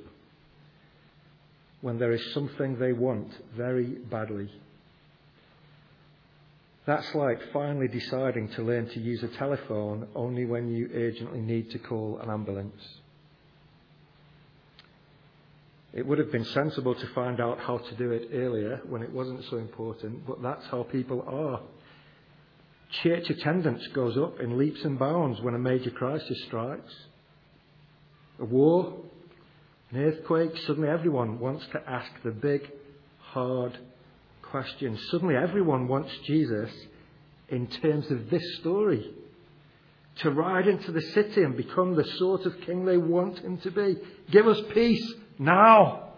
when 1.79 1.99
there 1.99 2.11
is 2.11 2.33
something 2.33 2.77
they 2.77 2.91
want 2.91 3.31
very 3.55 3.85
badly. 3.85 4.49
That's 6.85 7.15
like 7.15 7.53
finally 7.53 7.87
deciding 7.87 8.49
to 8.49 8.61
learn 8.61 8.89
to 8.89 8.99
use 8.99 9.23
a 9.23 9.29
telephone 9.29 10.09
only 10.15 10.43
when 10.43 10.67
you 10.67 10.89
urgently 10.93 11.39
need 11.39 11.71
to 11.71 11.79
call 11.79 12.19
an 12.21 12.29
ambulance. 12.29 12.83
It 15.93 16.05
would 16.05 16.17
have 16.19 16.31
been 16.31 16.43
sensible 16.43 16.95
to 16.95 17.07
find 17.15 17.39
out 17.39 17.61
how 17.61 17.77
to 17.77 17.95
do 17.95 18.11
it 18.11 18.31
earlier 18.33 18.81
when 18.85 19.01
it 19.01 19.13
wasn't 19.13 19.45
so 19.45 19.55
important, 19.55 20.27
but 20.27 20.41
that's 20.41 20.65
how 20.65 20.83
people 20.83 21.23
are. 21.25 21.61
Church 23.01 23.29
attendance 23.29 23.85
goes 23.87 24.17
up 24.17 24.39
in 24.39 24.57
leaps 24.57 24.83
and 24.83 24.99
bounds 24.99 25.41
when 25.41 25.55
a 25.55 25.59
major 25.59 25.89
crisis 25.89 26.43
strikes. 26.45 26.93
A 28.39 28.45
war, 28.45 29.01
an 29.91 29.97
earthquake, 29.97 30.55
suddenly 30.67 30.89
everyone 30.89 31.39
wants 31.39 31.65
to 31.71 31.81
ask 31.89 32.11
the 32.23 32.31
big, 32.31 32.69
hard 33.19 33.77
question. 34.43 34.97
Suddenly 35.09 35.35
everyone 35.35 35.87
wants 35.87 36.11
Jesus 36.25 36.69
in 37.49 37.67
terms 37.67 38.11
of 38.11 38.29
this 38.29 38.43
story. 38.59 39.11
To 40.17 40.29
ride 40.29 40.67
into 40.67 40.91
the 40.91 41.01
city 41.01 41.41
and 41.41 41.57
become 41.57 41.95
the 41.95 42.03
sort 42.19 42.45
of 42.45 42.61
king 42.61 42.85
they 42.85 42.97
want 42.97 43.39
him 43.39 43.57
to 43.59 43.71
be. 43.71 43.97
Give 44.29 44.47
us 44.47 44.59
peace 44.71 45.11
now. 45.39 46.09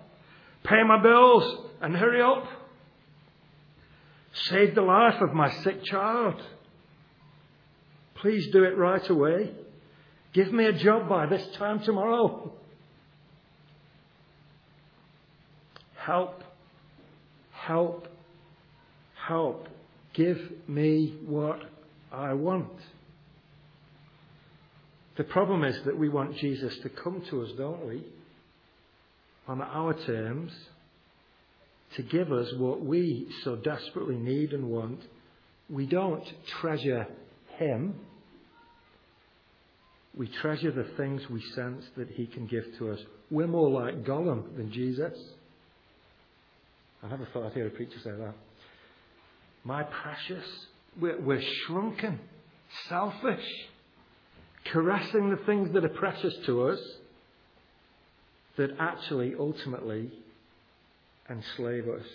Pay 0.65 0.83
my 0.83 1.01
bills 1.01 1.69
and 1.81 1.95
hurry 1.95 2.21
up. 2.21 2.45
Save 4.33 4.75
the 4.75 4.81
life 4.81 5.21
of 5.21 5.33
my 5.33 5.49
sick 5.63 5.81
child. 5.85 6.43
Please 8.25 8.47
do 8.51 8.63
it 8.63 8.75
right 8.75 9.07
away. 9.07 9.51
Give 10.33 10.51
me 10.51 10.65
a 10.65 10.73
job 10.73 11.07
by 11.07 11.27
this 11.27 11.45
time 11.57 11.81
tomorrow. 11.81 12.51
Help, 15.95 16.43
help, 17.51 18.07
help. 19.27 19.67
Give 20.15 20.39
me 20.67 21.19
what 21.27 21.59
I 22.11 22.33
want. 22.33 22.71
The 25.17 25.23
problem 25.25 25.63
is 25.63 25.79
that 25.85 25.95
we 25.95 26.09
want 26.09 26.35
Jesus 26.37 26.75
to 26.79 26.89
come 26.89 27.21
to 27.29 27.43
us, 27.43 27.51
don't 27.55 27.85
we? 27.85 28.03
On 29.47 29.61
our 29.61 29.93
terms, 29.93 30.51
to 31.95 32.01
give 32.01 32.31
us 32.31 32.51
what 32.57 32.83
we 32.83 33.27
so 33.43 33.55
desperately 33.55 34.17
need 34.17 34.51
and 34.53 34.67
want. 34.71 35.01
We 35.69 35.85
don't 35.85 36.25
treasure 36.59 37.05
Him. 37.59 37.93
We 40.17 40.27
treasure 40.27 40.71
the 40.71 40.95
things 40.95 41.29
we 41.29 41.41
sense 41.55 41.83
that 41.97 42.09
He 42.09 42.25
can 42.25 42.47
give 42.47 42.65
to 42.79 42.91
us. 42.91 42.99
We're 43.29 43.47
more 43.47 43.69
like 43.69 44.05
Gollum 44.05 44.55
than 44.55 44.71
Jesus. 44.71 45.17
I 47.03 47.09
never 47.09 47.27
thought 47.33 47.47
I'd 47.47 47.53
hear 47.53 47.67
a 47.67 47.71
preacher 47.71 47.99
say 48.03 48.11
that. 48.11 48.33
My 49.63 49.83
precious, 49.83 50.45
we're, 50.99 51.19
we're 51.19 51.41
shrunken, 51.65 52.19
selfish, 52.87 53.45
caressing 54.71 55.29
the 55.29 55.43
things 55.45 55.73
that 55.73 55.83
are 55.83 55.89
precious 55.89 56.33
to 56.45 56.69
us 56.69 56.79
that 58.57 58.71
actually 58.79 59.33
ultimately 59.37 60.11
enslave 61.29 61.87
us. 61.89 62.05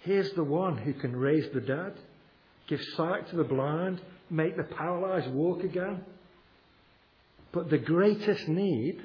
Here's 0.00 0.32
the 0.32 0.44
one 0.44 0.78
who 0.78 0.94
can 0.94 1.14
raise 1.14 1.52
the 1.52 1.60
dead, 1.60 1.94
give 2.68 2.80
sight 2.96 3.28
to 3.30 3.36
the 3.36 3.44
blind, 3.44 4.00
make 4.30 4.56
the 4.56 4.64
paralyzed 4.64 5.30
walk 5.32 5.62
again. 5.62 6.04
But 7.52 7.70
the 7.70 7.78
greatest 7.78 8.48
need 8.48 9.02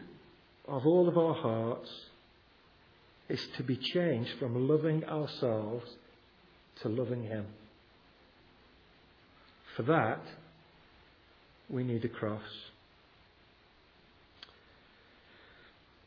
of 0.67 0.85
all 0.85 1.07
of 1.07 1.17
our 1.17 1.33
hearts 1.33 1.89
is 3.29 3.45
to 3.57 3.63
be 3.63 3.77
changed 3.77 4.31
from 4.39 4.67
loving 4.67 5.03
ourselves 5.05 5.89
to 6.81 6.89
loving 6.89 7.23
Him. 7.23 7.45
For 9.75 9.83
that, 9.83 10.21
we 11.69 11.83
need 11.83 12.05
a 12.05 12.09
cross. 12.09 12.41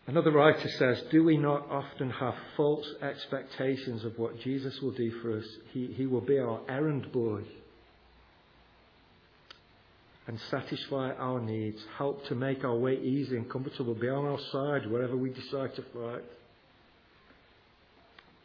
Another 0.07 0.30
writer 0.30 0.68
says, 0.68 1.03
Do 1.11 1.24
we 1.24 1.37
not 1.37 1.68
often 1.68 2.11
have 2.11 2.34
false 2.57 2.87
expectations 3.03 4.05
of 4.05 4.16
what 4.18 4.39
Jesus 4.41 4.80
will 4.80 4.93
do 4.93 5.11
for 5.20 5.39
us? 5.39 5.47
He, 5.72 5.89
he 5.97 6.07
will 6.07 6.20
be 6.20 6.39
our 6.39 6.61
errand 6.68 7.11
boy 7.11 7.43
and 10.26 10.40
satisfy 10.50 11.12
our 11.12 11.40
needs, 11.40 11.78
help 11.96 12.26
to 12.26 12.34
make 12.34 12.64
our 12.64 12.74
way 12.74 12.96
easy 12.96 13.36
and 13.36 13.48
comfortable, 13.48 13.94
be 13.94 14.08
on 14.08 14.24
our 14.24 14.40
side 14.50 14.90
wherever 14.90 15.16
we 15.16 15.30
decide 15.30 15.74
to 15.76 15.82
fight. 15.94 16.24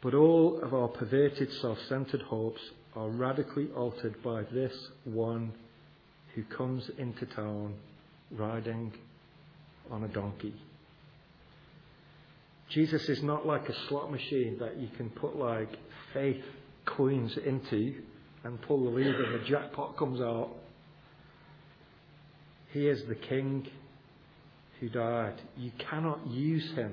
But 0.00 0.14
all 0.14 0.60
of 0.62 0.74
our 0.74 0.88
perverted, 0.88 1.52
self 1.54 1.78
centered 1.88 2.22
hopes 2.22 2.60
are 2.94 3.08
radically 3.08 3.68
altered 3.76 4.22
by 4.22 4.42
this 4.52 4.72
one 5.04 5.52
who 6.34 6.44
comes 6.44 6.88
into 6.98 7.26
town 7.26 7.74
riding 8.30 8.92
on 9.90 10.04
a 10.04 10.08
donkey. 10.08 10.54
Jesus 12.68 13.08
is 13.08 13.22
not 13.22 13.46
like 13.46 13.68
a 13.68 13.88
slot 13.88 14.10
machine 14.10 14.56
that 14.58 14.78
you 14.78 14.88
can 14.96 15.10
put 15.10 15.36
like 15.36 15.68
faith 16.14 16.42
coins 16.86 17.36
into 17.44 17.94
and 18.44 18.60
pull 18.62 18.84
the 18.84 18.90
lever 18.90 19.24
and 19.24 19.40
the 19.40 19.48
jackpot 19.48 19.96
comes 19.96 20.20
out. 20.20 20.50
He 22.72 22.88
is 22.88 23.02
the 23.06 23.14
King 23.14 23.66
who 24.80 24.88
died. 24.88 25.34
You 25.58 25.70
cannot 25.90 26.26
use 26.26 26.72
him 26.74 26.92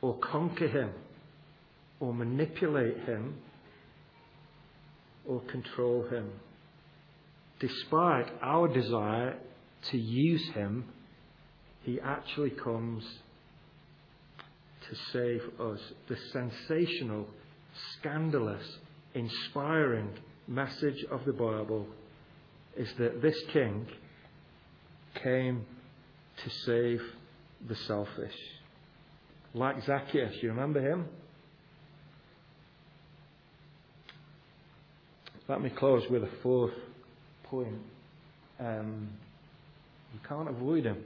or 0.00 0.16
conquer 0.18 0.68
him 0.68 0.90
or 1.98 2.14
manipulate 2.14 2.98
him 3.00 3.34
or 5.26 5.40
control 5.42 6.06
him. 6.08 6.30
Despite 7.58 8.26
our 8.42 8.68
desire 8.68 9.36
to 9.90 9.98
use 9.98 10.46
him, 10.54 10.84
he 11.82 12.00
actually 12.00 12.50
comes 12.50 13.04
to 14.88 14.96
save 15.12 15.42
us. 15.60 15.80
The 16.08 16.16
sensational, 16.32 17.26
scandalous, 17.98 18.78
inspiring 19.14 20.10
message 20.46 21.04
of 21.10 21.24
the 21.24 21.32
Bible 21.32 21.86
is 22.76 22.88
that 22.98 23.22
this 23.22 23.36
king 23.52 23.86
came 25.22 25.64
to 26.42 26.50
save 26.66 27.00
the 27.68 27.76
selfish. 27.86 28.34
Like 29.54 29.84
Zacchaeus, 29.84 30.34
you 30.42 30.48
remember 30.50 30.80
him? 30.80 31.06
Let 35.48 35.60
me 35.60 35.70
close 35.70 36.02
with 36.10 36.24
a 36.24 36.30
fourth 36.42 36.72
point. 37.44 37.78
Um, 38.58 39.10
you 40.12 40.20
can't 40.28 40.48
avoid 40.48 40.84
him. 40.84 40.98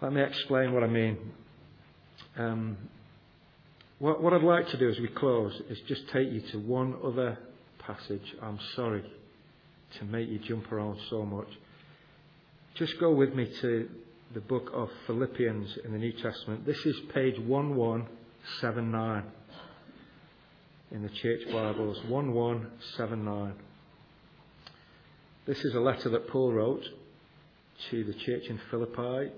Let 0.00 0.12
me 0.12 0.22
explain 0.22 0.72
what 0.72 0.84
I 0.84 0.86
mean. 0.86 1.18
Um, 2.36 2.76
what, 3.98 4.22
what 4.22 4.32
I'd 4.32 4.42
like 4.42 4.68
to 4.68 4.78
do 4.78 4.88
as 4.88 4.98
we 5.00 5.08
close 5.08 5.60
is 5.68 5.78
just 5.88 6.02
take 6.12 6.30
you 6.30 6.40
to 6.52 6.58
one 6.58 6.94
other 7.04 7.38
passage. 7.80 8.34
I'm 8.40 8.60
sorry 8.76 9.02
to 9.98 10.04
make 10.04 10.28
you 10.28 10.38
jump 10.38 10.70
around 10.72 10.98
so 11.08 11.24
much. 11.24 11.48
Just 12.74 12.98
go 13.00 13.12
with 13.12 13.34
me 13.34 13.50
to 13.60 13.88
the 14.34 14.40
book 14.40 14.70
of 14.74 14.90
Philippians 15.06 15.78
in 15.84 15.92
the 15.92 15.98
New 15.98 16.12
Testament. 16.12 16.66
This 16.66 16.84
is 16.84 16.96
page 17.14 17.38
1179 17.38 19.24
in 20.90 21.02
the 21.02 21.08
church 21.08 21.40
Bibles. 21.50 21.98
1179. 22.06 23.54
This 25.46 25.64
is 25.64 25.74
a 25.74 25.80
letter 25.80 26.10
that 26.10 26.28
Paul 26.28 26.52
wrote 26.52 26.84
to 27.90 28.04
the 28.04 28.12
church 28.12 28.44
in 28.48 28.60
Philippi. 28.70 29.32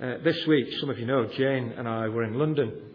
Uh, 0.00 0.16
this 0.24 0.44
week, 0.48 0.66
some 0.80 0.90
of 0.90 0.98
you 0.98 1.06
know, 1.06 1.26
Jane 1.26 1.72
and 1.76 1.86
I 1.86 2.08
were 2.08 2.24
in 2.24 2.34
London 2.34 2.92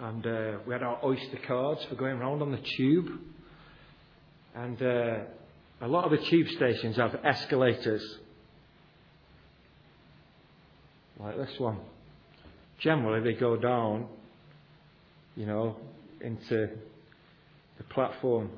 and 0.00 0.26
uh, 0.26 0.58
we 0.66 0.72
had 0.72 0.82
our 0.82 0.98
Oyster 1.04 1.38
cards 1.46 1.84
for 1.88 1.94
going 1.94 2.16
around 2.16 2.42
on 2.42 2.50
the 2.50 2.60
tube. 2.76 3.08
And 4.54 4.80
uh, 4.80 5.16
a 5.80 5.88
lot 5.88 6.04
of 6.04 6.12
the 6.12 6.24
tube 6.26 6.48
stations 6.48 6.96
have 6.96 7.18
escalators, 7.24 8.18
like 11.18 11.36
this 11.36 11.58
one. 11.58 11.78
Generally, 12.78 13.32
they 13.32 13.38
go 13.38 13.56
down, 13.56 14.06
you 15.36 15.46
know, 15.46 15.76
into 16.20 16.68
the 17.78 17.84
platform. 17.90 18.50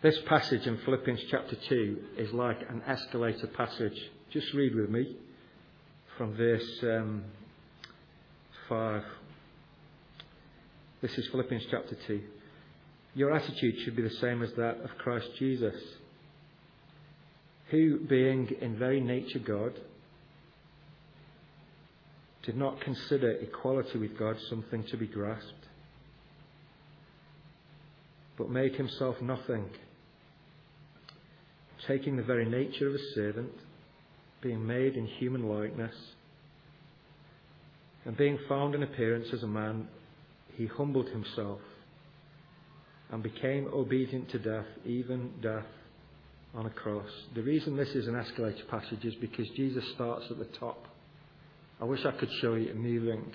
This 0.00 0.16
passage 0.26 0.66
in 0.66 0.78
Philippians 0.84 1.20
chapter 1.28 1.56
2 1.56 1.98
is 2.18 2.32
like 2.32 2.60
an 2.68 2.82
escalator 2.86 3.48
passage. 3.48 3.98
Just 4.30 4.52
read 4.54 4.76
with 4.76 4.90
me 4.90 5.16
from 6.16 6.36
verse 6.36 6.84
um, 6.84 7.24
5. 8.68 9.02
This 11.02 11.18
is 11.18 11.26
Philippians 11.28 11.64
chapter 11.70 11.96
2. 12.06 12.20
Your 13.18 13.34
attitude 13.34 13.74
should 13.84 13.96
be 13.96 14.02
the 14.02 14.14
same 14.20 14.44
as 14.44 14.50
that 14.56 14.76
of 14.84 14.90
Christ 14.98 15.26
Jesus, 15.40 15.74
who, 17.68 17.98
being 18.08 18.48
in 18.60 18.78
very 18.78 19.00
nature 19.00 19.40
God, 19.40 19.72
did 22.44 22.56
not 22.56 22.80
consider 22.80 23.32
equality 23.32 23.98
with 23.98 24.16
God 24.16 24.36
something 24.48 24.84
to 24.92 24.96
be 24.96 25.08
grasped, 25.08 25.66
but 28.38 28.50
made 28.50 28.76
himself 28.76 29.16
nothing, 29.20 29.68
taking 31.88 32.16
the 32.16 32.22
very 32.22 32.48
nature 32.48 32.86
of 32.86 32.94
a 32.94 33.14
servant, 33.16 33.50
being 34.42 34.64
made 34.64 34.94
in 34.94 35.06
human 35.06 35.48
likeness, 35.48 35.94
and 38.04 38.16
being 38.16 38.38
found 38.48 38.76
in 38.76 38.84
appearance 38.84 39.26
as 39.32 39.42
a 39.42 39.48
man, 39.48 39.88
he 40.54 40.66
humbled 40.66 41.08
himself 41.08 41.58
and 43.10 43.22
became 43.22 43.68
obedient 43.72 44.30
to 44.30 44.38
death, 44.38 44.66
even 44.84 45.32
death 45.40 45.64
on 46.54 46.66
a 46.66 46.70
cross. 46.70 47.08
The 47.34 47.42
reason 47.42 47.76
this 47.76 47.88
is 47.90 48.06
an 48.06 48.16
escalator 48.16 48.64
passage 48.70 49.04
is 49.04 49.14
because 49.16 49.48
Jesus 49.50 49.84
starts 49.94 50.26
at 50.30 50.38
the 50.38 50.48
top. 50.58 50.86
I 51.80 51.84
wish 51.84 52.04
I 52.04 52.12
could 52.12 52.30
show 52.40 52.54
you 52.54 52.68
it 52.68 52.76
moving. 52.76 53.32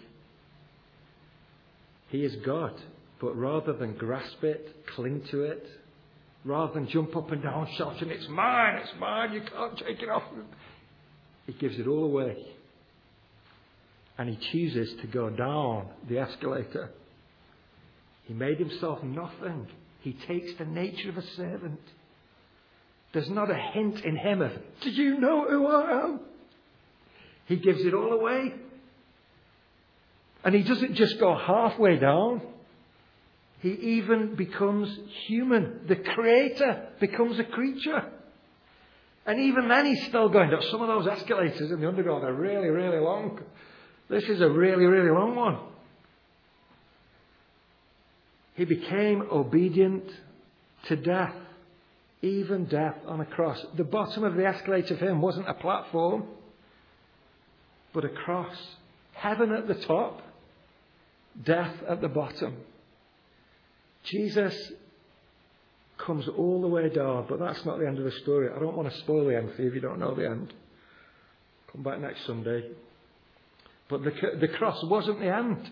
He 2.10 2.24
is 2.24 2.36
God, 2.46 2.74
but 3.20 3.36
rather 3.36 3.74
than 3.74 3.96
grasp 3.96 4.44
it, 4.44 4.86
cling 4.96 5.24
to 5.32 5.44
it, 5.44 5.66
rather 6.46 6.74
than 6.74 6.88
jump 6.90 7.16
up 7.16 7.32
and 7.32 7.42
down 7.42 7.68
shouting, 7.78 8.10
It's 8.10 8.28
mine, 8.30 8.76
it's 8.76 8.92
mine, 9.00 9.34
you 9.34 9.42
can't 9.42 9.78
take 9.78 10.02
it 10.02 10.10
off. 10.10 10.24
He 11.48 11.54
gives 11.54 11.80
it 11.80 11.88
all 11.88 12.04
away. 12.04 12.38
And 14.18 14.30
he 14.30 14.38
chooses 14.52 14.94
to 15.02 15.08
go 15.08 15.30
down 15.30 15.88
the 16.08 16.20
escalator 16.20 16.92
he 18.24 18.34
made 18.34 18.60
himself 18.60 19.04
nothing. 19.04 19.68
He 20.02 20.14
takes 20.14 20.54
the 20.58 20.66
nature 20.66 21.10
of 21.10 21.18
a 21.18 21.28
servant. 21.36 21.80
There's 23.14 23.30
not 23.30 23.52
a 23.52 23.56
hint 23.74 24.04
in 24.04 24.18
him 24.18 24.42
of, 24.42 24.52
Do 24.82 24.90
you 24.90 25.20
know 25.20 25.46
who 25.48 25.68
I 25.68 26.04
am? 26.04 26.20
He 27.46 27.58
gives 27.58 27.82
it 27.82 27.94
all 27.94 28.12
away. 28.12 28.54
And 30.44 30.56
he 30.56 30.64
doesn't 30.64 30.96
just 30.96 31.20
go 31.20 31.38
halfway 31.38 31.98
down. 31.98 32.42
He 33.62 33.70
even 33.70 34.36
becomes 34.36 34.98
human. 35.28 35.82
The 35.88 35.96
creator 35.96 36.90
becomes 37.00 37.40
a 37.40 37.46
creature. 37.46 38.12
And 39.26 39.40
even 39.40 39.70
then 39.70 39.86
he's 39.86 40.06
still 40.08 40.28
going 40.28 40.54
up. 40.54 40.64
Some 40.64 40.82
of 40.82 40.88
those 40.88 41.08
escalators 41.08 41.72
in 41.72 41.80
the 41.80 41.88
underground 41.88 42.26
are 42.26 42.34
really, 42.34 42.68
really 42.68 43.00
long. 43.00 43.40
This 44.10 44.24
is 44.26 44.42
a 44.42 44.50
really, 44.50 44.86
really 44.86 45.12
long 45.12 45.36
one. 45.36 45.60
He 48.56 48.66
became 48.66 49.28
obedient 49.32 50.04
to 50.88 50.96
death, 50.96 51.36
even 52.22 52.66
death 52.66 52.98
on 53.08 53.20
a 53.20 53.26
cross. 53.26 53.64
The 53.76 53.84
bottom 53.84 54.24
of 54.24 54.36
the 54.36 54.46
escalator 54.46 54.98
for 54.98 55.06
him 55.06 55.22
wasn't 55.22 55.50
a 55.50 55.54
platform, 55.54 56.26
but 57.94 58.06
a 58.06 58.10
cross. 58.10 58.56
Heaven 59.14 59.52
at 59.52 59.68
the 59.68 59.76
top, 59.76 60.22
death 61.44 61.76
at 61.88 62.02
the 62.02 62.10
bottom. 62.10 62.58
Jesus 64.04 64.56
comes 65.98 66.28
all 66.28 66.62
the 66.62 66.68
way 66.68 66.90
down, 66.90 67.26
but 67.30 67.40
that's 67.40 67.64
not 67.66 67.80
the 67.80 67.88
end 67.88 67.98
of 67.98 68.04
the 68.04 68.12
story. 68.24 68.50
I 68.54 68.60
don't 68.60 68.76
want 68.76 68.92
to 68.92 69.00
spoil 69.00 69.26
the 69.26 69.38
end 69.38 69.52
for 69.56 69.62
you 69.62 69.70
if 69.70 69.76
you 69.76 69.82
don't 69.82 70.00
know 70.00 70.14
the 70.14 70.28
end. 70.28 70.54
Come 71.72 71.84
back 71.84 72.00
next 72.00 72.26
Sunday. 72.26 72.70
But 73.90 74.04
the, 74.04 74.12
the 74.40 74.48
cross 74.48 74.84
wasn't 74.84 75.20
the 75.20 75.34
end. 75.34 75.72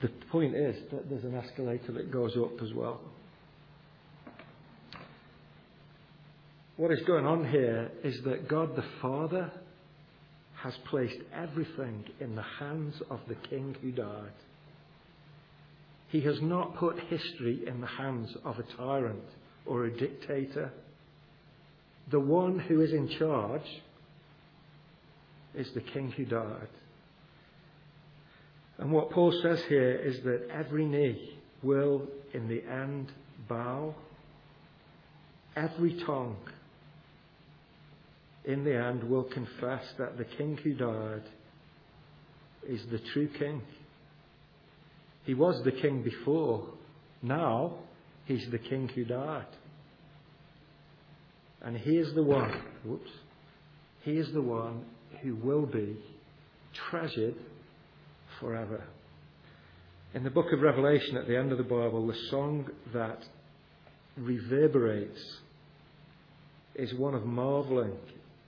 The 0.00 0.08
point 0.30 0.54
is 0.54 0.76
that 0.90 1.10
there's 1.10 1.24
an 1.24 1.34
escalator 1.34 1.92
that 1.92 2.10
goes 2.10 2.36
up 2.36 2.62
as 2.62 2.72
well. 2.72 3.00
What 6.76 6.90
is 6.90 7.00
going 7.06 7.26
on 7.26 7.46
here 7.50 7.90
is 8.02 8.22
that 8.24 8.48
God 8.48 8.74
the 8.74 8.84
Father 9.02 9.52
has 10.62 10.74
placed 10.88 11.18
everything 11.34 12.04
in 12.20 12.34
the 12.34 12.44
hands 12.58 12.94
of 13.10 13.20
the 13.28 13.34
king 13.34 13.76
who 13.82 13.92
died. 13.92 14.32
He 16.08 16.22
has 16.22 16.40
not 16.40 16.76
put 16.76 16.98
history 16.98 17.66
in 17.66 17.80
the 17.80 17.86
hands 17.86 18.34
of 18.44 18.58
a 18.58 18.62
tyrant 18.76 19.22
or 19.66 19.84
a 19.84 19.96
dictator. 19.96 20.72
The 22.10 22.20
one 22.20 22.58
who 22.58 22.80
is 22.80 22.92
in 22.92 23.10
charge 23.18 23.82
is 25.54 25.68
the 25.74 25.80
king 25.82 26.12
who 26.12 26.24
died. 26.24 26.68
And 28.80 28.90
what 28.90 29.10
Paul 29.10 29.30
says 29.42 29.62
here 29.68 29.92
is 29.92 30.22
that 30.24 30.48
every 30.50 30.86
knee 30.86 31.38
will, 31.62 32.08
in 32.32 32.48
the 32.48 32.64
end, 32.64 33.12
bow. 33.46 33.94
Every 35.54 36.02
tongue 36.04 36.38
in 38.44 38.64
the 38.64 38.74
end, 38.74 39.04
will 39.04 39.24
confess 39.24 39.84
that 39.98 40.16
the 40.16 40.24
King 40.24 40.58
who 40.62 40.72
died 40.74 41.22
is 42.66 42.80
the 42.90 42.98
true 43.12 43.28
King. 43.38 43.62
He 45.24 45.34
was 45.34 45.62
the 45.62 45.72
King 45.72 46.02
before. 46.02 46.66
Now, 47.22 47.74
he's 48.24 48.48
the 48.50 48.58
King 48.58 48.88
who 48.88 49.04
died. 49.04 49.46
And 51.62 51.76
he 51.76 51.98
is 51.98 52.14
the 52.14 52.22
one, 52.22 52.62
whoops, 52.84 53.10
he 54.02 54.12
is 54.12 54.32
the 54.32 54.40
one 54.40 54.86
who 55.22 55.34
will 55.34 55.66
be 55.66 55.96
treasured 56.72 57.34
forever. 58.40 58.82
In 60.14 60.24
the 60.24 60.30
book 60.30 60.52
of 60.52 60.60
Revelation, 60.60 61.16
at 61.16 61.28
the 61.28 61.38
end 61.38 61.52
of 61.52 61.58
the 61.58 61.64
Bible, 61.64 62.06
the 62.06 62.18
song 62.30 62.68
that 62.92 63.22
reverberates 64.16 65.20
is 66.74 66.92
one 66.94 67.14
of 67.14 67.24
marveling 67.24 67.96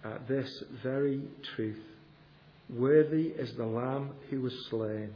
at 0.05 0.27
this 0.27 0.65
very 0.83 1.23
truth. 1.55 1.83
Worthy 2.69 3.29
is 3.29 3.55
the 3.57 3.67
Lamb 3.67 4.11
who 4.31 4.41
was 4.41 4.55
slain 4.71 5.11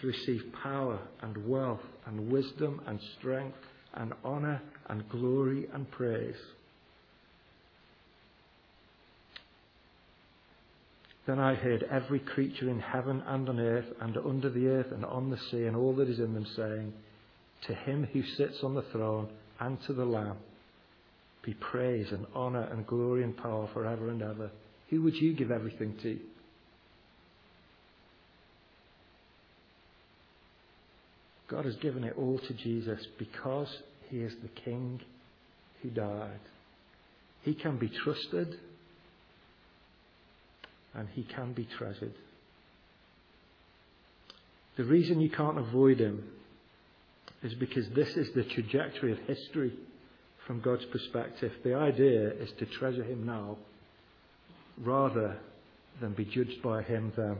to 0.00 0.06
receive 0.06 0.42
power 0.62 0.98
and 1.22 1.48
wealth 1.48 1.80
and 2.06 2.30
wisdom 2.30 2.80
and 2.86 3.00
strength 3.18 3.58
and 3.94 4.12
honour 4.24 4.62
and 4.88 5.08
glory 5.08 5.66
and 5.74 5.90
praise. 5.90 6.36
Then 11.30 11.38
I 11.38 11.54
heard 11.54 11.84
every 11.88 12.18
creature 12.18 12.68
in 12.68 12.80
heaven 12.80 13.22
and 13.24 13.48
on 13.48 13.60
earth 13.60 13.84
and 14.00 14.16
under 14.16 14.50
the 14.50 14.66
earth 14.66 14.90
and 14.90 15.04
on 15.04 15.30
the 15.30 15.38
sea 15.48 15.62
and 15.62 15.76
all 15.76 15.94
that 15.94 16.08
is 16.08 16.18
in 16.18 16.34
them 16.34 16.44
saying, 16.56 16.92
To 17.68 17.74
him 17.74 18.08
who 18.12 18.24
sits 18.36 18.64
on 18.64 18.74
the 18.74 18.82
throne 18.90 19.28
and 19.60 19.80
to 19.86 19.92
the 19.92 20.04
Lamb 20.04 20.38
be 21.44 21.54
praise 21.54 22.08
and 22.10 22.26
honour 22.34 22.64
and 22.72 22.84
glory 22.84 23.22
and 23.22 23.36
power 23.36 23.68
forever 23.72 24.08
and 24.08 24.20
ever. 24.20 24.50
Who 24.88 25.02
would 25.02 25.14
you 25.14 25.32
give 25.32 25.52
everything 25.52 25.96
to? 26.02 26.18
God 31.46 31.64
has 31.64 31.76
given 31.76 32.02
it 32.02 32.14
all 32.18 32.40
to 32.40 32.54
Jesus 32.54 33.06
because 33.20 33.68
he 34.08 34.18
is 34.18 34.32
the 34.42 34.60
King 34.64 35.00
who 35.80 35.90
died. 35.90 36.40
He 37.42 37.54
can 37.54 37.78
be 37.78 37.88
trusted 37.88 38.58
and 40.94 41.08
he 41.14 41.22
can 41.22 41.52
be 41.52 41.64
treasured. 41.64 42.14
The 44.76 44.84
reason 44.84 45.20
you 45.20 45.30
can't 45.30 45.58
avoid 45.58 46.00
him 46.00 46.24
is 47.42 47.54
because 47.54 47.88
this 47.90 48.16
is 48.16 48.30
the 48.34 48.44
trajectory 48.44 49.12
of 49.12 49.18
history 49.20 49.72
from 50.50 50.60
God's 50.60 50.84
perspective, 50.86 51.52
the 51.62 51.74
idea 51.74 52.32
is 52.32 52.50
to 52.58 52.66
treasure 52.66 53.04
Him 53.04 53.24
now 53.24 53.56
rather 54.82 55.36
than 56.00 56.12
be 56.12 56.24
judged 56.24 56.60
by 56.60 56.82
Him 56.82 57.12
then. 57.16 57.36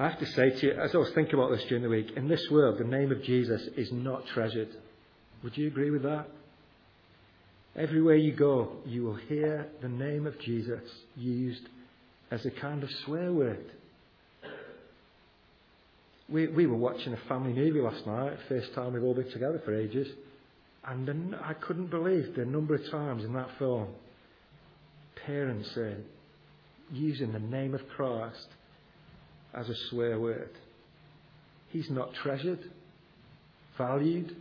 I 0.00 0.08
have 0.08 0.18
to 0.18 0.26
say 0.26 0.50
to 0.50 0.66
you, 0.66 0.72
as 0.72 0.94
I 0.96 0.98
was 0.98 1.10
thinking 1.10 1.34
about 1.34 1.50
this 1.50 1.64
during 1.68 1.84
the 1.84 1.88
week, 1.88 2.10
in 2.16 2.26
this 2.26 2.44
world, 2.50 2.78
the 2.78 2.84
name 2.84 3.12
of 3.12 3.22
Jesus 3.22 3.62
is 3.76 3.92
not 3.92 4.26
treasured. 4.26 4.70
Would 5.44 5.56
you 5.56 5.68
agree 5.68 5.90
with 5.90 6.02
that? 6.02 6.26
Everywhere 7.78 8.16
you 8.16 8.32
go, 8.32 8.72
you 8.84 9.04
will 9.04 9.14
hear 9.14 9.68
the 9.80 9.88
name 9.88 10.26
of 10.26 10.36
Jesus 10.40 10.82
used 11.14 11.62
as 12.32 12.44
a 12.44 12.50
kind 12.50 12.82
of 12.82 12.90
swear 13.04 13.32
word. 13.32 13.70
We, 16.28 16.48
we 16.48 16.66
were 16.66 16.76
watching 16.76 17.12
a 17.14 17.28
family 17.28 17.52
movie 17.52 17.80
last 17.80 18.04
night, 18.04 18.36
first 18.48 18.74
time 18.74 18.94
we've 18.94 19.04
all 19.04 19.14
been 19.14 19.30
together 19.30 19.62
for 19.64 19.78
ages. 19.78 20.08
And 20.84 21.06
then 21.06 21.36
I 21.40 21.54
couldn't 21.54 21.86
believe 21.86 22.34
the 22.34 22.44
number 22.44 22.74
of 22.74 22.90
times 22.90 23.24
in 23.24 23.32
that 23.34 23.48
film 23.60 23.86
parents 25.24 25.70
said, 25.74 26.04
using 26.90 27.32
the 27.32 27.38
name 27.38 27.74
of 27.74 27.80
Christ 27.96 28.48
as 29.54 29.68
a 29.68 29.74
swear 29.90 30.18
word. 30.18 30.50
He's 31.68 31.90
not 31.90 32.12
treasured, 32.22 32.60
valued, 33.76 34.34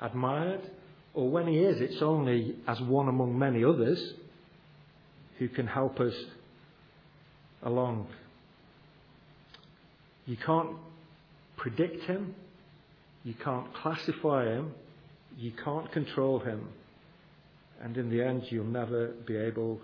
admired, 0.00 0.70
or 1.16 1.30
when 1.30 1.48
he 1.48 1.56
is, 1.56 1.80
it's 1.80 2.02
only 2.02 2.54
as 2.68 2.78
one 2.82 3.08
among 3.08 3.38
many 3.38 3.64
others 3.64 4.12
who 5.38 5.48
can 5.48 5.66
help 5.66 5.98
us 5.98 6.12
along. 7.62 8.06
You 10.26 10.36
can't 10.36 10.76
predict 11.56 12.04
him, 12.04 12.34
you 13.24 13.32
can't 13.32 13.72
classify 13.74 14.44
him, 14.44 14.74
you 15.38 15.52
can't 15.64 15.90
control 15.90 16.38
him. 16.38 16.68
And 17.82 17.96
in 17.96 18.10
the 18.10 18.22
end, 18.22 18.42
you'll 18.50 18.66
never 18.66 19.08
be 19.26 19.38
able 19.38 19.80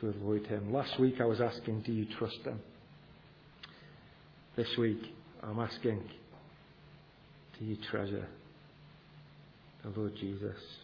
to 0.00 0.08
avoid 0.08 0.46
him. 0.46 0.72
Last 0.72 0.98
week 0.98 1.20
I 1.20 1.26
was 1.26 1.42
asking, 1.42 1.82
do 1.82 1.92
you 1.92 2.06
trust 2.18 2.40
him? 2.44 2.60
This 4.56 4.74
week 4.78 5.02
I'm 5.42 5.58
asking, 5.58 6.02
do 7.58 7.64
you 7.66 7.76
treasure 7.90 8.26
the 9.82 9.90
Lord 9.98 10.14
Jesus? 10.16 10.79